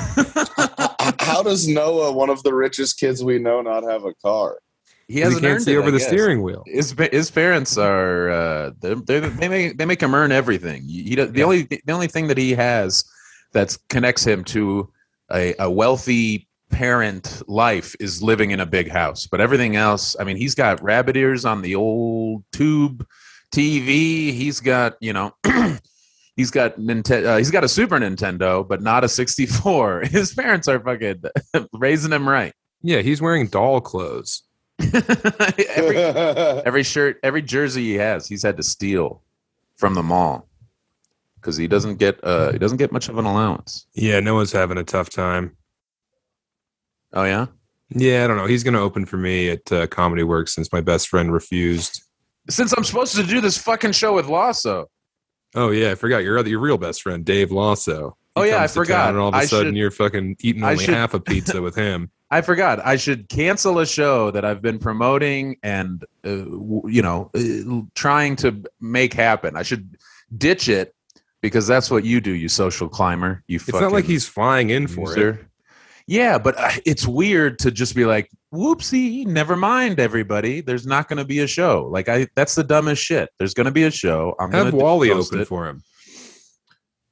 How 1.20 1.42
does 1.42 1.66
Noah, 1.68 2.12
one 2.12 2.30
of 2.30 2.42
the 2.42 2.52
richest 2.54 2.98
kids 2.98 3.22
we 3.24 3.38
know, 3.38 3.62
not 3.62 3.84
have 3.84 4.04
a 4.04 4.12
car? 4.14 4.58
he 5.06 5.14
'Cause 5.22 5.24
hasn't 5.32 5.44
he 5.44 5.48
can't 5.50 5.62
see 5.62 5.72
it, 5.74 5.76
over 5.78 5.88
I 5.88 5.92
the 5.92 5.98
guess. 5.98 6.08
steering 6.08 6.42
wheel. 6.42 6.62
His 6.66 6.94
his 7.12 7.30
parents 7.30 7.78
are 7.78 8.28
uh, 8.30 8.70
they 8.80 8.92
they 8.94 9.20
they 9.20 9.48
make 9.48 9.78
they 9.78 9.86
make 9.86 10.02
him 10.02 10.14
earn 10.14 10.32
everything. 10.32 10.82
He, 10.82 11.14
does- 11.14 11.32
the 11.32 11.38
Yeah. 11.38 11.44
only 11.44 11.62
the 11.62 11.92
only 11.92 12.08
thing 12.08 12.26
that 12.26 12.36
he 12.36 12.50
has 12.52 13.04
that 13.52 13.78
connects 13.88 14.24
him 14.26 14.44
to 14.44 14.90
a, 15.32 15.54
a 15.58 15.70
wealthy 15.70 16.46
parent 16.70 17.40
life 17.48 17.94
is 18.00 18.22
living 18.22 18.50
in 18.50 18.60
a 18.60 18.66
big 18.66 18.90
house. 18.90 19.26
But 19.26 19.40
everything 19.40 19.76
else, 19.76 20.14
I 20.20 20.24
mean, 20.24 20.36
he's 20.36 20.54
got 20.54 20.82
rabbit 20.82 21.16
ears 21.16 21.46
on 21.46 21.62
the 21.62 21.74
old 21.74 22.44
tube 22.52 23.06
TV. 23.52 24.32
He's 24.32 24.61
got 24.61 24.96
you 25.00 25.12
know. 25.12 25.34
He's 26.37 26.52
got 26.52 26.76
Nintendo. 26.76 27.26
Uh, 27.26 27.37
he's 27.38 27.50
got 27.50 27.64
a 27.64 27.68
Super 27.68 27.98
Nintendo, 27.98 28.66
but 28.66 28.80
not 28.80 29.02
a 29.02 29.08
64. 29.08 30.02
His 30.04 30.32
parents 30.32 30.68
are 30.68 30.78
fucking 30.78 31.24
raising 31.72 32.12
him 32.12 32.28
right. 32.28 32.52
Yeah, 32.80 33.00
he's 33.00 33.20
wearing 33.20 33.48
doll 33.48 33.80
clothes. 33.80 34.44
every, 34.94 35.96
every 35.96 36.84
shirt, 36.84 37.18
every 37.24 37.42
jersey 37.42 37.82
he 37.82 37.94
has, 37.94 38.28
he's 38.28 38.44
had 38.44 38.56
to 38.58 38.62
steal 38.62 39.24
from 39.76 39.94
the 39.94 40.02
mall 40.04 40.48
because 41.40 41.56
he 41.56 41.66
doesn't 41.66 41.96
get 41.96 42.22
uh 42.22 42.52
he 42.52 42.58
doesn't 42.58 42.78
get 42.78 42.92
much 42.92 43.08
of 43.08 43.18
an 43.18 43.24
allowance. 43.24 43.87
Yeah, 43.94 44.20
Noah's 44.20 44.52
having 44.52 44.78
a 44.78 44.84
tough 44.84 45.11
time. 45.11 45.56
Oh 47.12 47.24
yeah, 47.24 47.46
Yeah, 47.88 48.24
I 48.24 48.26
don't 48.26 48.37
know. 48.37 48.46
He's 48.46 48.62
going 48.62 48.74
to 48.74 48.80
open 48.80 49.06
for 49.06 49.16
me 49.16 49.50
at 49.50 49.72
uh, 49.72 49.87
Comedy 49.87 50.22
Works 50.22 50.54
since 50.54 50.72
my 50.72 50.82
best 50.82 51.08
friend 51.08 51.32
refused. 51.32 52.02
Since 52.50 52.72
I'm 52.76 52.84
supposed 52.84 53.14
to 53.16 53.22
do 53.22 53.40
this 53.40 53.58
fucking 53.58 53.92
show 53.92 54.14
with 54.14 54.26
Lasso. 54.28 54.88
Oh 55.54 55.70
yeah, 55.70 55.92
I 55.92 55.94
forgot 55.94 56.18
your 56.24 56.38
other 56.38 56.48
your 56.50 56.61
real 56.61 56.78
best 56.78 57.02
friend, 57.02 57.24
Dave 57.24 57.50
Lasso. 57.52 58.16
He 58.34 58.42
Oh, 58.42 58.44
yeah, 58.44 58.62
I 58.62 58.68
forgot. 58.68 59.08
And 59.11 59.18
all 59.18 59.28
of 59.30 59.34
a 59.34 59.38
I 59.38 59.46
sudden, 59.46 59.68
should- 59.72 59.76
you're 59.76 59.90
fucking 59.90 60.37
eating 60.40 60.62
only 60.62 60.84
should- 60.84 60.94
half 60.94 61.12
a 61.14 61.20
pizza 61.30 61.61
with 61.61 61.74
him. 61.74 62.11
I 62.30 62.42
forgot. 62.42 62.78
I 62.84 62.96
should 62.96 63.28
cancel 63.30 63.78
a 63.78 63.87
show 63.87 64.30
that 64.32 64.44
I've 64.44 64.61
been 64.61 64.78
promoting 64.78 65.56
and 65.62 66.04
uh, 66.24 66.28
w- 66.44 66.82
you 66.87 67.02
know 67.02 67.30
uh, 67.34 67.82
trying 67.94 68.37
to 68.37 68.62
make 68.80 69.14
happen. 69.14 69.56
I 69.56 69.62
should 69.62 69.96
ditch 70.37 70.68
it 70.68 70.94
because 71.40 71.66
that's 71.66 71.90
what 71.90 72.04
you 72.04 72.20
do, 72.20 72.30
you 72.32 72.48
social 72.48 72.88
climber. 72.88 73.42
You. 73.48 73.56
It's 73.56 73.72
not 73.72 73.92
like 73.92 74.04
he's 74.04 74.28
flying 74.28 74.70
in 74.70 74.87
for 74.88 75.18
it. 75.18 75.38
Yeah, 76.06 76.38
but 76.38 76.58
uh, 76.58 76.70
it's 76.84 77.06
weird 77.06 77.58
to 77.61 77.70
just 77.70 77.94
be 77.96 78.04
like, 78.04 78.30
"Whoopsie, 78.52 79.26
never 79.26 79.56
mind, 79.56 80.00
everybody. 80.00 80.61
There's 80.61 80.87
not 80.87 81.08
going 81.08 81.18
to 81.18 81.24
be 81.24 81.40
a 81.40 81.46
show." 81.46 81.88
Like 81.90 82.08
I, 82.08 82.26
that's 82.37 82.54
the 82.54 82.64
dumbest 82.64 83.02
shit. 83.02 83.28
There's 83.38 83.54
going 83.54 83.66
to 83.66 83.70
be 83.72 83.84
a 83.84 83.90
show. 83.90 84.34
I'm 84.40 84.50
Have 84.52 84.72
gonna 84.72 84.82
Wally 84.82 85.11
open 85.11 85.40
it. 85.40 85.48
for 85.48 85.66
him. 85.68 85.82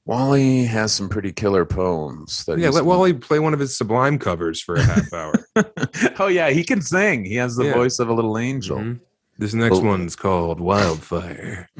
Wally 0.04 0.64
has 0.64 0.92
some 0.92 1.08
pretty 1.08 1.32
killer 1.32 1.64
poems. 1.64 2.44
That 2.44 2.58
Yeah, 2.60 2.68
let 2.68 2.80
been- 2.82 2.86
Wally 2.86 3.12
play 3.12 3.40
one 3.40 3.52
of 3.54 3.58
his 3.60 3.76
Sublime 3.76 4.18
covers 4.20 4.60
for 4.62 4.76
a 4.76 4.82
half 4.82 5.12
hour. 5.12 5.34
oh 6.20 6.28
yeah, 6.28 6.50
he 6.50 6.62
can 6.62 6.80
sing. 6.80 7.24
He 7.24 7.34
has 7.36 7.56
the 7.56 7.64
Yeah. 7.64 7.74
voice 7.74 7.98
of 7.98 8.08
a 8.08 8.12
little 8.12 8.38
angel. 8.38 8.78
Mhm. 8.78 9.00
This 9.38 9.52
next 9.52 9.78
Oh. 9.78 9.80
one's 9.80 10.14
called 10.14 10.60
Wildfire. 10.60 11.68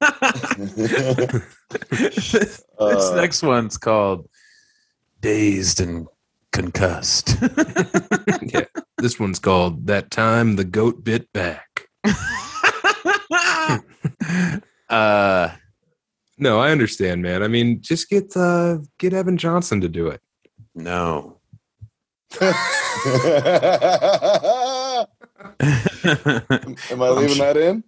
this 1.90 2.62
Uh, 2.78 3.12
next 3.16 3.42
one's 3.42 3.76
called 3.78 4.28
Dazed 5.20 5.80
and 5.80 6.06
Concussed. 6.52 7.36
yeah, 8.42 8.64
this 8.98 9.18
one's 9.18 9.38
called 9.38 9.86
That 9.86 10.10
Time 10.10 10.56
the 10.56 10.64
Goat 10.64 11.02
Bit 11.02 11.32
Back. 11.32 11.88
uh 14.88 15.48
No, 16.38 16.60
I 16.60 16.70
understand, 16.70 17.22
man. 17.22 17.42
I 17.42 17.48
mean, 17.48 17.80
just 17.80 18.08
get 18.08 18.36
uh 18.36 18.78
get 18.98 19.12
Evan 19.12 19.36
Johnson 19.36 19.80
to 19.80 19.88
do 19.88 20.08
it. 20.08 20.20
no. 20.74 21.38
Am 22.40 22.56
I 27.02 27.08
leaving 27.10 27.38
that 27.38 27.56
in? 27.56 27.84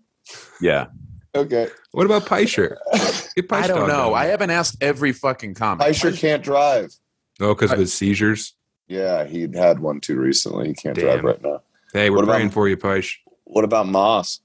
yeah. 0.61 0.87
Okay. 1.35 1.68
What 1.92 2.07
about 2.07 2.27
Peischer? 2.27 2.77
Get 3.35 3.53
I 3.53 3.66
don't 3.66 3.88
know. 3.88 4.14
I 4.14 4.27
haven't 4.27 4.50
asked 4.50 4.77
every 4.81 5.12
fucking 5.12 5.55
comic. 5.55 5.85
I 5.85 5.90
sure 5.90 6.12
can't 6.12 6.44
drive. 6.44 6.94
Oh, 7.40 7.55
because 7.55 7.73
of 7.73 7.79
his 7.79 7.92
seizures. 7.92 8.55
Yeah, 8.88 9.25
he 9.25 9.49
had 9.55 9.81
one 9.81 10.01
too 10.01 10.16
recently. 10.18 10.68
He 10.68 10.75
can't 10.75 10.97
drive 10.97 11.25
right 11.25 11.42
now. 11.42 11.62
Hey, 11.92 12.11
we're 12.11 12.16
What 12.16 12.25
about- 12.25 12.35
praying 12.35 12.51
for 12.51 12.68
you, 12.68 12.77
Peisch. 12.77 13.14
What 13.44 13.64
about 13.64 13.87
Moss? 13.88 14.40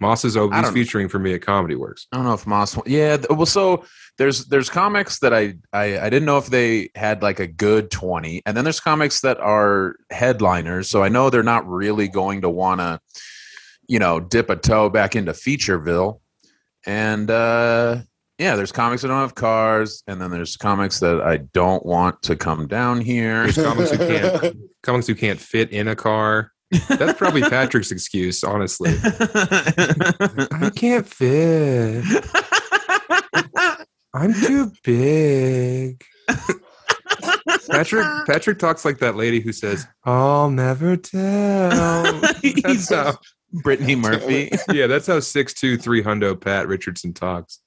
Moss 0.00 0.24
is 0.24 0.36
over. 0.36 0.54
He's 0.56 0.70
featuring 0.70 1.08
for 1.08 1.20
me 1.20 1.32
at 1.34 1.42
Comedy 1.42 1.76
Works. 1.76 2.08
I 2.10 2.16
don't 2.16 2.26
know 2.26 2.32
if 2.34 2.44
Moss. 2.46 2.76
Yeah, 2.86 3.18
well, 3.30 3.46
so 3.46 3.84
there's 4.18 4.46
there's 4.46 4.68
comics 4.68 5.20
that 5.20 5.32
I, 5.32 5.54
I 5.72 5.98
I 6.00 6.10
didn't 6.10 6.24
know 6.24 6.38
if 6.38 6.46
they 6.46 6.90
had 6.96 7.22
like 7.22 7.38
a 7.38 7.46
good 7.46 7.90
twenty, 7.92 8.42
and 8.44 8.56
then 8.56 8.64
there's 8.64 8.80
comics 8.80 9.20
that 9.20 9.38
are 9.38 9.94
headliners. 10.10 10.90
So 10.90 11.04
I 11.04 11.08
know 11.08 11.30
they're 11.30 11.44
not 11.44 11.68
really 11.68 12.08
going 12.08 12.40
to 12.40 12.48
want 12.50 12.80
to, 12.80 13.00
you 13.86 14.00
know, 14.00 14.18
dip 14.18 14.50
a 14.50 14.56
toe 14.56 14.88
back 14.90 15.14
into 15.14 15.30
Featureville, 15.32 16.18
and 16.84 17.30
uh, 17.30 17.98
yeah, 18.42 18.56
there's 18.56 18.72
comics 18.72 19.02
that 19.02 19.08
don't 19.08 19.20
have 19.20 19.36
cars, 19.36 20.02
and 20.08 20.20
then 20.20 20.30
there's 20.30 20.56
comics 20.56 20.98
that 21.00 21.20
I 21.20 21.36
don't 21.36 21.86
want 21.86 22.22
to 22.22 22.34
come 22.34 22.66
down 22.66 23.00
here. 23.00 23.44
There's 23.44 23.56
comics 23.56 23.92
who 23.92 23.98
can't 23.98 24.56
comics 24.82 25.06
who 25.06 25.14
can't 25.14 25.38
fit 25.38 25.70
in 25.70 25.86
a 25.86 25.94
car. 25.94 26.50
That's 26.88 27.16
probably 27.18 27.42
Patrick's 27.42 27.92
excuse, 27.92 28.42
honestly. 28.42 28.94
I 29.04 30.72
can't 30.74 31.06
fit. 31.06 32.04
I'm 34.14 34.34
too 34.34 34.72
big. 34.82 36.02
Patrick 37.70 38.06
Patrick 38.26 38.58
talks 38.58 38.84
like 38.84 38.98
that 38.98 39.14
lady 39.14 39.40
who 39.40 39.52
says, 39.52 39.86
"I'll 40.04 40.50
never 40.50 40.96
tell." 40.96 41.70
That's 42.62 42.90
how, 42.90 43.18
Brittany 43.52 43.94
Murphy. 43.94 44.50
yeah, 44.72 44.86
that's 44.86 45.06
how 45.06 45.20
six 45.20 45.52
two 45.52 45.76
three 45.76 46.02
hundo 46.02 46.38
Pat 46.38 46.66
Richardson 46.66 47.12
talks. 47.12 47.60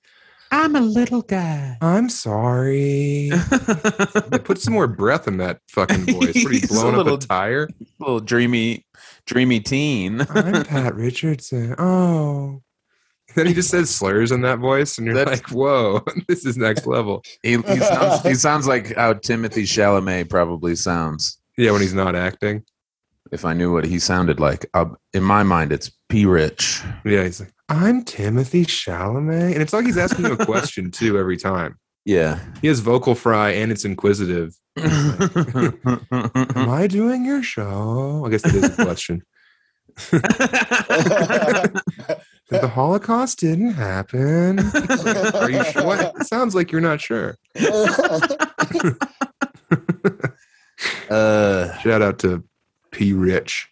I'm 0.51 0.75
a 0.75 0.81
little 0.81 1.21
guy. 1.21 1.77
I'm 1.81 2.08
sorry. 2.10 3.29
Yeah, 3.29 4.38
Put 4.43 4.60
some 4.60 4.73
more 4.73 4.88
breath 4.88 5.27
in 5.27 5.38
that 5.38 5.60
fucking 5.69 6.05
voice. 6.05 6.15
What 6.15 6.36
are 6.36 6.39
you 6.39 6.49
He's 6.49 6.65
a 6.65 6.73
blowing 6.73 6.95
up 6.95 6.97
little- 7.05 7.15
a 7.15 7.19
tire? 7.19 7.67
little 7.99 8.19
dreamy, 8.19 8.86
dreamy 9.25 9.60
teen. 9.60 10.21
I'm 10.29 10.63
Pat 10.63 10.95
Richardson. 10.95 11.75
Oh. 11.77 12.62
Then 13.36 13.47
he 13.47 13.53
just 13.53 13.69
says 13.69 13.89
slurs 13.93 14.31
in 14.31 14.41
that 14.41 14.60
voice, 14.60 14.97
and 14.97 15.05
you're 15.05 15.15
That's- 15.15 15.39
like, 15.41 15.49
"Whoa, 15.51 16.01
this 16.29 16.45
is 16.45 16.55
next 16.58 16.88
level." 16.88 17.21
He, 17.43 17.58
he 17.58 17.77
sounds 17.79 18.21
he 18.23 18.34
sounds 18.36 18.65
like 18.67 18.95
how 18.95 19.13
Timothy 19.13 19.63
Chalamet 19.63 20.29
probably 20.29 20.75
sounds. 20.75 21.38
Yeah, 21.58 21.71
when 21.71 21.81
he's 21.81 21.93
not 21.93 22.15
acting. 22.15 22.63
If 23.34 23.43
I 23.43 23.51
knew 23.53 23.73
what 23.73 23.84
he 23.86 23.99
sounded 23.99 24.39
like, 24.39 24.67
uh, 24.73 24.86
in 25.13 25.23
my 25.23 25.43
mind, 25.43 25.73
it's 25.73 25.91
P. 26.09 26.25
Rich. 26.25 26.81
Yeah, 27.03 27.23
he's 27.23 27.39
like, 27.39 27.51
"I'm 27.69 28.03
Timothy 28.03 28.65
Chalamet," 28.65 29.53
and 29.53 29.61
it's 29.61 29.73
like 29.73 29.85
he's 29.85 29.97
asking 29.97 30.25
a 30.25 30.37
question 30.45 30.91
too 30.91 31.17
every 31.17 31.37
time. 31.37 31.77
Yeah. 32.07 32.37
He 32.61 32.67
has 32.67 32.81
vocal 32.81 33.15
fry, 33.15 33.49
and 33.49 33.71
it's 33.71 33.83
inquisitive. 33.83 34.53
Am 34.77 35.79
I 36.69 36.85
doing 36.87 37.25
your 37.25 37.41
show? 37.41 38.23
I 38.23 38.29
guess 38.29 38.43
that 38.43 38.53
is 38.53 38.77
a 38.77 38.83
question. 38.85 39.23
That 42.51 42.61
the 42.61 42.67
Holocaust 42.67 43.39
didn't 43.39 43.73
happen. 43.73 44.59
Are 44.59 45.49
you 45.49 45.63
sure? 45.63 45.83
What? 45.83 46.13
It 46.21 46.27
sounds 46.27 46.53
like 46.53 46.71
you're 46.71 46.79
not 46.79 47.01
sure. 47.01 47.37
uh, 51.09 51.75
Shout 51.79 52.03
out 52.03 52.19
to 52.19 52.43
P. 52.91 53.13
Rich. 53.13 53.67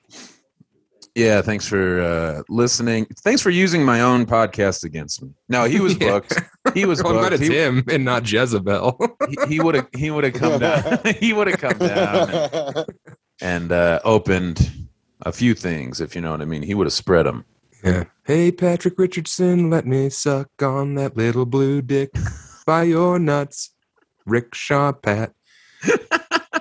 Yeah. 1.16 1.42
Thanks 1.42 1.68
for 1.68 2.02
uh, 2.02 2.44
listening. 2.50 3.06
Thanks 3.24 3.42
for 3.42 3.50
using 3.50 3.84
my 3.86 4.02
own 4.02 4.26
podcast 4.26 4.84
against 4.84 5.22
me. 5.24 5.30
No, 5.50 5.66
he 5.66 5.80
was 5.80 5.98
Yeah. 6.02 6.10
booked. 6.20 6.42
He 6.74 6.86
was 6.86 7.02
glad 7.02 7.30
booked. 7.30 7.34
it's 7.34 7.48
He- 7.48 7.56
him 7.58 7.84
and 7.90 8.06
not 8.06 8.30
Jezebel. 8.32 8.98
He 9.48 9.60
would 9.60 9.76
have. 9.76 9.88
He 9.96 10.12
would 10.12 10.24
have 10.24 10.34
come 10.34 10.60
down. 10.60 11.00
he 11.20 11.34
would 11.34 11.48
have 11.48 11.60
come 11.60 11.78
down 11.78 12.86
and 13.42 13.72
uh, 13.72 14.00
opened 14.04 14.72
a 15.26 15.32
few 15.32 15.54
things, 15.54 16.02
if 16.02 16.16
you 16.16 16.22
know 16.22 16.32
what 16.32 16.42
I 16.42 16.46
mean. 16.46 16.62
He 16.64 16.74
would 16.74 16.86
have 16.88 16.94
spread 16.94 17.26
them. 17.26 17.46
Yeah. 17.84 18.06
Hey, 18.26 18.52
Patrick 18.52 18.98
Richardson, 18.98 19.70
let 19.70 19.86
me 19.86 20.10
suck 20.10 20.50
on 20.62 20.96
that 20.96 21.18
little 21.18 21.46
blue 21.46 21.82
dick 21.82 22.12
by 22.66 22.84
your 22.84 23.20
nuts. 23.20 23.72
Rickshaw 24.26 24.94
Pat. 24.94 25.34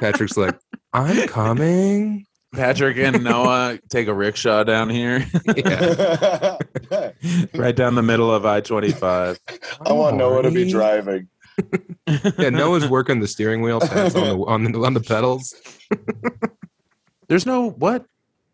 Patrick's 0.01 0.37
like, 0.37 0.59
I'm 0.93 1.29
coming. 1.29 2.27
Patrick 2.55 2.99
and 2.99 3.25
Noah 3.25 3.79
take 3.89 4.09
a 4.09 4.15
rickshaw 4.15 4.63
down 4.65 4.91
here, 4.91 5.25
Yeah. 5.57 6.59
right 7.55 7.75
down 7.75 7.95
the 7.95 8.03
middle 8.03 8.33
of 8.33 8.45
I 8.45 8.61
twenty 8.61 8.93
five. 8.93 9.39
I 9.81 9.93
want 9.93 10.15
oh, 10.15 10.19
Noah 10.19 10.43
to 10.43 10.51
be 10.51 10.71
driving. 10.71 11.29
Yeah, 12.39 12.51
Noah's 12.51 12.89
working 12.89 13.21
the 13.21 13.29
steering 13.29 13.63
wheel. 13.63 13.81
Pat's 13.81 14.15
on 14.15 14.25
the 14.25 14.45
on 14.45 14.65
the, 14.65 14.79
on 14.81 14.95
the 14.95 15.01
pedals. 15.01 15.55
There's 17.29 17.47
no 17.47 17.71
what? 17.71 18.05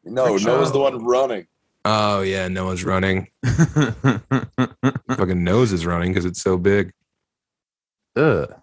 No, 0.04 0.32
Rickshaw. 0.32 0.48
Noah's 0.48 0.72
the 0.72 0.78
one 0.78 1.04
running. 1.04 1.46
Oh 1.84 2.22
yeah, 2.22 2.48
Noah's 2.48 2.84
running. 2.84 3.28
Fucking 3.44 5.42
nose 5.42 5.72
is 5.72 5.86
running 5.86 6.12
because 6.12 6.24
it's 6.24 6.40
so 6.40 6.56
big. 6.56 6.92
Ugh. 8.16 8.54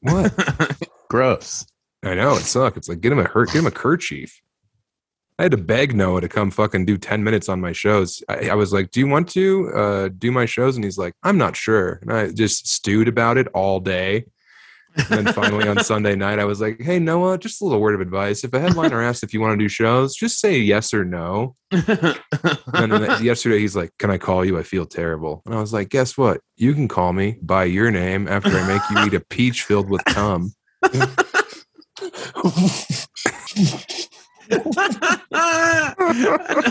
What? 0.00 0.78
Gross. 1.08 1.66
I 2.04 2.14
know 2.14 2.34
it 2.36 2.42
sucks. 2.42 2.76
It's 2.76 2.88
like 2.88 3.00
get 3.00 3.12
him 3.12 3.18
a 3.18 3.24
hurt, 3.24 3.48
get 3.48 3.60
him 3.60 3.66
a 3.66 3.70
kerchief. 3.70 4.40
I 5.38 5.42
had 5.42 5.52
to 5.52 5.58
beg 5.58 5.94
Noah 5.94 6.22
to 6.22 6.28
come 6.28 6.50
fucking 6.50 6.86
do 6.86 6.96
ten 6.96 7.22
minutes 7.22 7.48
on 7.48 7.60
my 7.60 7.72
shows. 7.72 8.22
I, 8.28 8.50
I 8.50 8.54
was 8.54 8.72
like, 8.72 8.90
"Do 8.90 9.00
you 9.00 9.06
want 9.06 9.28
to 9.30 9.70
uh, 9.74 10.08
do 10.16 10.32
my 10.32 10.46
shows?" 10.46 10.76
And 10.76 10.84
he's 10.84 10.96
like, 10.96 11.12
"I'm 11.22 11.36
not 11.36 11.56
sure." 11.56 11.98
And 12.02 12.12
I 12.12 12.30
just 12.30 12.68
stewed 12.68 13.08
about 13.08 13.36
it 13.36 13.48
all 13.48 13.80
day. 13.80 14.24
And 14.96 15.26
then 15.26 15.34
finally 15.34 15.68
on 15.68 15.78
Sunday 15.84 16.16
night, 16.16 16.38
I 16.38 16.46
was 16.46 16.62
like, 16.62 16.80
"Hey 16.80 16.98
Noah, 16.98 17.36
just 17.36 17.60
a 17.60 17.64
little 17.64 17.80
word 17.80 17.94
of 17.94 18.00
advice. 18.00 18.44
If 18.44 18.54
a 18.54 18.60
headliner 18.60 19.02
asks 19.02 19.22
if 19.22 19.34
you 19.34 19.42
want 19.42 19.58
to 19.58 19.62
do 19.62 19.68
shows, 19.68 20.16
just 20.16 20.40
say 20.40 20.58
yes 20.58 20.94
or 20.94 21.04
no." 21.04 21.54
And 21.70 22.92
then 22.92 23.22
yesterday, 23.22 23.58
he's 23.58 23.76
like, 23.76 23.90
"Can 23.98 24.10
I 24.10 24.16
call 24.16 24.42
you? 24.42 24.58
I 24.58 24.62
feel 24.62 24.86
terrible." 24.86 25.42
And 25.44 25.54
I 25.54 25.60
was 25.60 25.74
like, 25.74 25.90
"Guess 25.90 26.16
what? 26.16 26.40
You 26.56 26.72
can 26.72 26.88
call 26.88 27.12
me 27.12 27.38
by 27.42 27.64
your 27.64 27.90
name 27.90 28.26
after 28.26 28.50
I 28.50 28.66
make 28.66 28.82
you 28.90 29.04
eat 29.04 29.12
a 29.12 29.20
peach 29.20 29.64
filled 29.64 29.90
with 29.90 30.02
cum." 30.06 30.54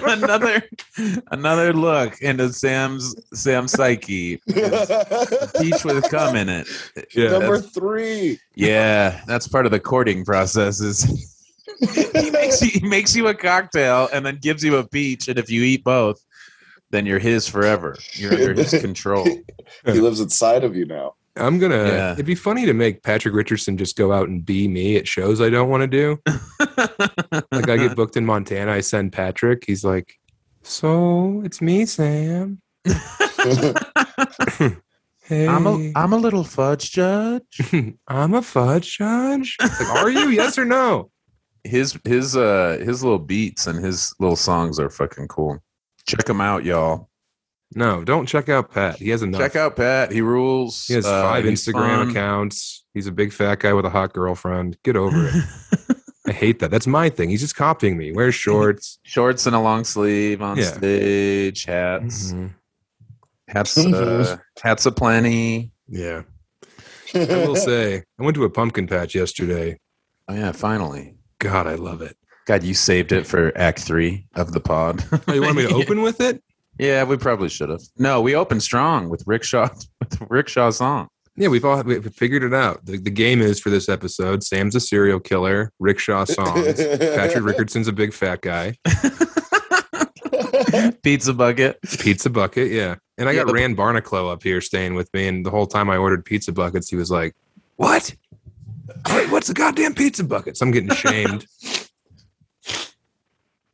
another 0.07 0.63
another 1.31 1.73
look 1.73 2.21
into 2.21 2.51
Sam's 2.53 3.15
Sam's 3.33 3.71
psyche. 3.71 4.37
Peach 4.47 5.83
with 5.83 6.09
cum 6.09 6.35
in 6.35 6.49
it. 6.49 6.67
Yeah, 7.13 7.31
Number 7.31 7.59
three. 7.59 8.39
Yeah, 8.55 9.21
that's 9.27 9.47
part 9.47 9.65
of 9.65 9.71
the 9.71 9.79
courting 9.79 10.25
process. 10.25 10.81
Is 10.81 11.03
he 12.13 12.31
makes 12.31 12.61
you, 12.61 12.79
he 12.79 12.87
makes 12.87 13.15
you 13.15 13.27
a 13.27 13.33
cocktail 13.33 14.09
and 14.13 14.25
then 14.25 14.37
gives 14.41 14.63
you 14.63 14.77
a 14.77 14.87
peach, 14.87 15.27
and 15.27 15.37
if 15.37 15.49
you 15.49 15.63
eat 15.63 15.83
both, 15.83 16.23
then 16.91 17.05
you're 17.05 17.19
his 17.19 17.47
forever. 17.47 17.97
You're 18.13 18.33
under 18.33 18.53
his 18.53 18.71
control. 18.81 19.25
He 19.85 19.99
lives 19.99 20.19
inside 20.19 20.63
of 20.63 20.75
you 20.75 20.85
now. 20.85 21.15
I'm 21.37 21.59
gonna. 21.59 21.85
Yeah. 21.85 22.13
It'd 22.13 22.25
be 22.25 22.35
funny 22.35 22.65
to 22.65 22.73
make 22.73 23.03
Patrick 23.03 23.33
Richardson 23.33 23.77
just 23.77 23.97
go 23.97 24.11
out 24.13 24.29
and 24.29 24.45
be 24.45 24.67
me 24.67 24.95
at 24.97 25.07
shows 25.07 25.41
I 25.41 25.49
don't 25.49 25.69
want 25.69 25.81
to 25.81 25.87
do. 25.87 26.19
Like 27.51 27.69
I 27.69 27.77
get 27.77 27.95
booked 27.95 28.17
in 28.17 28.25
Montana, 28.25 28.71
I 28.71 28.81
send 28.81 29.11
Patrick. 29.13 29.63
He's 29.65 29.83
like, 29.83 30.15
"So 30.61 31.41
it's 31.45 31.61
me, 31.61 31.85
Sam." 31.85 32.61
hey, 32.85 32.95
I'm 35.47 35.65
a 35.67 35.91
I'm 35.95 36.13
a 36.13 36.17
little 36.17 36.43
fudge 36.43 36.91
judge. 36.91 37.61
I'm 38.07 38.33
a 38.33 38.41
fudge 38.41 38.97
judge. 38.97 39.57
Like, 39.61 39.89
are 39.89 40.09
you? 40.09 40.29
yes 40.29 40.57
or 40.57 40.65
no? 40.65 41.11
His 41.63 41.97
his 42.03 42.35
uh 42.35 42.77
his 42.83 43.03
little 43.03 43.19
beats 43.19 43.67
and 43.67 43.83
his 43.83 44.13
little 44.19 44.35
songs 44.35 44.79
are 44.79 44.89
fucking 44.89 45.27
cool. 45.27 45.59
Check 46.07 46.29
him 46.29 46.41
out, 46.41 46.63
y'all. 46.63 47.09
No, 47.73 48.03
don't 48.03 48.25
check 48.27 48.47
out 48.49 48.71
Pat. 48.71 48.97
He 48.97 49.09
has 49.09 49.21
enough. 49.23 49.41
Check 49.41 49.55
out 49.55 49.75
Pat. 49.75 50.11
He 50.11 50.21
rules. 50.21 50.85
He 50.85 50.93
has 50.93 51.05
Uh, 51.05 51.21
five 51.23 51.45
he's 51.45 51.61
Instagram 51.65 51.97
fun. 51.97 52.09
accounts. 52.11 52.83
He's 52.93 53.07
a 53.07 53.11
big 53.11 53.33
fat 53.33 53.59
guy 53.59 53.73
with 53.73 53.85
a 53.85 53.89
hot 53.89 54.13
girlfriend. 54.13 54.77
Get 54.83 54.95
over 54.95 55.27
it. 55.33 55.43
I 56.27 56.31
hate 56.31 56.59
that. 56.59 56.71
That's 56.71 56.87
my 56.87 57.09
thing. 57.09 57.29
He's 57.29 57.41
just 57.41 57.55
copying 57.55 57.97
me. 57.97 58.11
Wears 58.11 58.35
shorts. 58.35 58.99
Shorts 59.03 59.45
and 59.45 59.55
a 59.55 59.59
long 59.59 59.83
sleeve 59.83 60.41
on 60.41 60.57
Yeah. 60.57 60.63
stage. 60.71 61.65
Hats. 61.65 62.31
Mhm. 62.33 62.53
Hats. 63.47 63.77
Uh, 63.85 64.37
hats 64.61 64.85
aplenty. 64.85 65.71
Yeah. 65.87 66.23
I 67.13 67.19
will 67.45 67.55
say, 67.55 68.03
I 68.19 68.23
went 68.23 68.35
to 68.35 68.43
a 68.43 68.49
pumpkin 68.49 68.87
patch 68.87 69.15
yesterday. 69.15 69.79
Oh 70.27 70.33
yeah, 70.33 70.51
finally. 70.51 71.15
God, 71.39 71.67
I 71.67 71.75
love 71.75 72.01
it. 72.01 72.17
God, 72.47 72.63
you 72.63 72.73
saved 72.73 73.11
it 73.11 73.25
for 73.27 73.51
Act 73.57 73.79
Three 73.79 74.27
of 74.35 74.51
the 74.51 74.59
pod. 74.59 75.03
Oh, 75.27 75.33
you 75.33 75.41
want 75.41 75.55
me 75.57 75.67
to 75.67 75.73
open 75.75 76.01
with 76.01 76.19
it? 76.21 76.43
Yeah, 76.79 77.03
we 77.03 77.17
probably 77.17 77.49
should 77.49 77.69
have. 77.69 77.81
No, 77.97 78.21
we 78.21 78.35
opened 78.35 78.63
strong 78.63 79.09
with 79.09 79.23
Rickshaw 79.25 79.69
with 79.99 80.21
Rickshaw 80.29 80.69
song. 80.71 81.07
Yeah, 81.37 81.49
we've 81.49 81.65
all 81.65 81.83
we 81.83 82.01
figured 82.01 82.43
it 82.43 82.53
out. 82.53 82.85
The, 82.85 82.97
the 82.97 83.09
game 83.09 83.41
is 83.41 83.59
for 83.59 83.69
this 83.69 83.89
episode 83.89 84.41
Sam's 84.43 84.73
a 84.75 84.79
serial 84.79 85.19
killer, 85.19 85.71
rickshaw 85.79 86.23
songs. 86.23 86.75
Patrick 86.77 87.43
Rickardson's 87.43 87.89
a 87.89 87.93
big 87.93 88.13
fat 88.13 88.39
guy. 88.41 88.75
Pizza 91.03 91.33
bucket. 91.33 91.77
Pizza 91.99 92.29
bucket, 92.29 92.71
yeah. 92.71 92.95
And 93.17 93.27
I 93.29 93.33
Yeah, 93.33 93.39
got 93.41 93.47
the- 93.47 93.53
Rand 93.53 93.75
Barnacle 93.77 94.29
up 94.29 94.43
here 94.43 94.61
staying 94.61 94.95
with 94.95 95.13
me, 95.13 95.27
and 95.27 95.45
the 95.45 95.49
whole 95.49 95.67
time 95.67 95.89
I 95.89 95.97
ordered 95.97 96.23
pizza 96.25 96.51
buckets, 96.53 96.89
he 96.89 96.95
was 96.95 97.11
like, 97.11 97.35
"What? 97.75 98.13
Wait, 99.09 99.29
what's 99.31 99.49
a 99.49 99.53
goddamn 99.53 99.93
pizza 99.93 100.23
bucket?" 100.23 100.55
So 100.57 100.65
I'm 100.65 100.71
getting 100.71 100.89
shamed. 100.95 101.45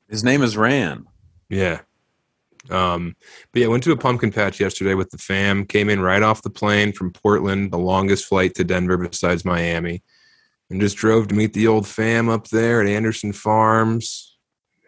His 0.09 0.23
name 0.23 0.41
is 0.41 0.57
Ran. 0.57 1.05
yeah. 1.49 1.81
Um, 2.69 3.15
but 3.51 3.61
yeah, 3.61 3.67
went 3.67 3.83
to 3.83 3.91
a 3.91 3.97
pumpkin 3.97 4.31
patch 4.31 4.59
yesterday 4.59 4.93
with 4.93 5.09
the 5.09 5.17
fam. 5.17 5.65
Came 5.65 5.89
in 5.89 5.99
right 5.99 6.21
off 6.21 6.43
the 6.43 6.49
plane 6.49 6.93
from 6.93 7.11
Portland, 7.11 7.71
the 7.71 7.79
longest 7.79 8.25
flight 8.25 8.55
to 8.55 8.63
Denver 8.63 8.97
besides 8.97 9.43
Miami, 9.43 10.03
and 10.69 10.79
just 10.79 10.97
drove 10.97 11.27
to 11.29 11.35
meet 11.35 11.53
the 11.53 11.67
old 11.67 11.87
fam 11.87 12.29
up 12.29 12.47
there 12.49 12.81
at 12.81 12.87
Anderson 12.87 13.33
Farms. 13.33 14.37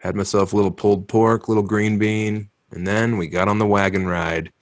Had 0.02 0.14
myself 0.14 0.52
a 0.52 0.56
little 0.56 0.70
pulled 0.70 1.08
pork, 1.08 1.48
little 1.48 1.62
green 1.62 1.98
bean, 1.98 2.50
and 2.70 2.86
then 2.86 3.16
we 3.16 3.26
got 3.26 3.48
on 3.48 3.58
the 3.58 3.66
wagon 3.66 4.06
ride. 4.06 4.52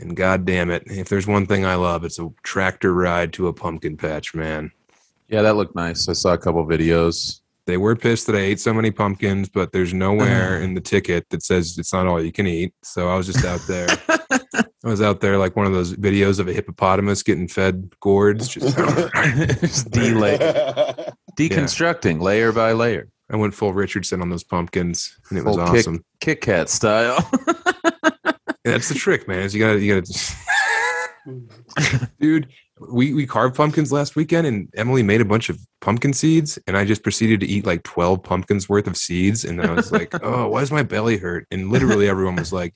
And 0.00 0.16
god 0.16 0.44
damn 0.44 0.70
it, 0.70 0.84
if 0.86 1.08
there's 1.08 1.26
one 1.26 1.46
thing 1.46 1.64
I 1.64 1.74
love, 1.74 2.04
it's 2.04 2.20
a 2.20 2.30
tractor 2.42 2.94
ride 2.94 3.32
to 3.34 3.48
a 3.48 3.52
pumpkin 3.52 3.96
patch, 3.96 4.34
man. 4.34 4.70
Yeah, 5.28 5.42
that 5.42 5.56
looked 5.56 5.74
nice. 5.74 6.08
I 6.08 6.14
saw 6.14 6.32
a 6.32 6.38
couple 6.38 6.64
videos. 6.66 7.40
They 7.68 7.76
were 7.76 7.94
pissed 7.96 8.26
that 8.28 8.34
I 8.34 8.38
ate 8.38 8.60
so 8.60 8.72
many 8.72 8.90
pumpkins, 8.90 9.50
but 9.50 9.72
there's 9.72 9.92
nowhere 9.92 10.54
uh-huh. 10.54 10.64
in 10.64 10.72
the 10.72 10.80
ticket 10.80 11.28
that 11.28 11.42
says 11.42 11.76
it's 11.76 11.92
not 11.92 12.06
all 12.06 12.18
you 12.18 12.32
can 12.32 12.46
eat. 12.46 12.72
So 12.82 13.10
I 13.10 13.16
was 13.16 13.26
just 13.26 13.44
out 13.44 13.60
there. 13.68 13.88
I 14.54 14.88
was 14.88 15.02
out 15.02 15.20
there 15.20 15.36
like 15.36 15.54
one 15.54 15.66
of 15.66 15.74
those 15.74 15.94
videos 15.94 16.40
of 16.40 16.48
a 16.48 16.54
hippopotamus 16.54 17.22
getting 17.22 17.46
fed 17.46 17.92
gourds. 18.00 18.48
Just 18.48 18.74
Just 19.60 19.90
delay, 19.90 20.38
deconstructing 21.38 22.22
layer 22.22 22.52
by 22.52 22.72
layer, 22.72 23.10
I 23.30 23.36
went 23.36 23.52
full 23.52 23.74
Richardson 23.74 24.22
on 24.22 24.30
those 24.30 24.44
pumpkins, 24.44 25.14
and 25.28 25.38
it 25.38 25.44
was 25.44 25.56
Full 25.56 25.66
kick. 25.66 25.80
awesome. 25.80 26.04
Kit 26.20 26.40
Kat 26.40 26.70
style. 26.70 27.18
That's 28.64 28.88
the 28.88 28.94
trick, 28.94 29.28
man. 29.28 29.40
Is 29.40 29.54
you 29.54 29.60
gotta, 29.60 29.78
you 29.78 30.00
gotta, 30.00 30.12
dude. 32.18 32.48
We 32.80 33.12
we 33.14 33.26
carved 33.26 33.56
pumpkins 33.56 33.92
last 33.92 34.16
weekend, 34.16 34.46
and 34.46 34.68
Emily 34.76 35.02
made 35.02 35.20
a 35.20 35.24
bunch 35.24 35.48
of 35.48 35.58
pumpkin 35.80 36.12
seeds, 36.12 36.58
and 36.66 36.76
I 36.76 36.84
just 36.84 37.02
proceeded 37.02 37.40
to 37.40 37.46
eat 37.46 37.66
like 37.66 37.82
twelve 37.82 38.22
pumpkins 38.22 38.68
worth 38.68 38.86
of 38.86 38.96
seeds, 38.96 39.44
and 39.44 39.60
I 39.60 39.72
was 39.72 39.92
like, 39.92 40.12
"Oh, 40.22 40.48
why 40.48 40.60
does 40.60 40.70
my 40.70 40.82
belly 40.82 41.18
hurt?" 41.18 41.46
And 41.50 41.70
literally 41.70 42.08
everyone 42.08 42.36
was 42.36 42.52
like, 42.52 42.74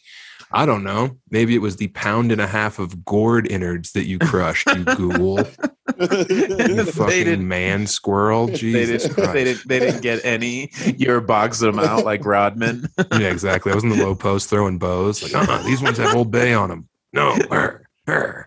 "I 0.53 0.67
don't 0.67 0.85
know. 0.85 1.17
Maybe 1.31 1.55
it 1.55 1.61
was 1.61 1.77
the 1.77 1.89
pound 1.89 2.33
and 2.33 2.41
a 2.41 2.47
half 2.47 2.79
of 2.79 3.05
gourd 3.05 3.47
innards 3.51 3.93
that 3.93 4.07
you 4.07 4.19
crushed, 4.19 4.69
you 4.69 4.85
ghoul, 4.85 5.39
you 5.99 6.85
fucking 6.85 7.09
didn't. 7.09 7.49
man 7.49 7.87
squirrel." 7.87 8.47
They 8.47 8.55
Jesus 8.55 9.03
didn't, 9.03 9.15
Christ! 9.15 9.33
they 9.33 9.45
didn't. 9.45 9.69
They 9.69 9.79
didn't 9.81 10.01
get 10.03 10.25
any. 10.25 10.71
You 10.97 11.13
were 11.13 11.21
boxing 11.21 11.71
them 11.71 11.81
out 11.81 12.05
like 12.05 12.25
Rodman. 12.25 12.89
yeah, 13.13 13.31
exactly. 13.31 13.73
I 13.73 13.75
was 13.75 13.85
in 13.85 13.91
the 13.91 13.97
low 13.97 14.15
post 14.15 14.51
throwing 14.51 14.79
bows. 14.79 15.23
Like, 15.23 15.49
uh-uh, 15.49 15.63
these 15.65 15.83
ones 15.83 15.99
have 15.99 16.15
Old 16.15 16.31
Bay 16.31 16.55
on 16.55 16.69
them. 16.69 16.89
No, 17.13 17.37
er, 17.51 17.87
er. 18.09 18.47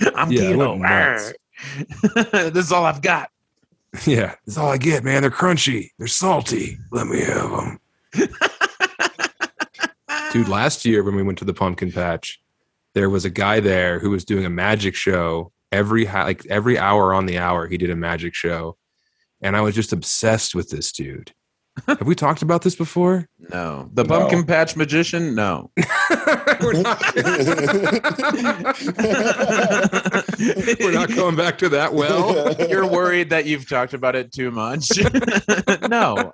I'm 0.14 0.30
Yeah, 0.30 0.42
I 0.42 0.46
Tito. 0.52 0.58
went 0.70 0.80
nuts. 0.82 1.32
Arr. 2.34 2.50
this 2.50 2.66
is 2.66 2.72
all 2.72 2.84
I've 2.84 3.02
got. 3.02 3.30
Yeah, 4.06 4.34
that's 4.44 4.58
all 4.58 4.70
I 4.70 4.76
get, 4.76 5.04
man. 5.04 5.22
They're 5.22 5.30
crunchy. 5.30 5.90
They're 5.98 6.06
salty. 6.06 6.76
Let 6.90 7.06
me 7.06 7.20
have 7.20 7.50
them. 7.50 7.78
Dude, 10.32 10.48
last 10.48 10.84
year 10.84 11.02
when 11.02 11.14
we 11.16 11.22
went 11.22 11.38
to 11.38 11.44
the 11.46 11.54
pumpkin 11.54 11.90
patch, 11.92 12.40
there 12.94 13.08
was 13.08 13.24
a 13.24 13.30
guy 13.30 13.60
there 13.60 13.98
who 13.98 14.10
was 14.10 14.24
doing 14.24 14.44
a 14.44 14.50
magic 14.50 14.94
show 14.94 15.52
every 15.72 16.04
like 16.04 16.44
every 16.46 16.78
hour 16.78 17.14
on 17.14 17.26
the 17.26 17.38
hour. 17.38 17.66
He 17.66 17.78
did 17.78 17.90
a 17.90 17.96
magic 17.96 18.34
show, 18.34 18.76
and 19.40 19.56
I 19.56 19.60
was 19.62 19.74
just 19.74 19.92
obsessed 19.92 20.54
with 20.54 20.68
this 20.68 20.92
dude. 20.92 21.32
Have 21.86 22.06
we 22.06 22.14
talked 22.14 22.40
about 22.42 22.62
this 22.62 22.74
before? 22.74 23.28
No, 23.52 23.90
the 23.92 24.02
No. 24.02 24.08
pumpkin 24.18 24.44
patch 24.44 24.76
magician. 24.76 25.34
No. 25.34 25.70
We're 26.60 26.72
not. 26.82 27.02
We're 30.80 30.92
not 30.92 31.14
going 31.14 31.36
back 31.36 31.58
to 31.58 31.68
that 31.70 31.90
well. 31.92 32.54
You're 32.68 32.86
worried 32.86 33.30
that 33.30 33.46
you've 33.46 33.68
talked 33.68 33.94
about 33.94 34.16
it 34.16 34.32
too 34.32 34.50
much. 34.50 34.90
no. 35.88 36.32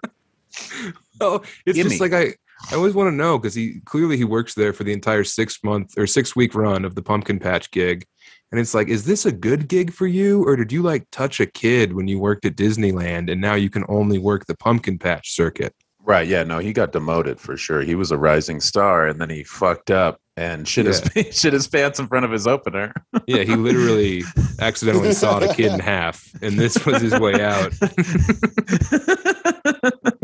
Oh, 1.21 1.43
it's 1.67 1.77
Gimme. 1.77 1.91
just 1.91 2.01
like 2.01 2.13
I, 2.13 2.35
I 2.71 2.75
always 2.77 2.95
want 2.95 3.09
to 3.09 3.17
know 3.17 3.39
because 3.39 3.55
he 3.55 3.81
clearly 3.85 4.17
he 4.17 4.25
works 4.25 4.55
there 4.55 4.73
for 4.73 4.85
the 4.85 4.93
entire 4.93 5.25
six 5.25 5.63
month 5.65 5.95
or 5.97 6.07
six 6.07 6.37
week 6.37 6.55
run 6.55 6.85
of 6.85 6.95
the 6.95 7.03
pumpkin 7.03 7.39
patch 7.39 7.71
gig. 7.71 8.07
And 8.53 8.61
it's 8.61 8.75
like, 8.75 8.89
is 8.89 9.05
this 9.05 9.25
a 9.25 9.33
good 9.33 9.67
gig 9.67 9.93
for 9.93 10.07
you? 10.07 10.47
Or 10.47 10.57
did 10.57 10.71
you 10.71 10.83
like 10.83 11.07
touch 11.11 11.41
a 11.41 11.47
kid 11.47 11.95
when 11.95 12.07
you 12.07 12.19
worked 12.19 12.45
at 12.45 12.55
Disneyland 12.55 13.33
and 13.33 13.41
now 13.41 13.55
you 13.55 13.71
can 13.71 13.85
only 13.89 14.19
work 14.19 14.45
the 14.45 14.57
pumpkin 14.57 14.99
patch 14.99 15.33
circuit? 15.33 15.75
Right. 16.05 16.29
Yeah. 16.29 16.43
No, 16.43 16.59
he 16.59 16.73
got 16.73 16.93
demoted 16.93 17.41
for 17.41 17.57
sure. 17.57 17.81
He 17.81 17.95
was 17.95 18.11
a 18.11 18.19
rising 18.19 18.61
star, 18.61 19.07
and 19.07 19.21
then 19.21 19.31
he 19.31 19.45
fucked 19.45 19.91
up 19.91 20.19
and 20.37 20.67
shit 20.67 20.87
his 20.87 21.03
shit 21.31 21.53
his 21.53 21.69
pants 21.69 21.99
in 21.99 22.07
front 22.07 22.25
of 22.25 22.31
his 22.31 22.47
opener. 22.47 22.93
Yeah, 23.27 23.43
he 23.43 23.55
literally 23.55 24.25
accidentally 24.61 25.13
sawed 25.13 25.43
a 25.43 25.55
kid 25.55 25.73
in 25.73 25.81
half, 25.81 26.29
and 26.43 26.59
this 26.59 26.85
was 26.85 27.03
his 27.03 27.19
way 27.19 27.43
out. 27.43 27.73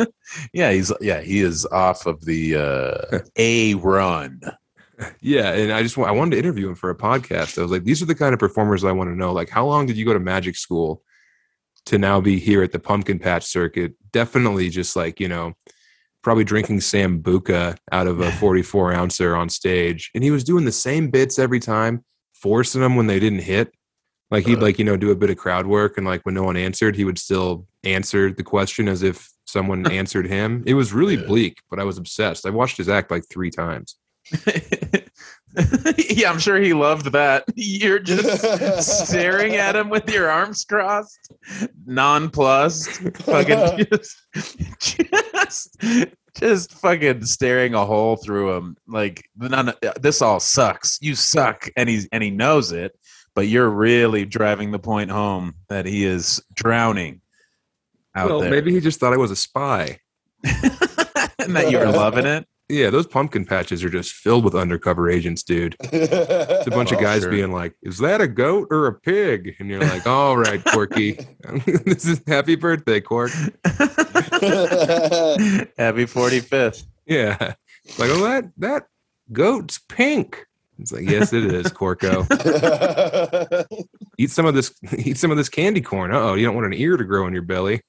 yeah, 0.52 0.72
he's 0.72 0.92
yeah 1.00 1.20
he 1.20 1.40
is 1.40 1.66
off 1.66 2.06
of 2.06 2.24
the 2.24 2.56
uh, 2.56 3.18
A 3.36 3.74
run. 3.74 4.40
Yeah, 5.20 5.52
and 5.52 5.72
I 5.72 5.82
just 5.82 5.96
wa- 5.96 6.06
I 6.06 6.10
wanted 6.10 6.32
to 6.32 6.38
interview 6.38 6.68
him 6.68 6.74
for 6.74 6.90
a 6.90 6.96
podcast. 6.96 7.58
I 7.58 7.62
was 7.62 7.70
like, 7.70 7.84
these 7.84 8.02
are 8.02 8.06
the 8.06 8.14
kind 8.14 8.32
of 8.32 8.40
performers 8.40 8.84
I 8.84 8.92
want 8.92 9.10
to 9.10 9.16
know. 9.16 9.32
Like, 9.32 9.48
how 9.48 9.66
long 9.66 9.86
did 9.86 9.96
you 9.96 10.04
go 10.04 10.12
to 10.12 10.20
magic 10.20 10.56
school 10.56 11.02
to 11.86 11.98
now 11.98 12.20
be 12.20 12.38
here 12.38 12.62
at 12.62 12.72
the 12.72 12.78
pumpkin 12.78 13.18
patch 13.18 13.44
circuit? 13.44 13.94
Definitely 14.12 14.70
just 14.70 14.96
like, 14.96 15.20
you 15.20 15.28
know, 15.28 15.54
probably 16.22 16.44
drinking 16.44 16.80
Sambuca 16.80 17.76
out 17.92 18.06
of 18.06 18.20
a 18.20 18.32
44 18.40 18.92
ouncer 18.92 19.36
on 19.36 19.48
stage. 19.48 20.10
And 20.14 20.24
he 20.24 20.30
was 20.30 20.44
doing 20.44 20.64
the 20.64 20.72
same 20.72 21.10
bits 21.10 21.38
every 21.38 21.60
time, 21.60 22.04
forcing 22.34 22.80
them 22.80 22.96
when 22.96 23.06
they 23.06 23.20
didn't 23.20 23.40
hit. 23.42 23.72
Like 24.30 24.46
he'd 24.46 24.58
uh. 24.58 24.62
like 24.62 24.78
you 24.78 24.84
know 24.84 24.96
do 24.96 25.10
a 25.10 25.16
bit 25.16 25.30
of 25.30 25.38
crowd 25.38 25.66
work, 25.66 25.96
and 25.96 26.06
like 26.06 26.22
when 26.26 26.34
no 26.34 26.42
one 26.42 26.56
answered, 26.56 26.96
he 26.96 27.04
would 27.04 27.18
still 27.18 27.66
answer 27.84 28.30
the 28.32 28.42
question 28.42 28.88
as 28.88 29.02
if 29.02 29.30
someone 29.46 29.86
answered 29.90 30.26
him. 30.26 30.62
It 30.66 30.74
was 30.74 30.92
really 30.92 31.14
Yeah. 31.14 31.24
bleak, 31.26 31.62
but 31.70 31.78
I 31.78 31.84
was 31.84 31.96
obsessed. 31.98 32.44
I 32.44 32.50
watched 32.50 32.76
his 32.76 32.88
act 32.90 33.10
like 33.10 33.24
three 33.30 33.50
times. 33.50 33.96
yeah, 36.10 36.30
I'm 36.30 36.38
sure 36.38 36.60
he 36.60 36.72
loved 36.72 37.12
that. 37.12 37.44
You're 37.54 37.98
just 37.98 39.06
staring 39.06 39.56
at 39.56 39.76
him 39.76 39.88
with 39.88 40.08
your 40.10 40.30
arms 40.30 40.64
crossed, 40.64 41.32
nonplussed, 41.86 42.90
fucking 43.22 43.86
just, 43.92 44.16
just, 44.80 45.76
just 46.34 46.72
fucking 46.74 47.24
staring 47.24 47.74
a 47.74 47.84
hole 47.84 48.16
through 48.16 48.56
him. 48.56 48.76
Like 48.86 49.28
none. 49.36 49.72
This 50.00 50.22
all 50.22 50.40
sucks. 50.40 50.98
You 51.00 51.14
suck, 51.14 51.68
and 51.76 51.88
he's 51.88 52.08
and 52.12 52.22
he 52.22 52.30
knows 52.30 52.72
it. 52.72 52.98
But 53.34 53.48
you're 53.48 53.70
really 53.70 54.24
driving 54.24 54.72
the 54.72 54.78
point 54.78 55.10
home 55.10 55.54
that 55.68 55.86
he 55.86 56.04
is 56.04 56.42
drowning 56.54 57.20
out 58.14 58.30
well, 58.30 58.40
there, 58.40 58.50
maybe 58.50 58.72
he 58.72 58.80
just 58.80 58.98
thought 58.98 59.12
I 59.12 59.16
was 59.16 59.30
a 59.30 59.36
spy. 59.36 59.98
and 61.38 61.54
that 61.56 61.70
you 61.70 61.78
were 61.78 61.86
loving 61.86 62.26
it. 62.26 62.46
Yeah, 62.70 62.90
those 62.90 63.06
pumpkin 63.06 63.46
patches 63.46 63.82
are 63.82 63.88
just 63.88 64.12
filled 64.12 64.44
with 64.44 64.54
undercover 64.54 65.08
agents, 65.08 65.42
dude. 65.42 65.74
It's 65.80 66.66
a 66.66 66.70
bunch 66.70 66.92
of 66.92 66.98
Oh, 66.98 67.02
guys 67.02 67.22
sure. 67.22 67.30
being 67.30 67.50
like, 67.50 67.74
"Is 67.82 67.96
that 67.98 68.20
a 68.20 68.28
goat 68.28 68.68
or 68.70 68.86
a 68.86 68.92
pig?" 68.92 69.56
And 69.58 69.70
you're 69.70 69.80
like, 69.80 70.06
"All 70.06 70.36
right, 70.36 70.62
Corky, 70.64 71.12
this 71.86 72.04
is 72.06 72.20
happy 72.26 72.56
birthday, 72.56 73.00
Cork." 73.00 73.30
Happy 75.78 76.04
45th. 76.04 76.84
Yeah, 77.06 77.54
It's 77.84 77.98
like, 77.98 78.10
oh, 78.12 78.22
that 78.24 78.50
that 78.58 78.86
goat's 79.32 79.78
pink. 79.88 80.44
It's 80.78 80.92
like, 80.92 81.08
yes, 81.08 81.32
it 81.32 81.44
is, 81.44 81.66
Corko. 81.72 82.24
Eat 84.18 84.30
some 84.30 84.44
of 84.46 84.54
this. 84.54 84.72
Eat 84.96 85.16
some 85.16 85.30
of 85.30 85.36
this 85.38 85.48
candy 85.48 85.80
corn. 85.80 86.12
Oh, 86.12 86.34
you 86.34 86.44
don't 86.44 86.54
want 86.54 86.66
an 86.66 86.74
ear 86.74 86.96
to 86.96 87.04
grow 87.04 87.26
in 87.26 87.32
your 87.32 87.42
belly. 87.42 87.80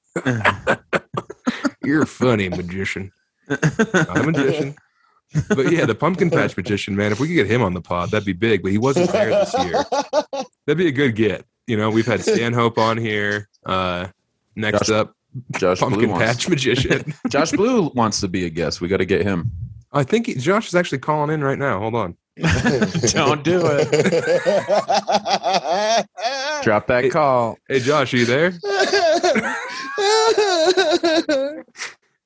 You're 1.84 2.06
funny, 2.06 2.48
magician. 2.48 3.12
Not 3.50 4.18
a 4.18 4.22
magician. 4.22 4.74
But 5.48 5.70
yeah, 5.70 5.86
the 5.86 5.94
pumpkin 5.94 6.28
patch 6.28 6.56
magician, 6.56 6.96
man. 6.96 7.12
If 7.12 7.20
we 7.20 7.28
could 7.28 7.34
get 7.34 7.46
him 7.46 7.62
on 7.62 7.72
the 7.72 7.80
pod, 7.80 8.10
that'd 8.10 8.26
be 8.26 8.32
big. 8.32 8.64
But 8.64 8.72
he 8.72 8.78
wasn't 8.78 9.12
there 9.12 9.30
this 9.30 9.54
year. 9.62 9.84
That'd 10.66 10.76
be 10.76 10.88
a 10.88 10.90
good 10.90 11.14
get. 11.14 11.44
You 11.68 11.76
know, 11.76 11.88
we've 11.88 12.04
had 12.04 12.20
Stanhope 12.20 12.78
on 12.78 12.96
here. 12.96 13.48
Uh, 13.64 14.08
next 14.56 14.88
Josh 14.88 14.90
up, 14.90 15.14
Josh 15.56 15.78
Blue 15.78 15.88
pumpkin 15.90 16.10
wants, 16.10 16.26
patch 16.26 16.48
magician. 16.48 17.14
Josh 17.28 17.52
Blue 17.52 17.92
wants 17.94 18.18
to 18.22 18.26
be 18.28 18.44
a 18.44 18.50
guest. 18.50 18.80
We 18.80 18.88
got 18.88 18.96
to 18.96 19.04
get 19.04 19.22
him. 19.22 19.52
I 19.92 20.02
think 20.02 20.26
he, 20.26 20.34
Josh 20.34 20.66
is 20.66 20.74
actually 20.74 20.98
calling 20.98 21.30
in 21.32 21.44
right 21.44 21.58
now. 21.58 21.78
Hold 21.78 21.94
on. 21.94 22.16
Don't 23.12 23.44
do 23.44 23.60
it. 23.64 23.88
Drop 26.64 26.88
that 26.88 27.04
Hey. 27.04 27.10
call. 27.10 27.56
Hey, 27.68 27.78
Josh, 27.78 28.12
are 28.14 28.16
you 28.16 28.24
there? 28.26 28.52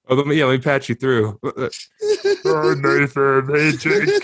Oh, 0.08 0.14
let 0.14 0.26
me 0.26 0.36
yeah, 0.36 0.44
let 0.44 0.52
me 0.52 0.62
patch 0.62 0.88
you 0.88 0.94
through. 0.94 1.38
oh, 1.44 2.74
Nathan, 2.74 3.54
hey 3.54 3.72
Jake, 3.72 4.22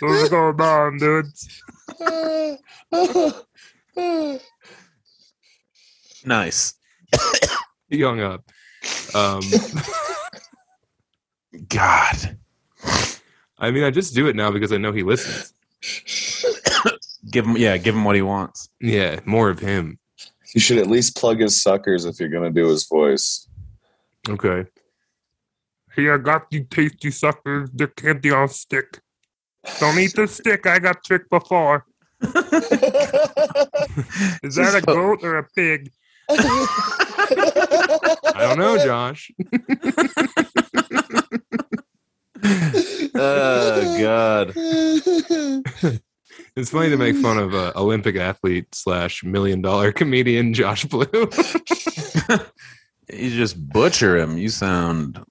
what's 0.00 0.28
going 0.28 0.60
on, 0.60 0.98
dude? 0.98 1.26
Nice. 6.24 6.74
He 7.88 8.02
hung 8.02 8.20
up. 8.20 8.44
Um, 9.14 9.40
God. 11.68 12.38
I 13.58 13.70
mean, 13.70 13.84
I 13.84 13.90
just 13.90 14.14
do 14.14 14.28
it 14.28 14.36
now 14.36 14.50
because 14.50 14.72
I 14.72 14.76
know 14.76 14.92
he 14.92 15.02
listens. 15.02 15.52
Give 17.30 17.46
him, 17.46 17.56
yeah, 17.56 17.76
give 17.76 17.94
him 17.94 18.04
what 18.04 18.16
he 18.16 18.22
wants. 18.22 18.68
Yeah, 18.80 19.20
more 19.24 19.50
of 19.50 19.58
him. 19.58 19.98
You 20.54 20.60
should 20.60 20.78
at 20.78 20.88
least 20.88 21.16
plug 21.16 21.40
his 21.40 21.60
suckers 21.60 22.04
if 22.04 22.20
you're 22.20 22.28
gonna 22.28 22.50
do 22.50 22.68
his 22.68 22.86
voice. 22.86 23.45
Okay. 24.28 24.64
Hey, 25.94 26.10
I 26.10 26.18
got 26.18 26.46
you 26.50 26.64
tasty 26.64 27.10
suckers. 27.10 27.70
They're 27.72 27.86
candy 27.86 28.30
on 28.30 28.48
stick. 28.48 29.00
Don't 29.80 29.98
eat 29.98 30.14
the 30.14 30.26
stick. 30.28 30.66
I 30.66 30.78
got 30.78 31.02
tricked 31.04 31.30
before. 31.30 31.86
Is 32.22 32.32
that 34.56 34.74
a 34.74 34.82
goat 34.82 35.22
or 35.22 35.38
a 35.38 35.44
pig? 35.54 35.90
I 38.34 38.38
don't 38.40 38.58
know, 38.58 38.76
Josh. 38.84 39.30
Oh 43.14 43.98
God. 44.00 44.52
It's 46.56 46.70
funny 46.70 46.88
to 46.88 46.96
make 46.96 47.16
fun 47.16 47.38
of 47.38 47.54
uh, 47.54 47.72
Olympic 47.76 48.16
athlete 48.16 48.74
slash 48.74 49.22
million 49.22 49.60
dollar 49.60 49.92
comedian 49.92 50.54
Josh 50.54 50.84
Blue. 50.86 51.04
You 53.12 53.30
just 53.30 53.68
butcher 53.68 54.16
him. 54.16 54.38
You 54.38 54.48
sound 54.48 55.22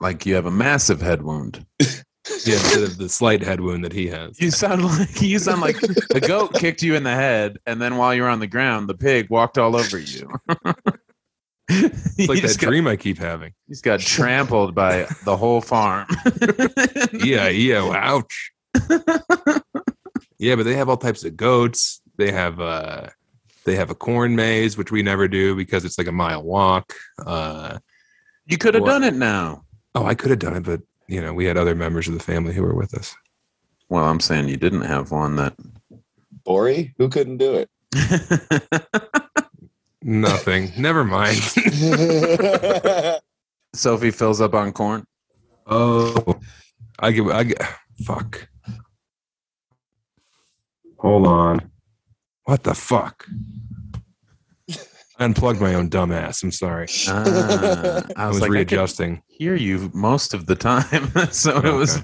like 0.00 0.26
you 0.26 0.34
have 0.34 0.46
a 0.46 0.50
massive 0.50 1.00
head 1.00 1.22
wound. 1.22 1.64
yeah, 1.80 2.54
instead 2.54 2.82
of 2.82 2.98
the 2.98 3.08
slight 3.08 3.42
head 3.42 3.60
wound 3.60 3.84
that 3.84 3.92
he 3.92 4.08
has. 4.08 4.40
You 4.40 4.50
sound 4.50 4.84
like 4.84 5.20
you 5.20 5.38
sound 5.38 5.60
like 5.60 5.80
the 5.80 6.24
goat 6.26 6.54
kicked 6.54 6.82
you 6.82 6.94
in 6.94 7.02
the 7.02 7.14
head, 7.14 7.58
and 7.66 7.80
then 7.80 7.96
while 7.96 8.14
you 8.14 8.22
were 8.22 8.28
on 8.28 8.40
the 8.40 8.46
ground, 8.46 8.88
the 8.88 8.94
pig 8.94 9.30
walked 9.30 9.58
all 9.58 9.76
over 9.76 9.98
you. 9.98 10.28
It's 11.68 12.28
like 12.28 12.42
that 12.42 12.58
got, 12.60 12.68
dream 12.68 12.86
I 12.86 12.96
keep 12.96 13.18
having. 13.18 13.52
he's 13.66 13.80
got 13.80 14.00
trampled 14.00 14.74
by 14.74 15.06
the 15.24 15.36
whole 15.36 15.60
farm. 15.60 16.06
Yeah, 17.24 17.48
yeah, 17.48 17.90
ouch. 17.94 18.50
yeah, 20.38 20.56
but 20.56 20.64
they 20.64 20.74
have 20.74 20.88
all 20.88 20.96
types 20.96 21.24
of 21.24 21.36
goats. 21.36 22.02
They 22.16 22.30
have 22.32 22.60
uh 22.60 23.08
they 23.64 23.76
have 23.76 23.90
a 23.90 23.94
corn 23.94 24.36
maze, 24.36 24.76
which 24.76 24.90
we 24.92 25.02
never 25.02 25.26
do 25.28 25.54
because 25.56 25.84
it's 25.84 25.98
like 25.98 26.06
a 26.06 26.12
mile 26.12 26.42
walk. 26.42 26.92
Uh 27.26 27.78
You 28.46 28.58
could 28.58 28.74
have 28.74 28.82
What? 28.82 28.90
done 28.90 29.04
it 29.04 29.14
now. 29.14 29.64
oh, 29.94 30.04
I 30.04 30.14
could 30.14 30.30
have 30.30 30.38
done 30.40 30.56
it, 30.56 30.64
but 30.64 30.80
you 31.08 31.20
know, 31.20 31.32
we 31.34 31.44
had 31.44 31.56
other 31.56 31.74
members 31.74 32.08
of 32.08 32.14
the 32.14 32.20
family 32.20 32.54
who 32.54 32.62
were 32.62 32.74
with 32.74 32.94
us. 32.94 33.14
Well, 33.90 34.04
I'm 34.04 34.20
saying 34.20 34.48
you 34.48 34.56
didn't 34.56 34.82
have 34.82 35.10
one 35.10 35.36
that. 35.36 35.54
Bori, 36.44 36.94
who 36.98 37.08
couldn't 37.08 37.36
do 37.38 37.54
it? 37.54 37.70
Nothing. 40.02 40.72
Never 40.76 41.04
mind. 41.04 41.36
Sophie 43.74 44.10
fills 44.10 44.40
up 44.40 44.54
on 44.54 44.72
corn. 44.72 45.04
Oh, 45.66 46.38
I 46.98 47.10
give. 47.12 47.28
I 47.28 47.44
get. 47.44 47.62
Fuck. 48.04 48.48
Hold 50.98 51.26
on. 51.26 51.70
What 52.44 52.62
the 52.64 52.74
fuck? 52.74 53.26
I 55.18 55.24
unplugged 55.24 55.60
my 55.60 55.74
own 55.74 55.88
dumbass. 55.90 56.42
I'm 56.42 56.50
sorry. 56.50 56.86
Ah, 57.08 58.02
I 58.16 58.24
I 58.24 58.26
was 58.26 58.34
was 58.36 58.40
like, 58.42 58.50
I 58.50 58.54
readjusting. 58.54 59.22
hear 59.28 59.54
you 59.54 59.90
most 59.94 60.34
of 60.34 60.46
the 60.46 60.56
time, 60.56 61.06
so 61.30 61.56
it 61.58 61.72
was. 61.72 62.02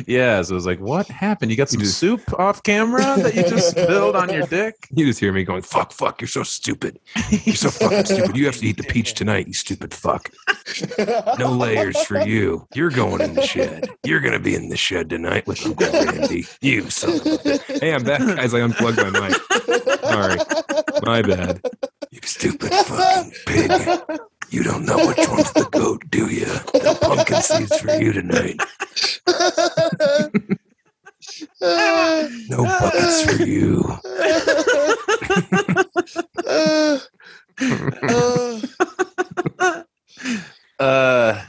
Okay. 0.00 0.04
Yeah, 0.12 0.42
so 0.42 0.52
it 0.52 0.54
was 0.56 0.66
like, 0.66 0.80
what 0.80 1.06
happened? 1.08 1.50
You 1.50 1.56
got 1.56 1.68
some 1.68 1.80
You 1.80 1.86
just- 1.86 1.98
soup 1.98 2.38
off 2.38 2.62
camera 2.62 3.02
that 3.18 3.34
you 3.34 3.42
just 3.42 3.70
spilled 3.76 4.16
on 4.16 4.32
your 4.32 4.46
dick? 4.46 4.74
You 4.90 5.06
just 5.06 5.18
hear 5.20 5.32
me 5.32 5.44
going, 5.44 5.62
"Fuck, 5.62 5.92
fuck! 5.92 6.20
You're 6.20 6.28
so 6.28 6.42
stupid. 6.42 6.98
You're 7.30 7.54
so 7.56 7.70
fucking 7.70 8.04
stupid. 8.04 8.36
You 8.36 8.46
have 8.46 8.56
to 8.58 8.66
eat 8.66 8.76
the 8.76 8.82
peach 8.84 9.14
tonight. 9.14 9.46
You 9.46 9.52
stupid 9.54 9.92
fuck. 9.94 10.30
No 11.38 11.50
layers 11.52 12.00
for 12.04 12.20
you. 12.26 12.66
You're 12.74 12.90
going 12.90 13.20
in 13.22 13.34
the 13.34 13.42
shed. 13.46 13.88
You're 14.04 14.20
gonna 14.20 14.38
be 14.38 14.54
in 14.54 14.68
the 14.68 14.76
shed 14.76 15.08
tonight 15.10 15.46
with 15.46 15.64
Uncle 15.64 15.90
Randy. 15.92 16.46
You 16.60 16.88
son 16.90 17.14
of 17.20 17.26
a. 17.46 17.58
Hey, 17.80 17.92
I'm 17.94 18.04
back, 18.04 18.20
As 18.20 18.54
I 18.54 18.60
unplugged 18.60 18.98
my 18.98 19.10
mic. 19.10 19.36
Sorry, 20.00 20.36
my 21.02 21.22
bad. 21.22 21.60
You 22.10 22.20
stupid 22.24 22.72
fucking 22.72 23.32
pig. 23.46 24.18
You 24.50 24.62
don't 24.62 24.84
know 24.84 25.06
which 25.06 25.28
one's 25.28 25.52
the 25.52 25.68
goat, 25.70 26.02
do 26.10 26.26
you? 26.28 26.46
No 26.82 26.94
pumpkin 26.94 27.42
seeds 27.42 27.78
for 27.80 27.94
you 27.96 28.12
tonight. 28.12 28.56
No 32.48 32.64
buckets 32.64 33.22
for 33.24 33.42
you. 33.42 33.82
Uh, 40.78 41.42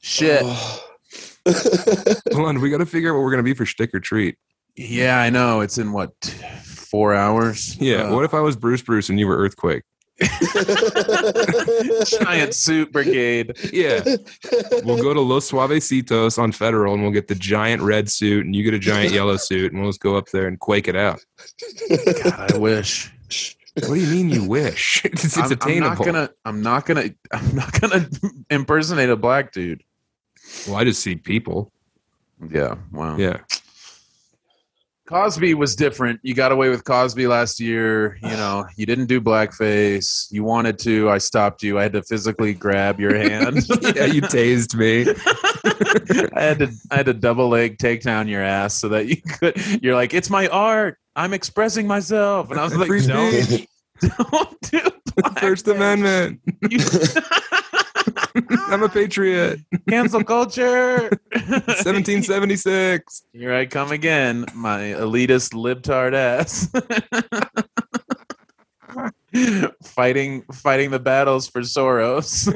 shit. 0.00 0.42
Hold 0.42 2.46
on, 2.48 2.60
we 2.60 2.70
got 2.70 2.78
to 2.78 2.86
figure 2.86 3.10
out 3.10 3.14
what 3.16 3.22
we're 3.22 3.30
gonna 3.30 3.42
be 3.42 3.54
for 3.54 3.66
stick 3.66 3.94
or 3.94 4.00
treat. 4.00 4.36
Yeah, 4.76 5.20
I 5.20 5.30
know. 5.30 5.60
It's 5.60 5.78
in 5.78 5.92
what 5.92 6.12
four 6.64 7.14
hours? 7.14 7.76
Yeah. 7.80 8.04
Uh, 8.04 8.14
what 8.14 8.24
if 8.24 8.34
I 8.34 8.40
was 8.40 8.56
Bruce 8.56 8.82
Bruce 8.82 9.08
and 9.08 9.18
you 9.18 9.26
were 9.26 9.38
Earthquake? 9.38 9.82
Giant 12.06 12.54
suit 12.54 12.92
brigade. 12.92 13.56
Yeah. 13.72 14.02
We'll 14.84 15.02
go 15.02 15.12
to 15.12 15.20
Los 15.20 15.50
Suavecitos 15.50 16.38
on 16.38 16.52
Federal 16.52 16.94
and 16.94 17.02
we'll 17.02 17.12
get 17.12 17.28
the 17.28 17.34
giant 17.34 17.82
red 17.82 18.08
suit 18.10 18.46
and 18.46 18.54
you 18.54 18.62
get 18.62 18.74
a 18.74 18.78
giant 18.78 19.12
yellow 19.12 19.36
suit 19.36 19.72
and 19.72 19.82
we'll 19.82 19.90
just 19.90 20.00
go 20.00 20.16
up 20.16 20.28
there 20.30 20.46
and 20.46 20.58
quake 20.58 20.88
it 20.88 20.96
out. 20.96 21.20
God, 22.24 22.52
I 22.54 22.56
wish. 22.56 23.12
What 23.74 23.88
do 23.88 23.94
you 23.96 24.06
mean 24.06 24.30
you 24.30 24.44
wish? 24.44 25.04
it's 25.04 25.24
it's 25.24 25.36
I'm, 25.36 25.44
I'm 25.44 25.52
attainable. 25.52 25.96
not 25.96 26.04
gonna. 26.06 26.30
I'm 26.46 26.62
not 26.62 26.86
gonna. 26.86 27.10
I'm 27.32 27.54
not 27.54 27.78
gonna 27.78 28.08
impersonate 28.48 29.10
a 29.10 29.16
black 29.16 29.52
dude. 29.52 29.82
Well, 30.66 30.76
I 30.76 30.84
just 30.84 31.02
see 31.02 31.16
people. 31.16 31.72
Yeah. 32.50 32.76
Wow. 32.90 33.18
Yeah. 33.18 33.40
Cosby 35.06 35.54
was 35.54 35.76
different. 35.76 36.20
You 36.22 36.34
got 36.34 36.52
away 36.52 36.68
with 36.68 36.84
Cosby 36.84 37.26
last 37.26 37.60
year. 37.60 38.18
You 38.22 38.28
know, 38.36 38.66
you 38.76 38.86
didn't 38.86 39.06
do 39.06 39.20
blackface. 39.20 40.26
You 40.30 40.44
wanted 40.44 40.78
to. 40.80 41.08
I 41.10 41.18
stopped 41.18 41.62
you. 41.62 41.78
I 41.78 41.82
had 41.84 41.92
to 41.92 42.02
physically 42.02 42.54
grab 42.54 43.00
your 43.00 43.16
hand. 43.16 43.56
yeah, 43.82 44.06
you 44.06 44.20
tased 44.22 44.74
me. 44.74 45.02
I 46.34 46.42
had 46.42 46.58
to 46.58 46.72
I 46.90 46.96
had 46.96 47.06
to 47.06 47.14
double 47.14 47.48
leg 47.48 47.78
take 47.78 48.02
down 48.02 48.28
your 48.28 48.42
ass 48.42 48.74
so 48.74 48.88
that 48.90 49.06
you 49.06 49.16
could 49.16 49.82
you're 49.82 49.94
like, 49.94 50.12
it's 50.14 50.30
my 50.30 50.48
art. 50.48 50.98
I'm 51.14 51.32
expressing 51.32 51.86
myself. 51.86 52.50
And 52.50 52.60
I 52.60 52.64
was 52.64 52.76
like, 52.76 52.88
Free 52.88 53.06
don't, 53.06 53.66
don't 54.30 54.60
do 54.62 54.80
First. 55.40 55.66
Amendment. 55.68 56.40
You- 56.68 56.80
I'm 58.68 58.82
a 58.82 58.88
patriot. 58.88 59.60
cancel 59.88 60.24
culture. 60.24 61.10
1776. 61.32 63.22
Here 63.32 63.54
I 63.54 63.66
come 63.66 63.92
again, 63.92 64.44
my 64.54 64.80
elitist 64.80 65.52
libtard 65.54 66.14
ass. 66.14 66.68
fighting 69.82 70.42
fighting 70.52 70.90
the 70.90 70.98
battles 70.98 71.48
for 71.48 71.60
Soros, 71.60 72.48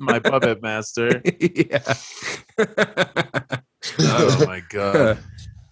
my 0.00 0.18
puppet 0.18 0.62
master. 0.62 1.22
yeah. 1.40 1.94
Oh 4.00 4.44
my 4.46 4.62
god. 4.68 5.18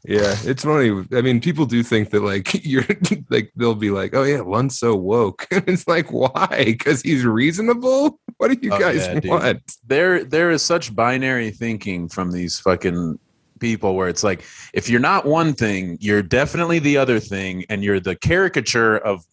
Yeah, 0.09 0.37
it's 0.45 0.63
funny. 0.63 1.05
I 1.13 1.21
mean, 1.21 1.41
people 1.41 1.67
do 1.67 1.83
think 1.83 2.11
that 2.11 2.23
like 2.23 2.65
you're 2.65 2.85
like 3.29 3.53
they'll 3.57 3.75
be 3.75 3.91
like, 3.91 4.15
"Oh 4.15 4.23
yeah, 4.23 4.41
Lund's 4.41 4.79
so 4.79 4.95
woke." 4.95 5.49
it's 5.51 5.89
like, 5.89 6.13
why? 6.13 6.63
Because 6.65 7.03
he's 7.03 7.25
reasonable. 7.25 8.21
What 8.39 8.49
do 8.49 8.59
you 8.61 8.73
Oh, 8.73 8.79
guys 8.79 9.07
yeah, 9.07 9.21
dude. 9.21 9.31
want? 9.31 9.63
There 9.87 10.25
there 10.25 10.51
is 10.51 10.63
such 10.63 10.95
binary 10.95 11.51
thinking 11.51 12.09
from 12.09 12.33
these 12.33 12.59
fucking 12.61 13.19
people 13.61 13.95
where 13.95 14.09
it's 14.09 14.23
like 14.23 14.45
if 14.75 14.89
you're 14.91 15.01
not 15.01 15.25
one 15.25 15.55
thing, 15.55 15.97
you're 16.01 16.23
definitely 16.23 16.79
the 16.79 16.99
other 16.99 17.19
thing 17.19 17.65
and 17.71 17.83
you're 17.83 18.01
the 18.01 18.17
caricature 18.17 18.99
of 18.99 19.25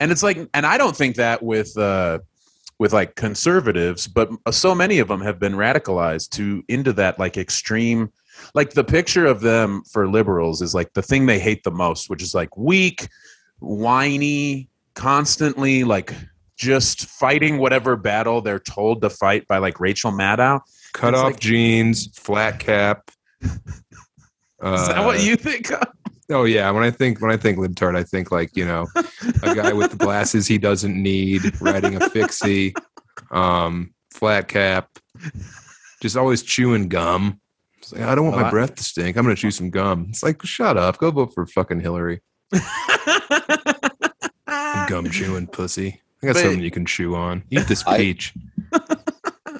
and 0.00 0.12
it's 0.12 0.22
like 0.22 0.38
and 0.52 0.66
I 0.66 0.76
don't 0.76 0.96
think 0.96 1.16
that 1.16 1.42
with 1.42 1.76
uh 1.78 2.18
with 2.78 2.92
like 2.92 3.14
conservatives, 3.14 4.06
but 4.08 4.28
so 4.50 4.74
many 4.74 4.98
of 4.98 5.08
them 5.08 5.20
have 5.20 5.38
been 5.38 5.54
radicalized 5.54 6.30
to 6.30 6.62
into 6.68 6.92
that 6.94 7.18
like 7.18 7.36
extreme 7.36 8.12
like 8.54 8.70
the 8.72 8.84
picture 8.84 9.26
of 9.26 9.40
them 9.40 9.82
for 9.90 10.08
liberals 10.08 10.60
is 10.60 10.74
like 10.74 10.92
the 10.94 11.02
thing 11.02 11.24
they 11.24 11.38
hate 11.38 11.62
the 11.62 11.70
most, 11.70 12.10
which 12.10 12.22
is 12.22 12.34
like 12.34 12.56
weak, 12.56 13.08
whiny, 13.60 14.68
constantly 14.94 15.84
like 15.84 16.12
just 16.56 17.06
fighting 17.06 17.58
whatever 17.58 17.96
battle 17.96 18.40
they're 18.40 18.58
told 18.58 19.02
to 19.02 19.10
fight 19.10 19.46
by 19.48 19.58
like 19.58 19.80
Rachel 19.80 20.12
Maddow. 20.12 20.60
Cut 20.92 21.14
off 21.14 21.24
like- 21.24 21.40
jeans, 21.40 22.06
flat 22.18 22.58
cap. 22.60 23.10
Uh, 23.42 23.48
Is 24.74 24.88
that 24.88 25.04
what 25.04 25.22
you 25.22 25.36
think? 25.36 25.70
Of? 25.72 25.82
Oh 26.30 26.44
yeah, 26.44 26.70
when 26.70 26.82
I 26.82 26.90
think 26.90 27.20
when 27.20 27.30
I 27.30 27.36
think 27.36 27.58
libtard, 27.58 27.96
I 27.96 28.02
think 28.02 28.30
like 28.32 28.56
you 28.56 28.64
know 28.64 28.86
a 29.42 29.54
guy 29.54 29.72
with 29.72 29.90
the 29.90 29.96
glasses 29.98 30.46
he 30.46 30.56
doesn't 30.56 31.00
need, 31.00 31.42
riding 31.60 32.00
a 32.00 32.08
fixie, 32.08 32.74
um, 33.30 33.92
flat 34.10 34.48
cap, 34.48 34.88
just 36.00 36.16
always 36.16 36.42
chewing 36.42 36.88
gum. 36.88 37.40
Like, 37.92 38.02
I 38.02 38.14
don't 38.14 38.24
want 38.30 38.40
my 38.40 38.48
breath 38.50 38.76
to 38.76 38.82
stink. 38.82 39.18
I'm 39.18 39.24
gonna 39.24 39.34
chew 39.34 39.50
some 39.50 39.68
gum. 39.68 40.06
It's 40.08 40.22
like 40.22 40.42
shut 40.46 40.78
up, 40.78 40.96
go 40.96 41.10
vote 41.10 41.34
for 41.34 41.44
fucking 41.46 41.80
Hillary. 41.80 42.22
Gum 44.88 45.10
chewing 45.10 45.46
pussy. 45.46 46.00
I 46.24 46.26
got 46.28 46.34
But- 46.34 46.42
something 46.42 46.60
you 46.62 46.70
can 46.70 46.86
chew 46.86 47.14
on. 47.14 47.42
Eat 47.50 47.66
this 47.68 47.82
peach. 47.82 48.32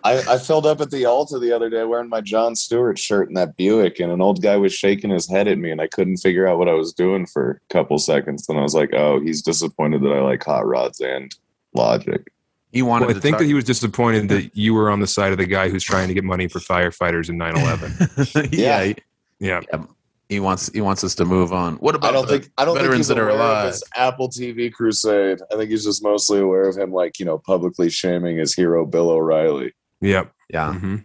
I, 0.06 0.18
I 0.34 0.38
filled 0.38 0.66
up 0.66 0.80
at 0.82 0.90
the 0.90 1.06
Alta 1.06 1.38
the 1.38 1.52
other 1.52 1.70
day 1.70 1.84
wearing 1.84 2.10
my 2.10 2.20
Jon 2.20 2.54
Stewart 2.56 2.98
shirt 2.98 3.28
and 3.28 3.36
that 3.38 3.56
Buick, 3.56 4.00
and 4.00 4.12
an 4.12 4.20
old 4.20 4.42
guy 4.42 4.56
was 4.56 4.74
shaking 4.74 5.08
his 5.10 5.26
head 5.28 5.48
at 5.48 5.56
me, 5.56 5.70
and 5.70 5.80
I 5.80 5.86
couldn't 5.86 6.18
figure 6.18 6.46
out 6.46 6.58
what 6.58 6.68
I 6.68 6.74
was 6.74 6.92
doing 6.92 7.24
for 7.24 7.52
a 7.70 7.72
couple 7.72 7.98
seconds. 7.98 8.46
Then 8.46 8.58
I 8.58 8.62
was 8.62 8.74
like, 8.74 8.92
"Oh, 8.92 9.20
he's 9.20 9.40
disappointed 9.40 10.02
that 10.02 10.12
I 10.12 10.20
like 10.20 10.44
hot 10.44 10.66
rods 10.66 11.00
and 11.00 11.34
Logic." 11.72 12.22
He 12.70 12.82
wanted 12.82 13.06
Well, 13.06 13.10
I 13.12 13.14
to 13.14 13.20
think 13.20 13.34
talk- 13.34 13.40
that 13.40 13.46
he 13.46 13.54
was 13.54 13.64
disappointed 13.64 14.28
that 14.28 14.54
you 14.56 14.74
were 14.74 14.90
on 14.90 15.00
the 15.00 15.06
side 15.06 15.32
of 15.32 15.38
the 15.38 15.46
guy 15.46 15.68
who's 15.70 15.84
trying 15.84 16.08
to 16.08 16.14
get 16.14 16.24
money 16.24 16.48
for 16.48 16.58
firefighters 16.58 17.30
in 17.30 17.38
9/11. 17.38 18.48
yeah, 18.52 18.92
Yeah. 19.38 19.60
Yeah, 19.72 19.84
he 20.28 20.40
wants 20.40 20.70
he 20.72 20.80
wants 20.80 21.04
us 21.04 21.14
to 21.16 21.24
move 21.24 21.52
on. 21.52 21.76
What 21.76 21.94
about 21.94 22.10
I 22.10 22.12
don't 22.12 22.26
the 22.26 22.38
think 22.40 22.52
I 22.56 22.64
don't 22.64 22.74
think 22.74 22.84
veterans 22.84 23.06
he's 23.06 23.08
that 23.08 23.18
are 23.18 23.28
aware 23.30 23.40
of 23.40 23.40
alive? 23.40 23.66
his 23.68 23.84
Apple 23.96 24.28
TV 24.28 24.72
crusade. 24.72 25.38
I 25.52 25.56
think 25.56 25.70
he's 25.70 25.84
just 25.84 26.02
mostly 26.02 26.40
aware 26.40 26.68
of 26.68 26.76
him, 26.76 26.92
like 26.92 27.18
you 27.18 27.24
know, 27.24 27.38
publicly 27.38 27.90
shaming 27.90 28.38
his 28.38 28.54
hero 28.54 28.84
Bill 28.86 29.10
O'Reilly. 29.10 29.72
yep. 30.00 30.32
Yeah. 30.50 30.72
hmm 30.74 30.96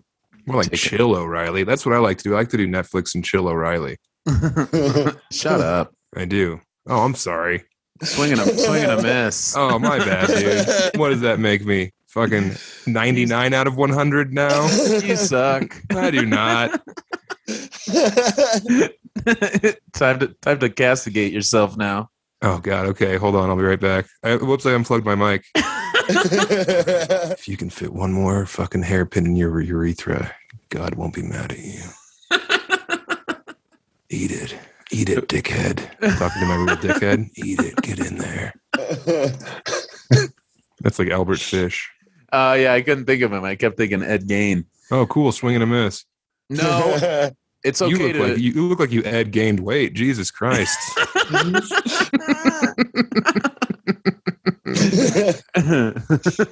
More 0.46 0.58
like 0.58 0.66
Take 0.72 0.74
it. 0.86 0.90
chill 0.90 1.16
O'Reilly. 1.16 1.64
That's 1.64 1.86
what 1.86 1.96
I 1.96 2.00
like 2.00 2.18
to 2.20 2.24
do. 2.24 2.34
I 2.34 2.40
like 2.40 2.50
to 2.50 2.58
do 2.58 2.68
Netflix 2.68 3.16
and 3.16 3.24
chill 3.24 3.48
O'Reilly. 3.48 3.98
Shut 5.32 5.62
up. 5.62 5.94
I 6.16 6.26
do. 6.26 6.60
Oh, 6.88 7.00
I'm 7.04 7.16
sorry. 7.16 7.64
Swinging 8.04 8.40
a 8.40 8.46
swinging 8.58 8.90
a 8.90 9.02
miss. 9.02 9.56
Oh, 9.58 9.78
my 9.80 9.98
bad, 10.00 10.28
dude. 10.28 11.00
What 11.00 11.10
does 11.10 11.22
that 11.22 11.40
make 11.40 11.66
me? 11.66 11.92
Fucking 12.08 12.54
99 12.88 13.54
out 13.54 13.68
of 13.68 13.76
100 13.78 14.34
now? 14.34 14.64
You 15.04 15.16
suck. 15.16 15.76
I 15.92 16.10
do 16.10 16.26
not. 16.26 16.82
time 19.94 20.20
to 20.20 20.28
time 20.42 20.60
to 20.60 20.70
castigate 20.70 21.34
yourself 21.34 21.78
now. 21.78 22.10
Oh 22.42 22.60
God. 22.60 22.86
Okay, 22.88 23.18
hold 23.18 23.36
on. 23.36 23.50
I'll 23.50 23.58
be 23.58 23.64
right 23.64 23.80
back. 23.80 24.06
I, 24.24 24.36
whoops! 24.36 24.66
I 24.66 24.74
unplugged 24.74 25.06
my 25.06 25.16
mic. 25.16 25.46
If 26.12 27.48
you 27.48 27.56
can 27.56 27.70
fit 27.70 27.94
one 27.94 28.12
more 28.12 28.48
fucking 28.48 28.82
hairpin 28.82 29.28
in 29.28 29.36
your 29.36 29.62
urethra, 29.62 30.34
God 30.70 30.96
won't 30.96 31.14
be 31.14 31.22
mad 31.22 31.52
at 31.52 31.60
you. 31.60 31.84
Eat 34.10 34.32
it. 34.32 34.58
Eat 34.92 35.10
it, 35.10 35.28
dickhead. 35.28 35.88
I'm 36.02 36.18
Talking 36.18 36.42
to 36.42 36.48
my 36.48 36.56
real 36.56 36.76
dickhead. 36.78 37.30
Eat 37.36 37.60
it. 37.60 37.76
Get 37.84 38.00
in 38.00 38.18
there. 38.18 38.56
That's 40.82 40.98
like 40.98 41.12
Albert 41.12 41.40
Fish. 41.40 41.92
Uh 42.32 42.58
yeah, 42.60 42.74
I 42.74 42.82
couldn't 42.82 43.06
think 43.06 43.22
of 43.22 43.32
him. 43.32 43.44
I 43.44 43.56
kept 43.56 43.78
thinking 43.78 44.02
Ed 44.02 44.28
Gein. 44.28 44.66
Oh, 44.92 45.06
cool. 45.06 45.32
Swing 45.32 45.54
and 45.56 45.64
a 45.64 45.68
miss. 45.68 46.06
No, 46.50 47.32
it's 47.64 47.82
okay 47.82 47.92
you 47.92 47.98
look 48.00 48.14
to 48.14 48.24
like 48.28 48.38
you, 48.38 48.52
you 48.52 48.68
look 48.68 48.80
like 48.80 48.92
you 48.92 49.04
Ed 49.04 49.32
gained 49.32 49.60
weight. 49.60 49.94
Jesus 49.94 50.32
Christ. 50.32 50.78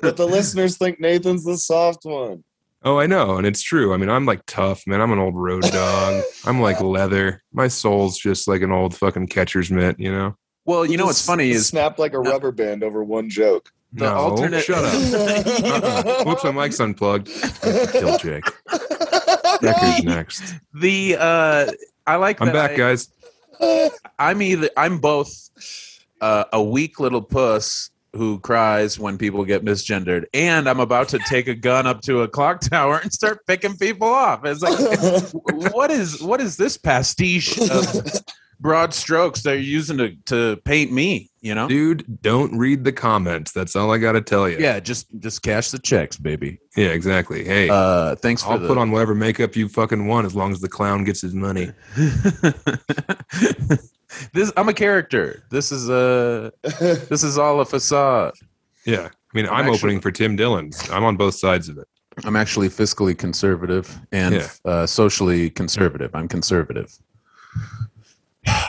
but 0.01 0.17
the 0.17 0.27
listeners 0.29 0.77
think 0.77 0.99
Nathan's 0.99 1.43
the 1.43 1.57
soft 1.57 2.05
one. 2.05 2.43
Oh, 2.83 2.99
I 2.99 3.07
know, 3.07 3.37
and 3.37 3.47
it's 3.47 3.61
true. 3.61 3.93
I 3.93 3.97
mean, 3.97 4.09
I'm 4.09 4.25
like 4.25 4.41
tough, 4.45 4.85
man. 4.85 5.01
I'm 5.01 5.11
an 5.11 5.19
old 5.19 5.35
road 5.35 5.63
dog. 5.71 6.23
I'm 6.45 6.61
like 6.61 6.79
leather. 6.79 7.41
My 7.51 7.67
soul's 7.67 8.17
just 8.17 8.47
like 8.47 8.61
an 8.61 8.71
old 8.71 8.95
fucking 8.95 9.27
catcher's 9.27 9.71
mitt, 9.71 9.99
you 9.99 10.11
know. 10.11 10.35
well, 10.65 10.85
you 10.85 10.97
know 10.97 11.05
what's 11.05 11.25
funny 11.25 11.49
is 11.49 11.67
snapped 11.67 11.99
like 11.99 12.13
a 12.13 12.19
rubber 12.19 12.51
band 12.51 12.83
over 12.83 13.03
one 13.03 13.29
joke. 13.29 13.69
The 13.93 14.05
no, 14.05 14.15
alternate- 14.15 14.63
Shut 14.63 14.83
up. 14.83 14.93
Uh-uh. 15.83 16.23
Whoops, 16.25 16.43
my 16.43 16.51
mic's 16.51 16.79
unplugged. 16.79 17.29
Kill 17.91 18.17
Jake. 18.19 18.43
Decker's 19.61 20.03
next. 20.03 20.55
the 20.73 21.17
uh 21.19 21.71
I 22.05 22.15
like 22.15 22.39
I'm 22.41 22.47
that 22.47 22.53
back, 22.53 22.71
I- 22.71 22.75
guys. 22.75 23.09
I'm 24.19 24.41
either 24.41 24.69
I'm 24.77 24.99
both 24.99 25.49
uh, 26.21 26.45
a 26.53 26.61
weak 26.61 26.99
little 26.99 27.21
puss 27.21 27.89
who 28.13 28.39
cries 28.39 28.97
when 28.99 29.17
people 29.17 29.43
get 29.45 29.63
misgendered, 29.65 30.25
and 30.33 30.67
I'm 30.69 30.79
about 30.79 31.09
to 31.09 31.19
take 31.19 31.47
a 31.47 31.53
gun 31.55 31.85
up 31.87 32.01
to 32.03 32.21
a 32.21 32.27
clock 32.27 32.61
tower 32.61 32.97
and 32.99 33.11
start 33.11 33.45
picking 33.45 33.75
people 33.77 34.07
off. 34.07 34.45
It's 34.45 34.61
like, 34.61 34.77
what 35.73 35.91
is 35.91 36.21
what 36.21 36.39
is 36.41 36.57
this 36.57 36.77
pastiche 36.77 37.57
of 37.69 37.85
broad 38.59 38.93
strokes 38.93 39.41
they're 39.43 39.55
using 39.57 39.97
to 39.97 40.15
to 40.25 40.57
paint 40.65 40.91
me? 40.91 41.29
You 41.41 41.55
know? 41.55 41.67
Dude, 41.67 42.21
don't 42.21 42.57
read 42.57 42.83
the 42.83 42.91
comments. 42.91 43.51
That's 43.53 43.75
all 43.75 43.91
I 43.93 43.97
got 43.99 44.13
to 44.13 44.21
tell 44.21 44.49
you. 44.49 44.57
Yeah, 44.59 44.79
just 44.79 45.07
just 45.19 45.41
cash 45.43 45.71
the 45.71 45.79
checks, 45.79 46.17
baby. 46.17 46.59
Yeah, 46.75 46.87
exactly. 46.87 47.43
Hey, 47.45 47.69
Uh, 47.69 48.15
thanks 48.15 48.43
for 48.43 48.51
I'll 48.51 48.59
the 48.59 48.67
put 48.67 48.77
on 48.77 48.91
whatever 48.91 49.15
makeup 49.15 49.55
you 49.55 49.69
fucking 49.69 50.07
want 50.07 50.25
as 50.25 50.35
long 50.35 50.51
as 50.51 50.59
the 50.59 50.67
clown 50.69 51.03
gets 51.03 51.21
his 51.21 51.33
money. 51.33 51.71
this. 54.33 54.51
I'm 54.57 54.69
a 54.69 54.73
character. 54.73 55.43
This 55.51 55.71
is 55.71 55.89
a 55.89 56.51
this 57.09 57.23
is 57.23 57.37
all 57.37 57.61
a 57.61 57.65
facade. 57.65 58.33
Yeah. 58.85 59.09
I 59.09 59.37
mean, 59.37 59.45
I'm 59.47 59.53
I'm, 59.53 59.59
actually- 59.67 59.77
opening 59.77 60.01
for 60.01 60.11
Tim 60.11 60.35
Dillon. 60.35 60.71
I'm 60.91 61.03
on 61.03 61.17
both 61.17 61.35
sides 61.35 61.69
of 61.69 61.77
it. 61.77 61.87
I'm 62.23 62.35
actually 62.35 62.69
fiscally 62.69 63.15
conservative 63.15 63.95
and 64.11 64.35
Yeah. 64.35 64.47
uh, 64.65 64.85
socially 64.87 65.51
conservative. 65.51 66.09
I'm 66.15 66.27
conservative, 66.27 66.91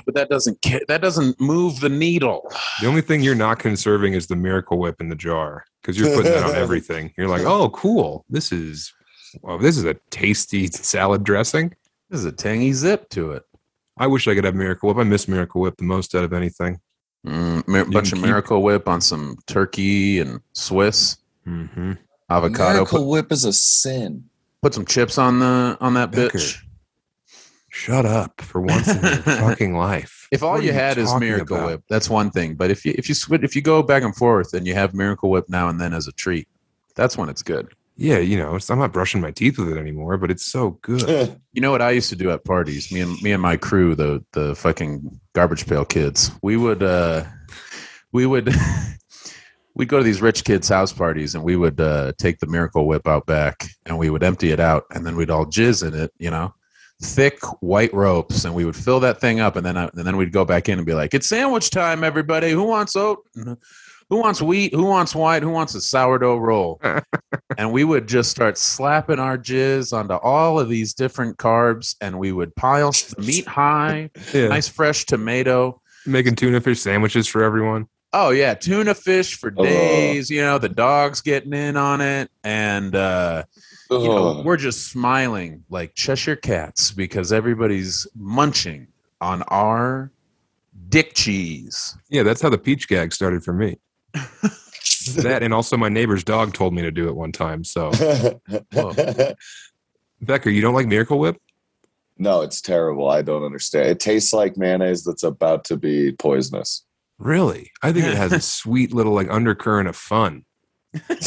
but 0.05 0.15
that 0.15 0.29
doesn't 0.29 0.59
that 0.89 1.01
doesn't 1.01 1.41
move 1.41 1.81
the 1.81 1.89
needle. 1.89 2.51
The 2.81 2.87
only 2.87 3.01
thing 3.03 3.23
you're 3.23 3.35
not 3.35 3.59
conserving 3.59 4.15
is 4.15 4.27
the 4.27 4.37
Miracle 4.37 4.79
Whip 4.79 5.01
in 5.01 5.09
the 5.09 5.17
jar 5.17 5.65
because 5.83 5.99
you're 5.99 6.15
putting 6.15 6.33
that 6.33 6.45
on 6.45 6.55
everything. 6.65 7.13
You're 7.17 7.29
like, 7.29 7.43
oh, 7.43 7.71
cool. 7.71 8.25
This 8.29 8.53
is, 8.53 8.93
well, 9.43 9.59
this 9.59 9.77
is 9.77 9.85
a 9.85 9.95
tasty 10.11 10.67
salad 10.69 11.25
dressing. 11.25 11.75
There's 12.11 12.25
a 12.25 12.33
tangy 12.33 12.73
zip 12.73 13.09
to 13.11 13.33
it. 13.33 13.43
I 13.99 14.07
wish 14.07 14.29
I 14.29 14.35
could 14.35 14.45
have 14.45 14.55
Miracle 14.55 14.89
Whip. 14.89 14.99
I 14.99 15.05
miss 15.09 15.29
Miracle 15.29 15.61
Whip 15.61 15.77
the 15.77 15.85
most 15.85 16.15
out 16.15 16.25
of 16.25 16.33
anything. 16.33 16.81
Mm, 17.27 17.67
mir- 17.67 17.85
bunch 17.85 18.11
can 18.11 18.19
of 18.19 18.23
keep- 18.23 18.23
Miracle 18.23 18.63
Whip 18.63 18.89
on 18.89 19.01
some 19.01 19.37
turkey 19.47 20.21
and 20.21 20.41
Swiss 20.55 21.19
Mm-hmm. 21.47 21.93
avocado. 22.31 22.73
Miracle 22.75 22.99
Put, 23.01 23.07
Whip 23.09 23.33
is 23.33 23.45
a 23.45 23.53
sin. 23.53 24.25
put 24.63 24.75
some 24.75 24.85
chips 24.85 25.19
on 25.19 25.39
the 25.41 25.77
on 25.81 25.95
that 25.95 26.11
Becker. 26.13 26.39
bitch. 26.39 26.63
Shut 27.71 28.07
up 28.07 28.41
for 28.41 28.61
once 28.61 28.89
in 28.89 29.03
your 29.03 29.17
fucking 29.17 29.77
life. 29.77 30.27
If 30.33 30.43
all 30.43 30.53
What 30.53 30.61
are 30.61 30.65
you 30.65 30.73
had 30.73 30.97
is 30.99 31.15
Miracle 31.17 31.57
about? 31.57 31.67
Whip, 31.67 31.83
that's 31.89 32.09
one 32.09 32.31
thing. 32.31 32.55
But 32.55 32.71
if 32.71 32.85
you 32.85 32.95
if 32.97 33.09
you 33.09 33.15
switch 33.15 33.43
if 33.43 33.55
you 33.55 33.63
go 33.63 33.83
back 33.83 34.03
and 34.03 34.17
forth 34.17 34.55
and 34.55 34.67
you 34.67 34.75
have 34.75 34.95
Miracle 34.95 35.31
Whip 35.31 35.47
now 35.49 35.69
and 35.69 35.81
then 35.81 35.93
as 35.93 36.07
a 36.07 36.13
treat, 36.13 36.49
that's 36.95 37.17
when 37.19 37.29
it's 37.29 37.43
good. 37.43 37.73
Yeah, 38.01 38.19
you 38.19 38.39
know, 38.39 38.55
it's, 38.55 38.71
I'm 38.71 38.79
not 38.79 38.93
brushing 38.93 39.21
my 39.21 39.33
teeth 39.33 39.59
with 39.59 39.71
it 39.71 39.77
anymore, 39.77 40.19
but 40.19 40.31
it's 40.31 40.45
so 40.45 40.79
good. 40.83 41.37
You 41.53 41.63
know 41.63 41.73
what 41.73 41.83
I 41.83 41.91
used 41.91 42.11
to 42.11 42.17
do 42.17 42.31
at 42.31 42.45
parties? 42.45 42.93
Me 42.93 43.01
and 43.01 43.21
me 43.21 43.33
and 43.33 43.43
my 43.43 43.57
crew, 43.57 43.97
the 43.97 44.25
the 44.33 44.55
fucking 44.55 45.19
garbage 45.33 45.67
pail 45.67 45.85
kids. 45.85 46.31
We 46.41 46.57
would 46.57 46.85
uh 46.85 47.25
we 48.13 48.27
would 48.27 48.55
we'd 49.75 49.89
go 49.89 49.99
to 49.99 50.05
these 50.05 50.23
rich 50.23 50.45
kids' 50.45 50.69
house 50.69 50.93
parties 50.93 51.35
and 51.35 51.43
we 51.43 51.57
would 51.57 51.81
uh 51.81 52.13
take 52.17 52.39
the 52.39 52.47
miracle 52.47 52.87
whip 52.87 53.09
out 53.09 53.27
back 53.27 53.67
and 53.87 53.99
we 53.99 54.09
would 54.09 54.23
empty 54.23 54.53
it 54.53 54.61
out 54.61 54.85
and 54.93 55.05
then 55.05 55.17
we'd 55.17 55.31
all 55.31 55.47
jizz 55.47 55.87
in 55.87 55.95
it, 55.99 56.13
you 56.19 56.31
know. 56.31 56.55
Thick 57.01 57.39
white 57.61 57.95
ropes, 57.95 58.45
and 58.45 58.55
we 58.55 58.65
would 58.65 58.75
fill 58.75 58.99
that 59.01 59.21
thing 59.21 59.39
up, 59.39 59.55
and 59.55 59.65
then 59.65 59.77
I, 59.77 59.85
and 59.95 60.05
then 60.05 60.17
we'd 60.17 60.33
go 60.33 60.45
back 60.45 60.69
in 60.69 60.79
and 60.81 60.87
be 60.87 60.95
like, 60.95 61.15
"It's 61.15 61.29
sandwich 61.29 61.71
time, 61.71 62.03
everybody! 62.03 62.51
Who 62.51 62.65
wants 62.65 62.97
oat? 62.97 63.25
Who 63.37 64.17
wants 64.21 64.43
wheat? 64.43 64.75
Who 64.75 64.85
wants 64.85 65.15
white? 65.15 65.45
Who 65.45 65.51
wants 65.51 65.77
a 65.77 65.81
sourdough 65.81 66.39
roll?" 66.39 66.81
and 67.59 67.71
we 67.73 67.85
would 67.85 68.09
just 68.09 68.31
start 68.33 68.59
slapping 68.59 69.21
our 69.21 69.39
jizz 69.39 69.93
onto 69.93 70.15
all 70.15 70.59
of 70.59 70.69
these 70.69 70.93
different 70.93 71.37
carbs 71.39 71.95
and 72.01 72.19
we 72.19 72.33
would 72.33 72.55
pile 72.57 72.91
the 72.91 73.15
meat 73.25 73.47
high 73.47 74.11
Yeah. 74.35 74.49
nice 74.49 74.67
fresh 74.69 75.05
tomato 75.07 75.81
Making 76.07 76.35
tuna 76.37 76.61
fish 76.61 76.81
sandwiches 76.81 77.27
for 77.29 77.43
everyone. 77.43 77.87
oh 78.13 78.31
yeah 78.31 78.55
tuna 78.55 78.95
fish 78.95 79.35
for 79.37 79.53
Oh. 79.57 79.63
days 79.65 80.31
you 80.31 80.41
know 80.41 80.59
the 80.59 80.69
dogs 80.69 81.21
getting 81.21 81.53
in 81.53 81.77
on 81.77 82.01
it 82.01 82.31
and 82.45 82.95
uh 82.95 83.45
you 83.91 84.09
know 84.09 84.43
we're 84.45 84.57
just 84.57 84.89
smiling 84.89 85.65
like 85.71 85.95
cheshire 85.95 86.37
cats 86.37 86.91
because 86.91 87.33
everybody's 87.33 88.07
munching 88.15 88.87
on 89.21 89.43
our 89.45 90.11
dick 90.89 91.15
cheese 91.15 91.97
Yeah, 92.09 92.23
that's 92.23 92.41
how 92.41 92.51
the 92.51 92.59
peach 92.59 92.89
gag 92.89 93.13
started 93.13 93.45
for 93.45 93.53
me. 93.53 93.79
that 95.17 95.41
and 95.43 95.55
also 95.55 95.77
my 95.77 95.89
neighbor's 95.89 96.25
dog 96.25 96.55
told 96.55 96.75
me 96.75 96.83
to 96.83 96.91
do 96.91 97.09
it 97.09 97.17
one 97.17 97.33
time. 97.33 97.65
So 97.65 97.91
Becker, 100.21 100.51
you 100.51 100.61
don't 100.61 100.75
like 100.75 100.87
Miracle 100.87 101.19
Whip? 101.19 101.41
no, 102.19 102.43
it's 102.43 102.61
terrible. 102.61 103.09
I 103.09 103.23
don't 103.23 103.45
understand. 103.45 103.89
It 103.89 104.01
tastes 104.01 104.33
like 104.33 104.57
mayonnaise 104.57 105.05
that's 105.05 105.23
about 105.23 105.65
to 105.67 105.77
be 105.77 106.13
poisonous. 106.13 106.85
Really? 107.19 107.71
I 107.83 107.93
think 107.93 108.07
it 108.07 108.17
has 108.17 108.33
a 108.33 108.41
sweet 108.59 108.93
little 108.93 109.13
like 109.13 109.31
undercurrent 109.31 109.89
of 109.89 109.97
fun. 109.97 110.45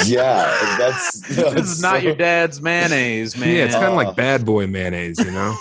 Yeah, 0.05 0.45
that's, 0.77 1.21
this 1.21 1.53
is 1.55 1.81
not 1.81 2.03
your 2.03 2.15
dad's 2.15 2.61
mayonnaise 2.61 3.37
man 3.37 3.55
Yeah, 3.55 3.65
it's 3.65 3.75
kind 3.75 3.85
of 3.85 3.95
like 3.95 4.15
bad 4.15 4.45
boy 4.45 4.67
mayonnaise, 4.67 5.19
you 5.19 5.31
know? 5.31 5.55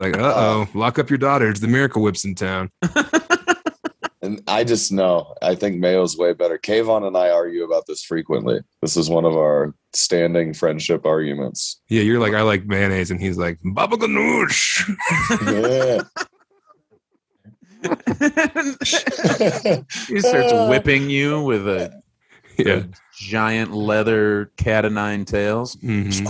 Like, 0.00 0.16
uh 0.16 0.32
oh, 0.36 0.68
lock 0.74 0.98
up 0.98 1.10
your 1.10 1.18
daughters. 1.18 1.60
The 1.60 1.68
Miracle 1.68 2.02
Whip's 2.02 2.24
in 2.24 2.34
town. 2.34 2.70
And 4.20 4.42
I 4.46 4.64
just 4.64 4.92
know. 4.92 5.34
I 5.40 5.54
think 5.54 5.78
mayo's 5.78 6.18
way 6.18 6.34
better. 6.34 6.58
Kayvon 6.58 7.06
and 7.06 7.16
I 7.16 7.30
argue 7.30 7.64
about 7.64 7.84
this 7.86 8.02
frequently. 8.02 8.60
This 8.82 8.96
is 8.96 9.08
one 9.08 9.24
of 9.24 9.34
our 9.34 9.74
standing 9.92 10.52
friendship 10.52 11.06
arguments. 11.06 11.80
Yeah, 11.88 12.02
you're 12.02 12.20
like, 12.20 12.34
I 12.34 12.42
like 12.42 12.66
mayonnaise, 12.66 13.10
and 13.10 13.20
he's 13.20 13.38
like, 13.38 13.58
Baba 13.62 13.96
Ganoush. 13.96 14.86
Yeah. 15.46 16.02
he 20.08 20.20
starts 20.20 20.52
whipping 20.68 21.08
you 21.08 21.40
with 21.42 21.68
a 21.68 22.02
Yeah. 22.58 22.82
giant 23.14 23.72
leather 23.72 24.50
cat 24.56 24.84
o' 24.84 24.88
nine 24.88 25.24
tails. 25.24 25.76
Mhm. 25.76 26.26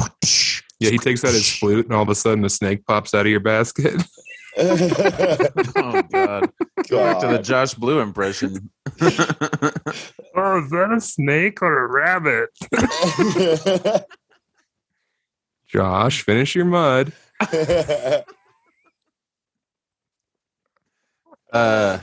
Yeah, 0.81 0.91
he 0.91 0.99
takes 0.99 1.25
out 1.25 1.33
his 1.33 1.51
flute, 1.59 1.87
and 1.87 1.95
all 1.95 2.03
of 2.03 2.09
a 2.09 2.15
sudden 2.15 2.45
a 2.45 2.49
snake 2.51 2.87
pops 2.87 3.15
out 3.15 3.23
of 3.27 3.31
your 3.31 3.41
basket. 3.41 4.03
Oh 4.61 6.03
God! 6.11 6.51
Go 6.89 6.99
back 6.99 7.21
to 7.21 7.29
the 7.29 7.39
Josh 7.41 7.75
Blue 7.75 8.01
impression. 8.01 8.69
oh, 9.01 10.59
is 10.59 10.71
that 10.71 10.93
a 10.97 11.01
snake 11.01 11.63
or 11.63 11.85
a 11.85 11.87
rabbit? 11.87 12.49
Josh, 15.69 16.23
finish 16.23 16.57
your 16.57 16.65
mud. 16.65 17.13
Uh, 21.53 21.99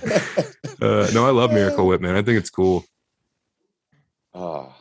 Uh, 0.81 1.09
no, 1.13 1.25
I 1.25 1.31
love 1.31 1.51
Miracle 1.51 1.85
Whip, 1.87 1.99
man. 2.01 2.15
I 2.15 2.21
think 2.21 2.37
it's 2.39 2.49
cool. 2.49 2.85
Ah, 4.35 4.75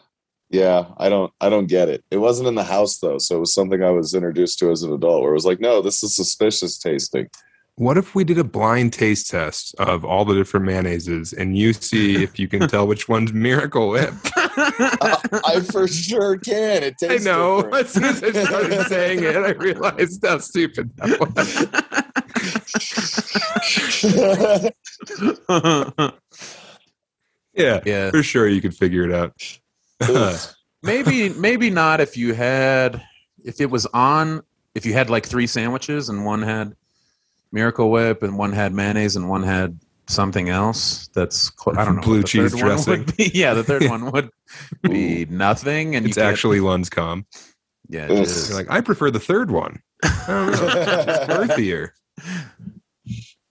yeah, 0.51 0.87
I 0.99 1.09
don't 1.09 1.33
I 1.41 1.49
don't 1.49 1.67
get 1.67 1.89
it. 1.89 2.05
It 2.11 2.19
wasn't 2.19 2.49
in 2.49 2.57
the 2.57 2.65
house 2.65 2.99
though, 2.99 3.19
so 3.19 3.37
it 3.37 3.41
was 3.41 3.55
something 3.55 3.83
I 3.83 3.91
was 3.91 4.15
introduced 4.15 4.59
to 4.59 4.71
as 4.71 4.83
an 4.83 4.93
adult 4.93 5.23
where 5.23 5.31
it 5.31 5.35
was 5.35 5.47
like, 5.47 5.61
no, 5.61 5.81
this 5.81 6.03
is 6.03 6.15
suspicious 6.15 6.77
tasting. 6.77 7.29
What 7.77 7.99
if 7.99 8.15
we 8.15 8.23
did 8.23 8.39
a 8.39 8.45
blind 8.45 8.93
taste 8.93 9.31
test 9.31 9.75
of 9.81 10.05
all 10.05 10.25
the 10.25 10.35
different 10.35 10.65
mayonnaises, 10.65 11.37
and 11.37 11.59
you 11.59 11.73
see 11.73 12.23
if 12.23 12.39
you 12.39 12.47
can 12.47 12.69
tell 12.69 12.87
which 12.87 13.09
one's 13.09 13.33
Miracle 13.33 13.89
Whip? 13.89 14.15
I, 14.37 15.41
I 15.45 15.61
for 15.61 15.89
sure 15.89 16.39
can. 16.39 16.85
It 16.85 16.99
tastes 16.99 17.27
I 17.27 17.31
know. 17.31 17.63
different. 17.63 17.75
As 17.87 17.93
soon 17.93 18.05
as 18.05 18.23
I 18.23 18.45
started 18.45 18.87
saying 18.87 19.25
it, 19.25 19.37
I 19.37 19.51
realized 19.53 20.25
how 20.25 20.39
stupid 20.39 20.93
that 20.99 21.19
was. 26.31 26.51
Yeah, 27.55 27.81
yeah, 27.85 28.11
for 28.11 28.23
sure 28.23 28.49
you 28.49 28.61
could 28.61 28.75
figure 28.77 29.05
it 29.05 29.13
out. 29.13 29.59
Maybe 30.83 31.31
maybe 31.31 31.71
not 31.71 32.01
if 32.01 32.17
you 32.17 32.35
had 32.35 33.03
if 33.43 33.61
it 33.61 33.71
was 33.71 33.87
on 33.87 34.43
if 34.75 34.85
you 34.85 34.93
had 34.93 35.09
like 35.09 35.25
three 35.25 35.47
sandwiches 35.47 36.11
and 36.11 36.27
one 36.27 36.43
had 36.43 36.75
Miracle 37.53 37.91
Whip 37.91 38.23
and 38.23 38.37
one 38.37 38.53
had 38.53 38.75
mayonnaise 38.75 39.17
and 39.17 39.29
one 39.31 39.43
had 39.45 39.79
something 40.09 40.51
else 40.51 41.09
that's 41.15 41.51
cl- 41.59 41.79
I 41.79 41.85
don't 41.87 41.97
know 41.97 42.03
Blue 42.03 42.23
cheese 42.23 42.55
dressing. 42.55 42.99
would 43.07 43.17
be. 43.17 43.31
Yeah, 43.33 43.55
the 43.55 43.65
third 43.65 43.85
one 43.89 44.11
would 44.11 44.29
be 44.83 45.25
nothing, 45.27 45.97
and 45.97 46.05
it's 46.05 46.17
you 46.19 46.23
get- 46.23 46.31
actually 46.31 46.59
Lunscom. 46.59 47.25
yeah. 47.89 48.07
it 48.11 48.29
You're 48.49 48.57
like, 48.59 48.71
I 48.71 48.83
prefer 48.83 49.11
the 49.11 49.21
third 49.21 49.51
one. 49.51 49.81
I 50.03 50.27
don't. 50.29 51.09
It's 51.09 51.31
earthier. 51.31 51.95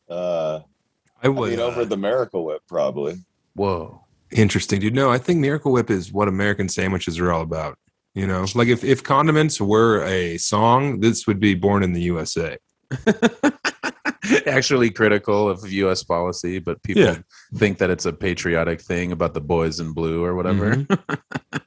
uh, 0.10 0.60
I 0.60 1.26
I 1.26 1.28
would. 1.30 1.50
mean, 1.52 1.60
over 1.60 1.82
uh, 1.82 1.86
the 1.86 1.98
Miracle 1.98 2.46
Whip, 2.46 2.62
probably. 2.68 3.16
Whoa. 3.56 4.02
Interesting, 4.32 4.80
dude. 4.80 4.96
No, 4.96 5.12
I 5.12 5.18
think 5.20 5.40
Miracle 5.40 5.72
Whip 5.72 5.90
is 5.90 6.12
what 6.12 6.28
American 6.28 6.68
sandwiches 6.70 7.20
are 7.20 7.32
all 7.32 7.42
about. 7.42 7.78
You 8.16 8.28
know, 8.28 8.46
like 8.56 8.68
if, 8.68 8.84
if 8.84 9.04
condiments 9.04 9.60
were 9.60 10.04
a 10.06 10.38
song, 10.38 11.00
this 11.00 11.26
would 11.28 11.40
be 11.40 11.56
born 11.56 11.84
in 11.84 11.94
the 11.94 12.02
USA. 12.02 12.58
actually 14.46 14.90
critical 14.90 15.50
of 15.50 15.70
U.S. 15.72 16.04
policy, 16.04 16.60
but 16.60 16.82
people 16.84 17.04
Yeah. 17.04 17.18
think 17.56 17.78
that 17.80 17.90
it's 17.90 18.06
a 18.06 18.14
patriotic 18.14 18.82
thing 18.82 19.12
about 19.12 19.34
the 19.34 19.42
boys 19.42 19.80
in 19.80 19.94
blue 19.94 20.24
or 20.24 20.36
whatever. 20.36 20.76
Mm-hmm. 20.76 21.58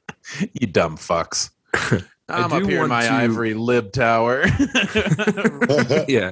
you 0.59 0.67
dumb 0.67 0.97
fucks. 0.97 1.51
I'm 2.29 2.51
up 2.51 2.63
here 2.63 2.83
in 2.83 2.89
my 2.89 3.03
to- 3.03 3.13
ivory 3.13 3.53
lib 3.53 3.91
tower, 3.93 4.43
Yeah, 6.07 6.31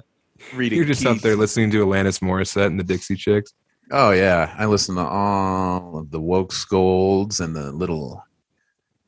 reading. 0.53 0.77
you're 0.77 0.85
just 0.87 1.05
out 1.05 1.13
Keith. 1.15 1.21
there 1.23 1.35
listening 1.35 1.71
to 1.71 1.85
Alanis 1.85 2.19
Morissette 2.21 2.65
and 2.67 2.79
the 2.79 2.83
Dixie 2.83 3.15
Chicks. 3.15 3.53
Oh 3.91 4.11
yeah, 4.11 4.53
I 4.57 4.65
listen 4.65 4.95
to 4.95 5.01
all 5.01 5.97
of 5.97 6.11
the 6.11 6.19
woke 6.19 6.51
scolds 6.51 7.39
and 7.39 7.55
the 7.55 7.71
little 7.71 8.23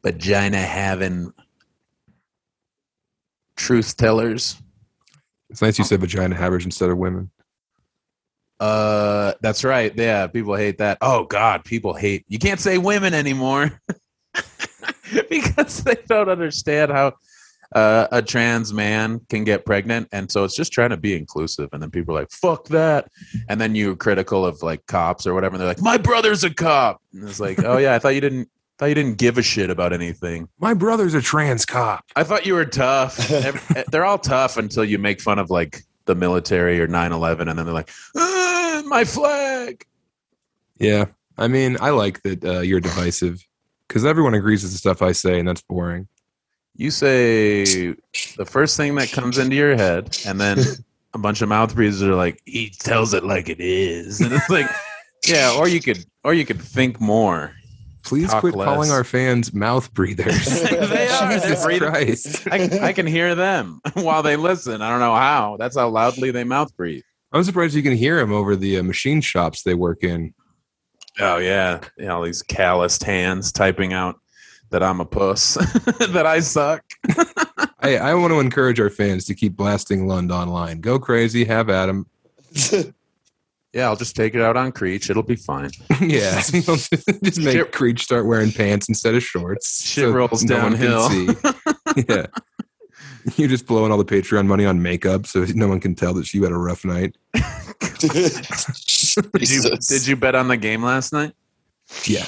vagina 0.03 0.57
having 0.57 1.33
truth 3.55 3.97
tellers. 3.97 4.61
It's 5.49 5.61
nice 5.61 5.79
you 5.79 5.85
said 5.85 5.99
vagina 5.99 6.35
havers 6.35 6.65
instead 6.65 6.89
of 6.89 6.97
women. 6.97 7.31
Uh, 8.59 9.33
that's 9.41 9.63
right. 9.63 9.93
Yeah, 9.95 10.27
people 10.27 10.55
hate 10.55 10.77
that. 10.79 10.97
Oh 11.01 11.25
God, 11.25 11.63
people 11.63 11.93
hate. 11.93 12.25
You 12.27 12.39
can't 12.39 12.59
say 12.59 12.77
women 12.77 13.13
anymore 13.13 13.81
because 15.29 15.83
they 15.83 15.95
don't 16.07 16.29
understand 16.29 16.91
how 16.91 17.13
uh, 17.73 18.07
a 18.11 18.21
trans 18.21 18.73
man 18.73 19.21
can 19.29 19.43
get 19.43 19.65
pregnant, 19.65 20.07
and 20.11 20.31
so 20.31 20.43
it's 20.43 20.55
just 20.55 20.71
trying 20.71 20.91
to 20.91 20.97
be 20.97 21.15
inclusive. 21.15 21.69
And 21.73 21.81
then 21.81 21.91
people 21.91 22.15
are 22.15 22.21
like, 22.21 22.31
"Fuck 22.31 22.65
that," 22.69 23.09
and 23.49 23.59
then 23.59 23.75
you're 23.75 23.95
critical 23.95 24.45
of 24.45 24.61
like 24.61 24.85
cops 24.87 25.27
or 25.27 25.33
whatever. 25.33 25.55
And 25.55 25.61
they're 25.61 25.67
like, 25.67 25.81
"My 25.81 25.97
brother's 25.97 26.43
a 26.43 26.53
cop," 26.53 27.01
and 27.13 27.27
it's 27.27 27.39
like, 27.39 27.63
"Oh 27.63 27.77
yeah, 27.77 27.95
I 27.95 27.99
thought 27.99 28.15
you 28.15 28.21
didn't." 28.21 28.49
Thought 28.79 28.89
you 28.89 28.93
didn't 28.93 29.17
give 29.17 29.39
a 29.39 29.41
shit 29.41 29.71
about 29.71 29.91
anything. 29.91 30.47
My 30.59 30.75
brother's 30.75 31.15
a 31.15 31.21
trans 31.23 31.65
cop. 31.65 32.05
I 32.15 32.23
thought 32.23 32.45
you 32.45 32.53
were 32.53 32.63
tough. 32.63 33.17
They're 33.91 34.05
all 34.05 34.19
tough 34.19 34.55
until 34.55 34.85
you 34.85 34.99
make 34.99 35.19
fun 35.19 35.39
of 35.39 35.49
like 35.49 35.81
the 36.05 36.13
military 36.13 36.79
or 36.79 36.87
9-11 36.87 37.49
and 37.49 37.57
then 37.57 37.65
they're 37.65 37.73
like, 37.73 37.89
"Ah, 38.15 38.83
my 38.85 39.03
flag. 39.03 39.83
Yeah, 40.79 41.05
I 41.37 41.47
mean, 41.47 41.77
I 41.79 41.91
like 41.91 42.21
that 42.23 42.43
uh, 42.43 42.59
you're 42.59 42.79
divisive 42.79 43.45
because 43.87 44.05
everyone 44.05 44.33
agrees 44.33 44.63
with 44.63 44.71
the 44.71 44.77
stuff 44.77 45.01
I 45.01 45.11
say, 45.11 45.39
and 45.39 45.47
that's 45.47 45.61
boring. 45.61 46.07
You 46.77 46.91
say 46.91 47.95
the 48.37 48.45
first 48.45 48.77
thing 48.77 48.95
that 48.95 49.11
comes 49.11 49.37
into 49.39 49.55
your 49.55 49.75
head, 49.75 50.17
and 50.25 50.39
then 50.39 50.59
a 51.13 51.17
bunch 51.17 51.41
of 51.41 51.49
mouth 51.49 51.75
breathers 51.75 52.03
are 52.03 52.15
like, 52.15 52.41
he 52.45 52.69
tells 52.69 53.13
it 53.13 53.23
like 53.23 53.49
it 53.49 53.59
is. 53.59 54.21
And 54.21 54.31
it's 54.31 54.49
like, 54.49 54.69
yeah, 55.25 55.55
or 55.57 55.67
you 55.67 55.81
could 55.81 56.05
or 56.23 56.33
you 56.33 56.45
could 56.45 56.61
think 56.61 57.01
more. 57.01 57.53
Please 58.03 58.29
Talk 58.29 58.39
quit 58.41 58.55
less. 58.55 58.65
calling 58.65 58.91
our 58.91 59.03
fans 59.03 59.53
mouth 59.53 59.93
breathers. 59.93 60.47
They 60.69 61.07
are. 61.09 61.31
Jesus. 61.39 61.65
Christ. 61.65 62.47
I, 62.49 62.69
I 62.81 62.93
can 62.93 63.05
hear 63.05 63.35
them 63.35 63.81
while 63.95 64.23
they 64.23 64.37
listen. 64.37 64.81
I 64.81 64.89
don't 64.89 65.01
know 65.01 65.15
how. 65.15 65.57
That's 65.57 65.75
how 65.75 65.89
loudly 65.89 66.31
they 66.31 66.43
mouth 66.45 66.75
breathe. 66.77 67.03
I'm 67.33 67.43
surprised 67.43 67.75
you 67.75 67.83
can 67.83 67.97
hear 67.97 68.17
them 68.17 68.31
over 68.31 68.55
the 68.55 68.77
uh, 68.77 68.83
machine 68.83 69.19
shops 69.19 69.63
they 69.63 69.73
work 69.73 70.03
in. 70.03 70.33
Oh 71.19 71.37
yeah, 71.37 71.81
you 71.97 72.05
know 72.05 72.23
these 72.23 72.43
calloused 72.43 73.03
hands 73.03 73.51
typing 73.51 73.91
out 73.91 74.19
that 74.69 74.83
I'm 74.83 74.99
a 74.99 75.05
puss, 75.05 75.53
that 75.99 76.25
I 76.25 76.39
suck. 76.41 76.83
I, 77.79 77.97
I 77.97 78.13
want 78.15 78.33
to 78.33 78.39
encourage 78.39 78.79
our 78.79 78.89
fans 78.89 79.25
to 79.25 79.35
keep 79.35 79.55
blasting 79.55 80.07
Lund 80.07 80.31
online. 80.31 80.81
Go 80.81 80.99
crazy, 80.99 81.45
have 81.45 81.69
at 81.69 81.89
him. 81.89 82.05
Yeah, 83.73 83.89
I'll 83.89 83.95
just 83.97 84.15
take 84.15 84.33
it 84.33 84.41
out 84.41 84.57
on 84.57 84.71
Creech. 84.71 85.09
It'll 85.11 85.21
be 85.21 85.35
fine. 85.35 85.69
yeah, 86.01 86.39
just 86.41 87.39
make 87.39 87.53
Shit- 87.57 87.71
Creech 87.73 88.01
start 88.01 88.25
wearing 88.25 88.51
pants 88.51 88.89
instead 88.89 89.13
of 89.13 89.21
shorts. 89.21 89.85
Shit 89.85 90.09
rolls 90.11 90.43
no 90.45 90.55
downhill. 90.55 91.09
yeah, 92.09 92.25
you're 93.35 93.49
just 93.49 93.67
blowing 93.67 93.91
all 93.91 93.99
the 93.99 94.05
Patreon 94.05 94.47
money 94.47 94.65
on 94.65 94.81
makeup, 94.81 95.27
so 95.27 95.45
no 95.53 95.67
one 95.67 95.79
can 95.79 95.93
tell 95.93 96.13
that 96.15 96.33
you 96.33 96.41
had 96.41 96.53
a 96.53 96.57
rough 96.57 96.85
night. 96.85 97.17
Did 97.99 99.49
you 99.49 99.61
did 99.87 100.07
you 100.07 100.15
bet 100.15 100.33
on 100.33 100.47
the 100.47 100.57
game 100.57 100.81
last 100.81 101.13
night? 101.13 101.33
Yeah, 102.05 102.25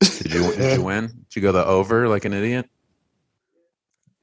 Did 0.00 0.32
you 0.32 0.52
did 0.54 0.78
you 0.78 0.84
win? 0.84 1.06
Did 1.30 1.36
you 1.36 1.42
go 1.42 1.52
the 1.52 1.64
over 1.64 2.08
like 2.08 2.24
an 2.24 2.32
idiot? 2.32 2.68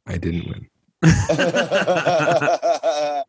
I 0.07 0.17
didn't 0.17 0.47
win. 0.47 0.67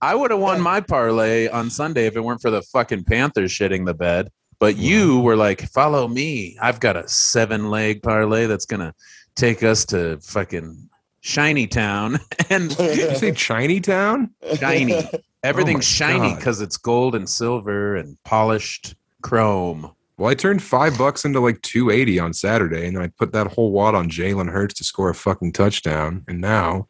I 0.00 0.14
would 0.14 0.30
have 0.30 0.40
won 0.40 0.60
my 0.60 0.80
parlay 0.80 1.48
on 1.48 1.70
Sunday 1.70 2.06
if 2.06 2.16
it 2.16 2.20
weren't 2.20 2.42
for 2.42 2.50
the 2.50 2.62
fucking 2.62 3.04
Panthers 3.04 3.50
shitting 3.50 3.86
the 3.86 3.94
bed. 3.94 4.30
But 4.58 4.76
you 4.76 5.20
were 5.20 5.36
like, 5.36 5.62
follow 5.70 6.06
me. 6.06 6.56
I've 6.60 6.80
got 6.80 6.96
a 6.96 7.08
seven 7.08 7.70
leg 7.70 8.02
parlay 8.02 8.46
that's 8.46 8.66
gonna 8.66 8.94
take 9.34 9.62
us 9.62 9.84
to 9.86 10.18
fucking 10.20 10.88
Shiny 11.20 11.66
Town 11.66 12.18
and 12.50 12.76
Did 12.76 12.98
you 12.98 13.16
say 13.16 13.32
Chinatown? 13.32 14.30
shiny. 14.56 15.08
Everything's 15.42 15.76
oh 16.00 16.04
my 16.04 16.12
shiny 16.12 16.28
God. 16.30 16.36
because 16.36 16.60
it's 16.60 16.76
gold 16.76 17.14
and 17.14 17.28
silver 17.28 17.96
and 17.96 18.16
polished 18.24 18.94
chrome. 19.22 19.92
Well, 20.22 20.30
I 20.30 20.34
turned 20.34 20.62
five 20.62 20.96
bucks 20.96 21.24
into 21.24 21.40
like 21.40 21.60
280 21.62 22.20
on 22.20 22.32
Saturday, 22.32 22.86
and 22.86 22.94
then 22.94 23.02
I 23.02 23.08
put 23.08 23.32
that 23.32 23.48
whole 23.48 23.72
wad 23.72 23.96
on 23.96 24.08
Jalen 24.08 24.52
Hurts 24.52 24.74
to 24.74 24.84
score 24.84 25.10
a 25.10 25.16
fucking 25.16 25.50
touchdown. 25.50 26.24
And 26.28 26.40
now 26.40 26.86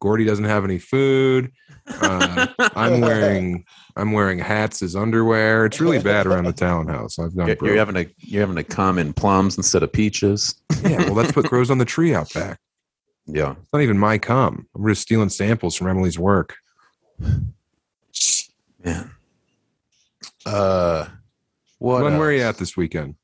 Gordy 0.00 0.24
doesn't 0.24 0.46
have 0.46 0.64
any 0.64 0.78
food. 0.78 1.52
Uh, 1.86 2.46
I'm 2.74 3.00
wearing 3.02 3.66
I'm 3.96 4.12
wearing 4.12 4.38
hats 4.38 4.80
as 4.80 4.96
underwear. 4.96 5.66
It's 5.66 5.78
really 5.78 5.98
bad 5.98 6.26
around 6.26 6.44
the 6.44 6.54
Tallent 6.54 6.88
house. 6.88 7.18
I've 7.18 7.36
gone 7.36 7.48
You're, 7.48 7.56
broke. 7.56 7.68
you're 7.68 7.76
having 7.76 7.96
to 7.96 8.10
you're 8.16 8.40
having 8.40 8.56
to 8.56 8.64
come 8.64 8.96
in 8.96 9.12
plums 9.12 9.58
instead 9.58 9.82
of 9.82 9.92
peaches. 9.92 10.54
yeah, 10.82 11.04
well, 11.04 11.16
that's 11.16 11.36
what 11.36 11.44
grows 11.50 11.70
on 11.70 11.76
the 11.76 11.84
tree 11.84 12.14
out 12.14 12.32
back. 12.32 12.60
Yeah. 13.26 13.56
It's 13.62 13.72
not 13.74 13.82
even 13.82 13.98
my 13.98 14.16
cum. 14.16 14.66
I'm 14.74 14.88
just 14.88 15.02
stealing 15.02 15.28
samples 15.28 15.76
from 15.76 15.88
Emily's 15.88 16.18
work. 16.18 16.56
Man. 18.82 19.10
Uh 20.46 21.08
what 21.80 22.02
where 22.04 22.28
are 22.28 22.32
you 22.32 22.42
at 22.42 22.58
this 22.58 22.76
weekend? 22.76 23.16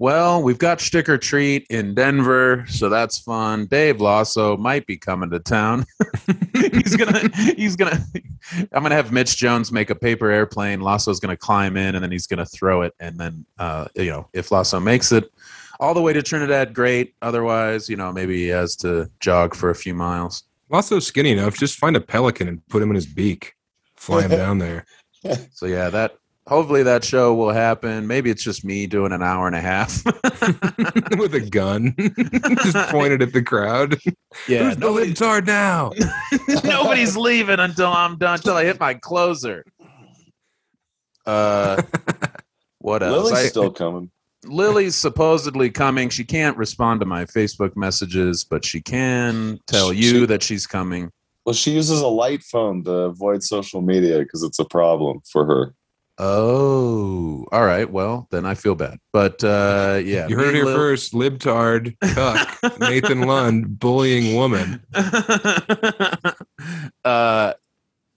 Well, 0.00 0.42
we've 0.42 0.58
got 0.58 0.80
Stick 0.80 1.08
or 1.08 1.16
Treat 1.16 1.66
in 1.70 1.94
Denver, 1.94 2.64
so 2.68 2.88
that's 2.88 3.18
fun. 3.18 3.66
Dave 3.66 4.00
Lasso 4.00 4.56
might 4.56 4.86
be 4.86 4.96
coming 4.96 5.30
to 5.30 5.38
town. 5.38 5.84
he's 6.52 6.96
gonna 6.96 7.28
he's 7.56 7.76
gonna 7.76 8.04
I'm 8.72 8.82
gonna 8.82 8.96
have 8.96 9.12
Mitch 9.12 9.36
Jones 9.36 9.70
make 9.70 9.90
a 9.90 9.94
paper 9.94 10.30
airplane. 10.30 10.80
Lasso's 10.80 11.20
gonna 11.20 11.36
climb 11.36 11.76
in 11.76 11.94
and 11.94 12.02
then 12.02 12.10
he's 12.10 12.26
gonna 12.26 12.46
throw 12.46 12.82
it. 12.82 12.92
And 12.98 13.18
then 13.18 13.46
uh, 13.58 13.86
you 13.94 14.10
know, 14.10 14.28
if 14.32 14.50
Lasso 14.50 14.80
makes 14.80 15.12
it 15.12 15.30
all 15.78 15.94
the 15.94 16.02
way 16.02 16.12
to 16.12 16.22
Trinidad, 16.22 16.74
great. 16.74 17.14
Otherwise, 17.22 17.88
you 17.88 17.96
know, 17.96 18.12
maybe 18.12 18.36
he 18.36 18.48
has 18.48 18.74
to 18.76 19.08
jog 19.20 19.54
for 19.54 19.70
a 19.70 19.74
few 19.76 19.94
miles. 19.94 20.42
Lasso's 20.70 21.06
skinny 21.06 21.32
enough. 21.32 21.56
Just 21.56 21.78
find 21.78 21.94
a 21.94 22.00
pelican 22.00 22.48
and 22.48 22.66
put 22.66 22.82
him 22.82 22.90
in 22.90 22.96
his 22.96 23.06
beak. 23.06 23.54
Fly 23.94 24.22
him 24.22 24.30
down 24.32 24.58
there. 24.58 24.86
So 25.52 25.66
yeah, 25.66 25.88
that 25.90 26.18
hopefully 26.46 26.82
that 26.82 27.04
show 27.04 27.34
will 27.34 27.50
happen. 27.52 28.06
Maybe 28.06 28.30
it's 28.30 28.42
just 28.42 28.64
me 28.64 28.86
doing 28.86 29.12
an 29.12 29.22
hour 29.22 29.46
and 29.46 29.56
a 29.56 29.60
half. 29.60 30.04
with 31.18 31.34
a 31.34 31.46
gun, 31.50 31.94
just 32.62 32.88
pointed 32.90 33.22
at 33.22 33.32
the 33.32 33.42
crowd. 33.42 33.96
yeah, 34.48 34.64
Who's 34.64 34.76
the 34.76 34.88
libtard 34.88 35.46
now? 35.46 35.92
Nobody's 36.64 37.16
leaving 37.16 37.60
until 37.60 37.88
I'm 37.92 38.16
done. 38.18 38.34
Until 38.34 38.54
I 38.56 38.64
hit 38.64 38.78
my 38.80 38.94
closer. 38.94 39.64
Uh, 41.26 41.80
what 42.78 43.02
else? 43.02 43.30
Lily's 43.30 43.44
I- 43.46 43.48
still 43.48 43.70
coming. 43.70 44.10
Lily's 44.46 44.94
supposedly 44.94 45.70
coming. 45.70 46.10
She 46.10 46.22
can't 46.22 46.54
respond 46.58 47.00
to 47.00 47.06
my 47.06 47.24
Facebook 47.24 47.74
messages, 47.76 48.44
but 48.44 48.62
she 48.62 48.82
can 48.82 49.58
tell 49.66 49.90
you 49.90 50.20
She- 50.20 50.26
that 50.26 50.42
she's 50.42 50.66
coming. 50.66 51.10
Well, 51.46 51.54
she 51.54 51.72
uses 51.72 52.00
a 52.00 52.06
light 52.06 52.42
phone 52.42 52.84
to 52.84 52.90
avoid 52.92 53.42
social 53.42 53.80
media 53.82 54.18
because 54.18 54.42
it's 54.42 54.58
a 54.58 54.64
problem 54.64 55.20
for 55.30 55.44
her. 55.46 55.74
Oh, 56.18 57.44
all 57.50 57.64
right. 57.64 57.90
Well, 57.90 58.28
then 58.30 58.46
I 58.46 58.54
feel 58.54 58.74
bad. 58.74 58.98
But 59.12 59.42
uh, 59.42 60.00
yeah, 60.04 60.28
You 60.28 60.36
heard 60.36 60.48
it 60.48 60.54
here 60.54 60.64
Lil- 60.64 60.76
first. 60.76 61.12
Libtard, 61.12 61.96
cuck, 62.00 62.78
Nathan 62.80 63.22
Lund, 63.22 63.78
bullying 63.78 64.36
woman. 64.36 64.80
uh 67.04 67.52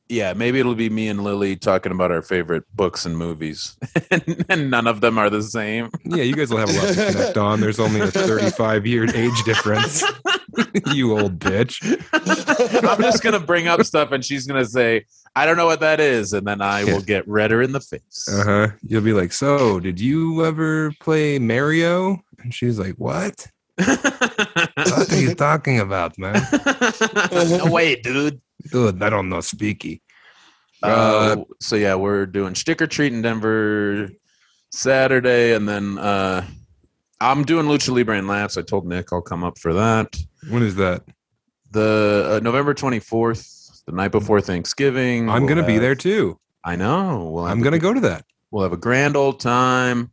yeah 0.09 0.33
maybe 0.33 0.59
it'll 0.59 0.75
be 0.75 0.89
me 0.89 1.07
and 1.07 1.23
lily 1.23 1.55
talking 1.55 1.91
about 1.91 2.11
our 2.11 2.21
favorite 2.21 2.63
books 2.75 3.05
and 3.05 3.17
movies 3.17 3.75
and, 4.11 4.45
and 4.49 4.71
none 4.71 4.87
of 4.87 5.01
them 5.01 5.17
are 5.17 5.29
the 5.29 5.43
same 5.43 5.89
Yeah, 6.05 6.23
you 6.23 6.35
guys 6.35 6.49
will 6.49 6.57
have 6.59 6.69
a 6.69 6.73
lot 6.73 6.87
to 6.93 7.11
connect 7.11 7.37
on. 7.37 7.59
There's 7.59 7.79
only 7.79 7.99
a 8.01 8.07
35 8.11 8.85
year 8.87 9.03
age 9.15 9.43
difference. 9.43 10.03
you 10.93 11.17
old 11.17 11.39
bitch. 11.39 11.81
i'm 12.89 13.01
just 13.01 13.21
gonna 13.23 13.39
bring 13.39 13.67
up 13.67 13.83
stuff 13.83 14.11
and 14.11 14.23
she's 14.25 14.47
gonna 14.47 14.65
say 14.65 15.05
i 15.35 15.45
don't 15.45 15.57
know 15.57 15.65
what 15.67 15.79
that 15.81 15.99
is 15.99 16.33
and 16.33 16.47
then 16.47 16.61
i 16.61 16.83
will 16.83 17.01
get 17.01 17.27
redder 17.27 17.61
in 17.61 17.71
the 17.73 17.79
face 17.81 18.27
Uh 18.31 18.43
huh. 18.43 18.67
You'll 18.87 19.03
be 19.03 19.13
like, 19.13 19.31
so 19.33 19.79
did 19.79 19.99
you 19.99 20.43
ever 20.45 20.91
play 20.99 21.37
Mario? 21.39 22.19
And 22.39 22.53
she's 22.53 22.79
like, 22.79 22.95
what? 22.95 23.47
What 24.77 25.11
are 25.11 25.19
you 25.19 25.35
talking 25.35 25.79
about, 25.79 26.17
man? 26.17 26.41
no 27.33 27.69
way 27.71 27.95
dude 27.95 28.41
Dude, 28.71 29.01
I 29.03 29.09
don't 29.09 29.29
know 29.29 29.37
speaky. 29.37 30.01
uh, 30.83 31.37
so 31.59 31.75
yeah 31.75 31.95
we're 31.95 32.25
doing 32.25 32.53
Stick 32.55 32.81
or 32.81 32.87
Treat 32.87 33.11
in 33.13 33.21
denver 33.23 34.09
saturday 34.69 35.53
and 35.55 35.67
then 35.67 35.97
uh 35.97 36.45
i'm 37.21 37.43
doing 37.45 37.65
lucha 37.65 37.89
libre 37.95 38.17
and 38.17 38.27
laughs 38.27 38.57
i 38.57 38.61
told 38.61 38.85
nick 38.85 39.11
i'll 39.11 39.21
come 39.21 39.43
up 39.43 39.57
for 39.57 39.73
that 39.73 40.15
When 40.49 40.61
is 40.61 40.75
that? 40.75 41.03
the 41.71 42.33
uh, 42.35 42.39
November 42.43 42.73
24th, 42.73 43.83
the 43.85 43.91
night 43.91 44.11
before 44.11 44.39
Thanksgiving. 44.41 45.29
I'm 45.29 45.41
we'll 45.43 45.49
gonna 45.49 45.65
be 45.67 45.77
there 45.79 45.95
too. 45.95 46.39
I 46.63 46.75
know. 46.77 47.29
We'll 47.33 47.45
I'm 47.45 47.61
gonna 47.61 47.79
go 47.79 47.93
to 47.93 47.99
that. 48.01 48.23
We'll 48.51 48.63
have 48.63 48.71
a 48.73 48.77
grand 48.77 49.15
old 49.17 49.39
time. 49.41 50.11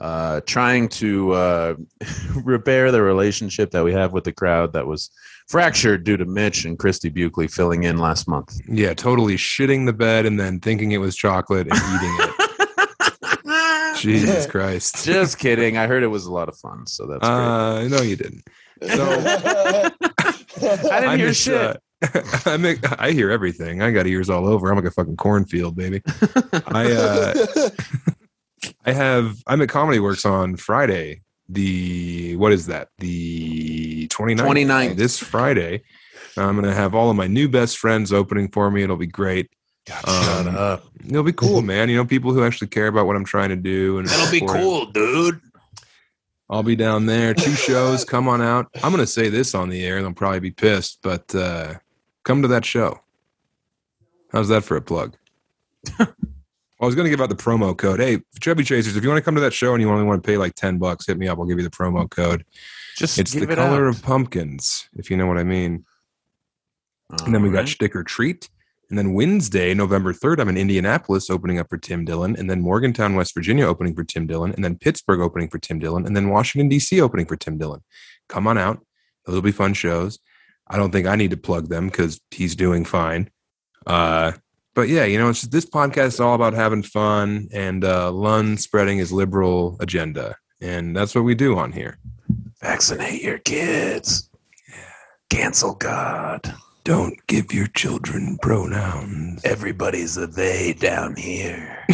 Uh, 0.00 0.40
trying 0.46 0.88
to 0.88 1.32
uh, 1.32 1.74
repair 2.42 2.90
the 2.90 3.02
relationship 3.02 3.70
that 3.72 3.84
we 3.84 3.92
have 3.92 4.12
with 4.14 4.24
the 4.24 4.32
crowd 4.32 4.72
that 4.72 4.86
was 4.86 5.10
fractured 5.52 6.02
due 6.02 6.16
to 6.16 6.24
Mitch 6.24 6.64
and 6.64 6.78
Christy 6.78 7.10
Buckley 7.10 7.46
filling 7.46 7.84
in 7.84 7.98
last 7.98 8.26
month. 8.26 8.58
Yeah, 8.66 8.94
totally 8.94 9.36
shitting 9.36 9.84
the 9.84 9.92
bed 9.92 10.24
and 10.24 10.40
then 10.40 10.60
thinking 10.60 10.92
it 10.92 10.96
was 10.96 11.14
chocolate 11.14 11.68
and 11.70 11.76
eating 11.76 12.16
it. 13.44 13.96
Jesus 13.98 14.46
Christ. 14.46 15.04
Just 15.04 15.38
kidding. 15.38 15.76
I 15.76 15.86
heard 15.86 16.04
it 16.04 16.06
was 16.06 16.24
a 16.24 16.32
lot 16.32 16.48
of 16.48 16.56
fun, 16.56 16.86
so 16.86 17.06
that's 17.06 17.20
great. 17.20 17.30
Uh, 17.30 17.86
no, 17.88 18.00
you 18.00 18.16
didn't. 18.16 18.42
I 18.82 19.90
didn't 20.58 20.90
I'm 20.90 21.18
hear 21.18 21.28
just, 21.28 21.42
shit. 21.42 21.54
uh, 21.54 21.74
I 22.46 22.56
make, 22.56 22.78
I 22.98 23.10
hear 23.10 23.30
everything. 23.30 23.82
I 23.82 23.90
got 23.90 24.06
ears 24.06 24.30
all 24.30 24.48
over. 24.48 24.70
I'm 24.70 24.76
like 24.76 24.86
a 24.86 24.90
fucking 24.90 25.18
cornfield, 25.18 25.76
baby. 25.76 26.00
I 26.66 26.92
uh, 26.92 27.68
I 28.86 28.92
have 28.92 29.36
I'm 29.46 29.60
at 29.60 29.68
Comedy 29.68 30.00
Works 30.00 30.24
on 30.24 30.56
Friday. 30.56 31.20
The 31.52 32.36
what 32.36 32.52
is 32.52 32.66
that? 32.66 32.88
The 32.98 34.08
29th. 34.08 34.38
29th. 34.38 34.96
This 34.96 35.18
Friday. 35.18 35.82
I'm 36.36 36.54
gonna 36.54 36.74
have 36.74 36.94
all 36.94 37.10
of 37.10 37.16
my 37.16 37.26
new 37.26 37.48
best 37.48 37.76
friends 37.78 38.12
opening 38.12 38.48
for 38.48 38.70
me. 38.70 38.82
It'll 38.82 38.96
be 38.96 39.06
great. 39.06 39.50
God, 39.86 40.08
um, 40.08 40.46
shut 40.46 40.54
up. 40.54 40.84
It'll 41.06 41.22
be 41.22 41.32
cool, 41.32 41.60
man. 41.60 41.90
You 41.90 41.96
know, 41.96 42.04
people 42.06 42.32
who 42.32 42.42
actually 42.42 42.68
care 42.68 42.86
about 42.86 43.06
what 43.06 43.16
I'm 43.16 43.24
trying 43.24 43.50
to 43.50 43.56
do. 43.56 43.98
And 43.98 44.08
That'll 44.08 44.30
be 44.30 44.38
support 44.38 44.56
it. 44.56 44.62
cool, 44.62 44.86
dude. 44.86 45.40
I'll 46.48 46.62
be 46.62 46.76
down 46.76 47.06
there. 47.06 47.34
Two 47.34 47.52
shows. 47.54 48.04
Come 48.04 48.28
on 48.28 48.40
out. 48.40 48.68
I'm 48.82 48.90
gonna 48.90 49.06
say 49.06 49.28
this 49.28 49.54
on 49.54 49.68
the 49.68 49.84
air, 49.84 49.96
and 49.96 50.06
they'll 50.06 50.14
probably 50.14 50.40
be 50.40 50.50
pissed, 50.52 51.00
but 51.02 51.34
uh, 51.34 51.74
come 52.24 52.40
to 52.42 52.48
that 52.48 52.64
show. 52.64 53.00
How's 54.30 54.48
that 54.48 54.64
for 54.64 54.76
a 54.76 54.82
plug? 54.82 55.16
I 56.82 56.86
was 56.86 56.94
gonna 56.96 57.08
give 57.08 57.20
out 57.20 57.28
the 57.28 57.36
promo 57.36 57.76
code. 57.76 58.00
Hey, 58.00 58.20
Chubby 58.40 58.64
Chasers, 58.64 58.96
if 58.96 59.02
you 59.04 59.08
want 59.08 59.18
to 59.18 59.24
come 59.24 59.36
to 59.36 59.40
that 59.40 59.52
show 59.52 59.72
and 59.72 59.80
you 59.80 59.88
only 59.88 60.04
want 60.04 60.22
to 60.22 60.26
pay 60.26 60.36
like 60.36 60.54
ten 60.54 60.78
bucks, 60.78 61.06
hit 61.06 61.16
me 61.16 61.28
up. 61.28 61.38
I'll 61.38 61.44
give 61.46 61.58
you 61.58 61.64
the 61.64 61.70
promo 61.70 62.10
code. 62.10 62.44
Just 62.96 63.18
It's 63.18 63.32
the 63.32 63.44
it 63.48 63.54
color 63.56 63.86
out. 63.86 63.94
of 63.94 64.02
pumpkins, 64.02 64.88
if 64.96 65.10
you 65.10 65.16
know 65.16 65.26
what 65.26 65.38
I 65.38 65.44
mean. 65.44 65.84
And 67.24 67.34
then 67.34 67.42
we 67.42 67.50
got 67.50 67.58
Alright. 67.58 67.68
Stick 67.68 67.94
or 67.94 68.02
Treat. 68.02 68.48
And 68.90 68.98
then 68.98 69.14
Wednesday, 69.14 69.72
November 69.72 70.12
3rd, 70.12 70.40
I'm 70.40 70.48
in 70.50 70.58
Indianapolis 70.58 71.30
opening 71.30 71.58
up 71.58 71.68
for 71.70 71.78
Tim 71.78 72.04
Dillon. 72.04 72.36
And 72.36 72.50
then 72.50 72.60
Morgantown, 72.60 73.14
West 73.14 73.32
Virginia 73.34 73.66
opening 73.66 73.94
for 73.94 74.04
Tim 74.04 74.26
Dillon. 74.26 74.52
And 74.52 74.62
then 74.64 74.76
Pittsburgh 74.76 75.20
opening 75.20 75.48
for 75.48 75.58
Tim 75.58 75.78
Dillon. 75.78 76.04
And 76.04 76.14
then 76.14 76.28
Washington, 76.28 76.68
D.C. 76.68 77.00
opening 77.00 77.24
for 77.24 77.36
Tim 77.36 77.56
Dillon. 77.56 77.80
Come 78.28 78.46
on 78.46 78.58
out. 78.58 78.84
Those 79.24 79.36
will 79.36 79.42
be 79.42 79.52
fun 79.52 79.72
shows. 79.72 80.18
I 80.68 80.76
don't 80.76 80.90
think 80.90 81.06
I 81.06 81.16
need 81.16 81.30
to 81.30 81.36
plug 81.38 81.68
them 81.68 81.86
because 81.86 82.20
he's 82.30 82.54
doing 82.54 82.84
fine. 82.84 83.30
Uh, 83.86 84.32
but 84.74 84.88
yeah, 84.88 85.04
you 85.04 85.18
know, 85.18 85.28
it's 85.28 85.40
just, 85.40 85.52
this 85.52 85.66
podcast 85.66 86.06
is 86.06 86.20
all 86.20 86.34
about 86.34 86.54
having 86.54 86.82
fun 86.82 87.48
and 87.52 87.84
uh, 87.84 88.10
Lund 88.10 88.60
spreading 88.60 88.98
his 88.98 89.12
liberal 89.12 89.76
agenda. 89.80 90.36
And 90.60 90.96
that's 90.96 91.14
what 91.14 91.24
we 91.24 91.34
do 91.34 91.58
on 91.58 91.72
here. 91.72 91.98
Vaccinate 92.60 93.22
your 93.22 93.38
kids. 93.38 94.30
Cancel 95.28 95.74
God. 95.74 96.54
Don't 96.84 97.18
give 97.26 97.52
your 97.52 97.66
children 97.68 98.38
pronouns. 98.40 99.44
Everybody's 99.44 100.16
a 100.16 100.26
they 100.26 100.72
down 100.72 101.16
here. 101.16 101.86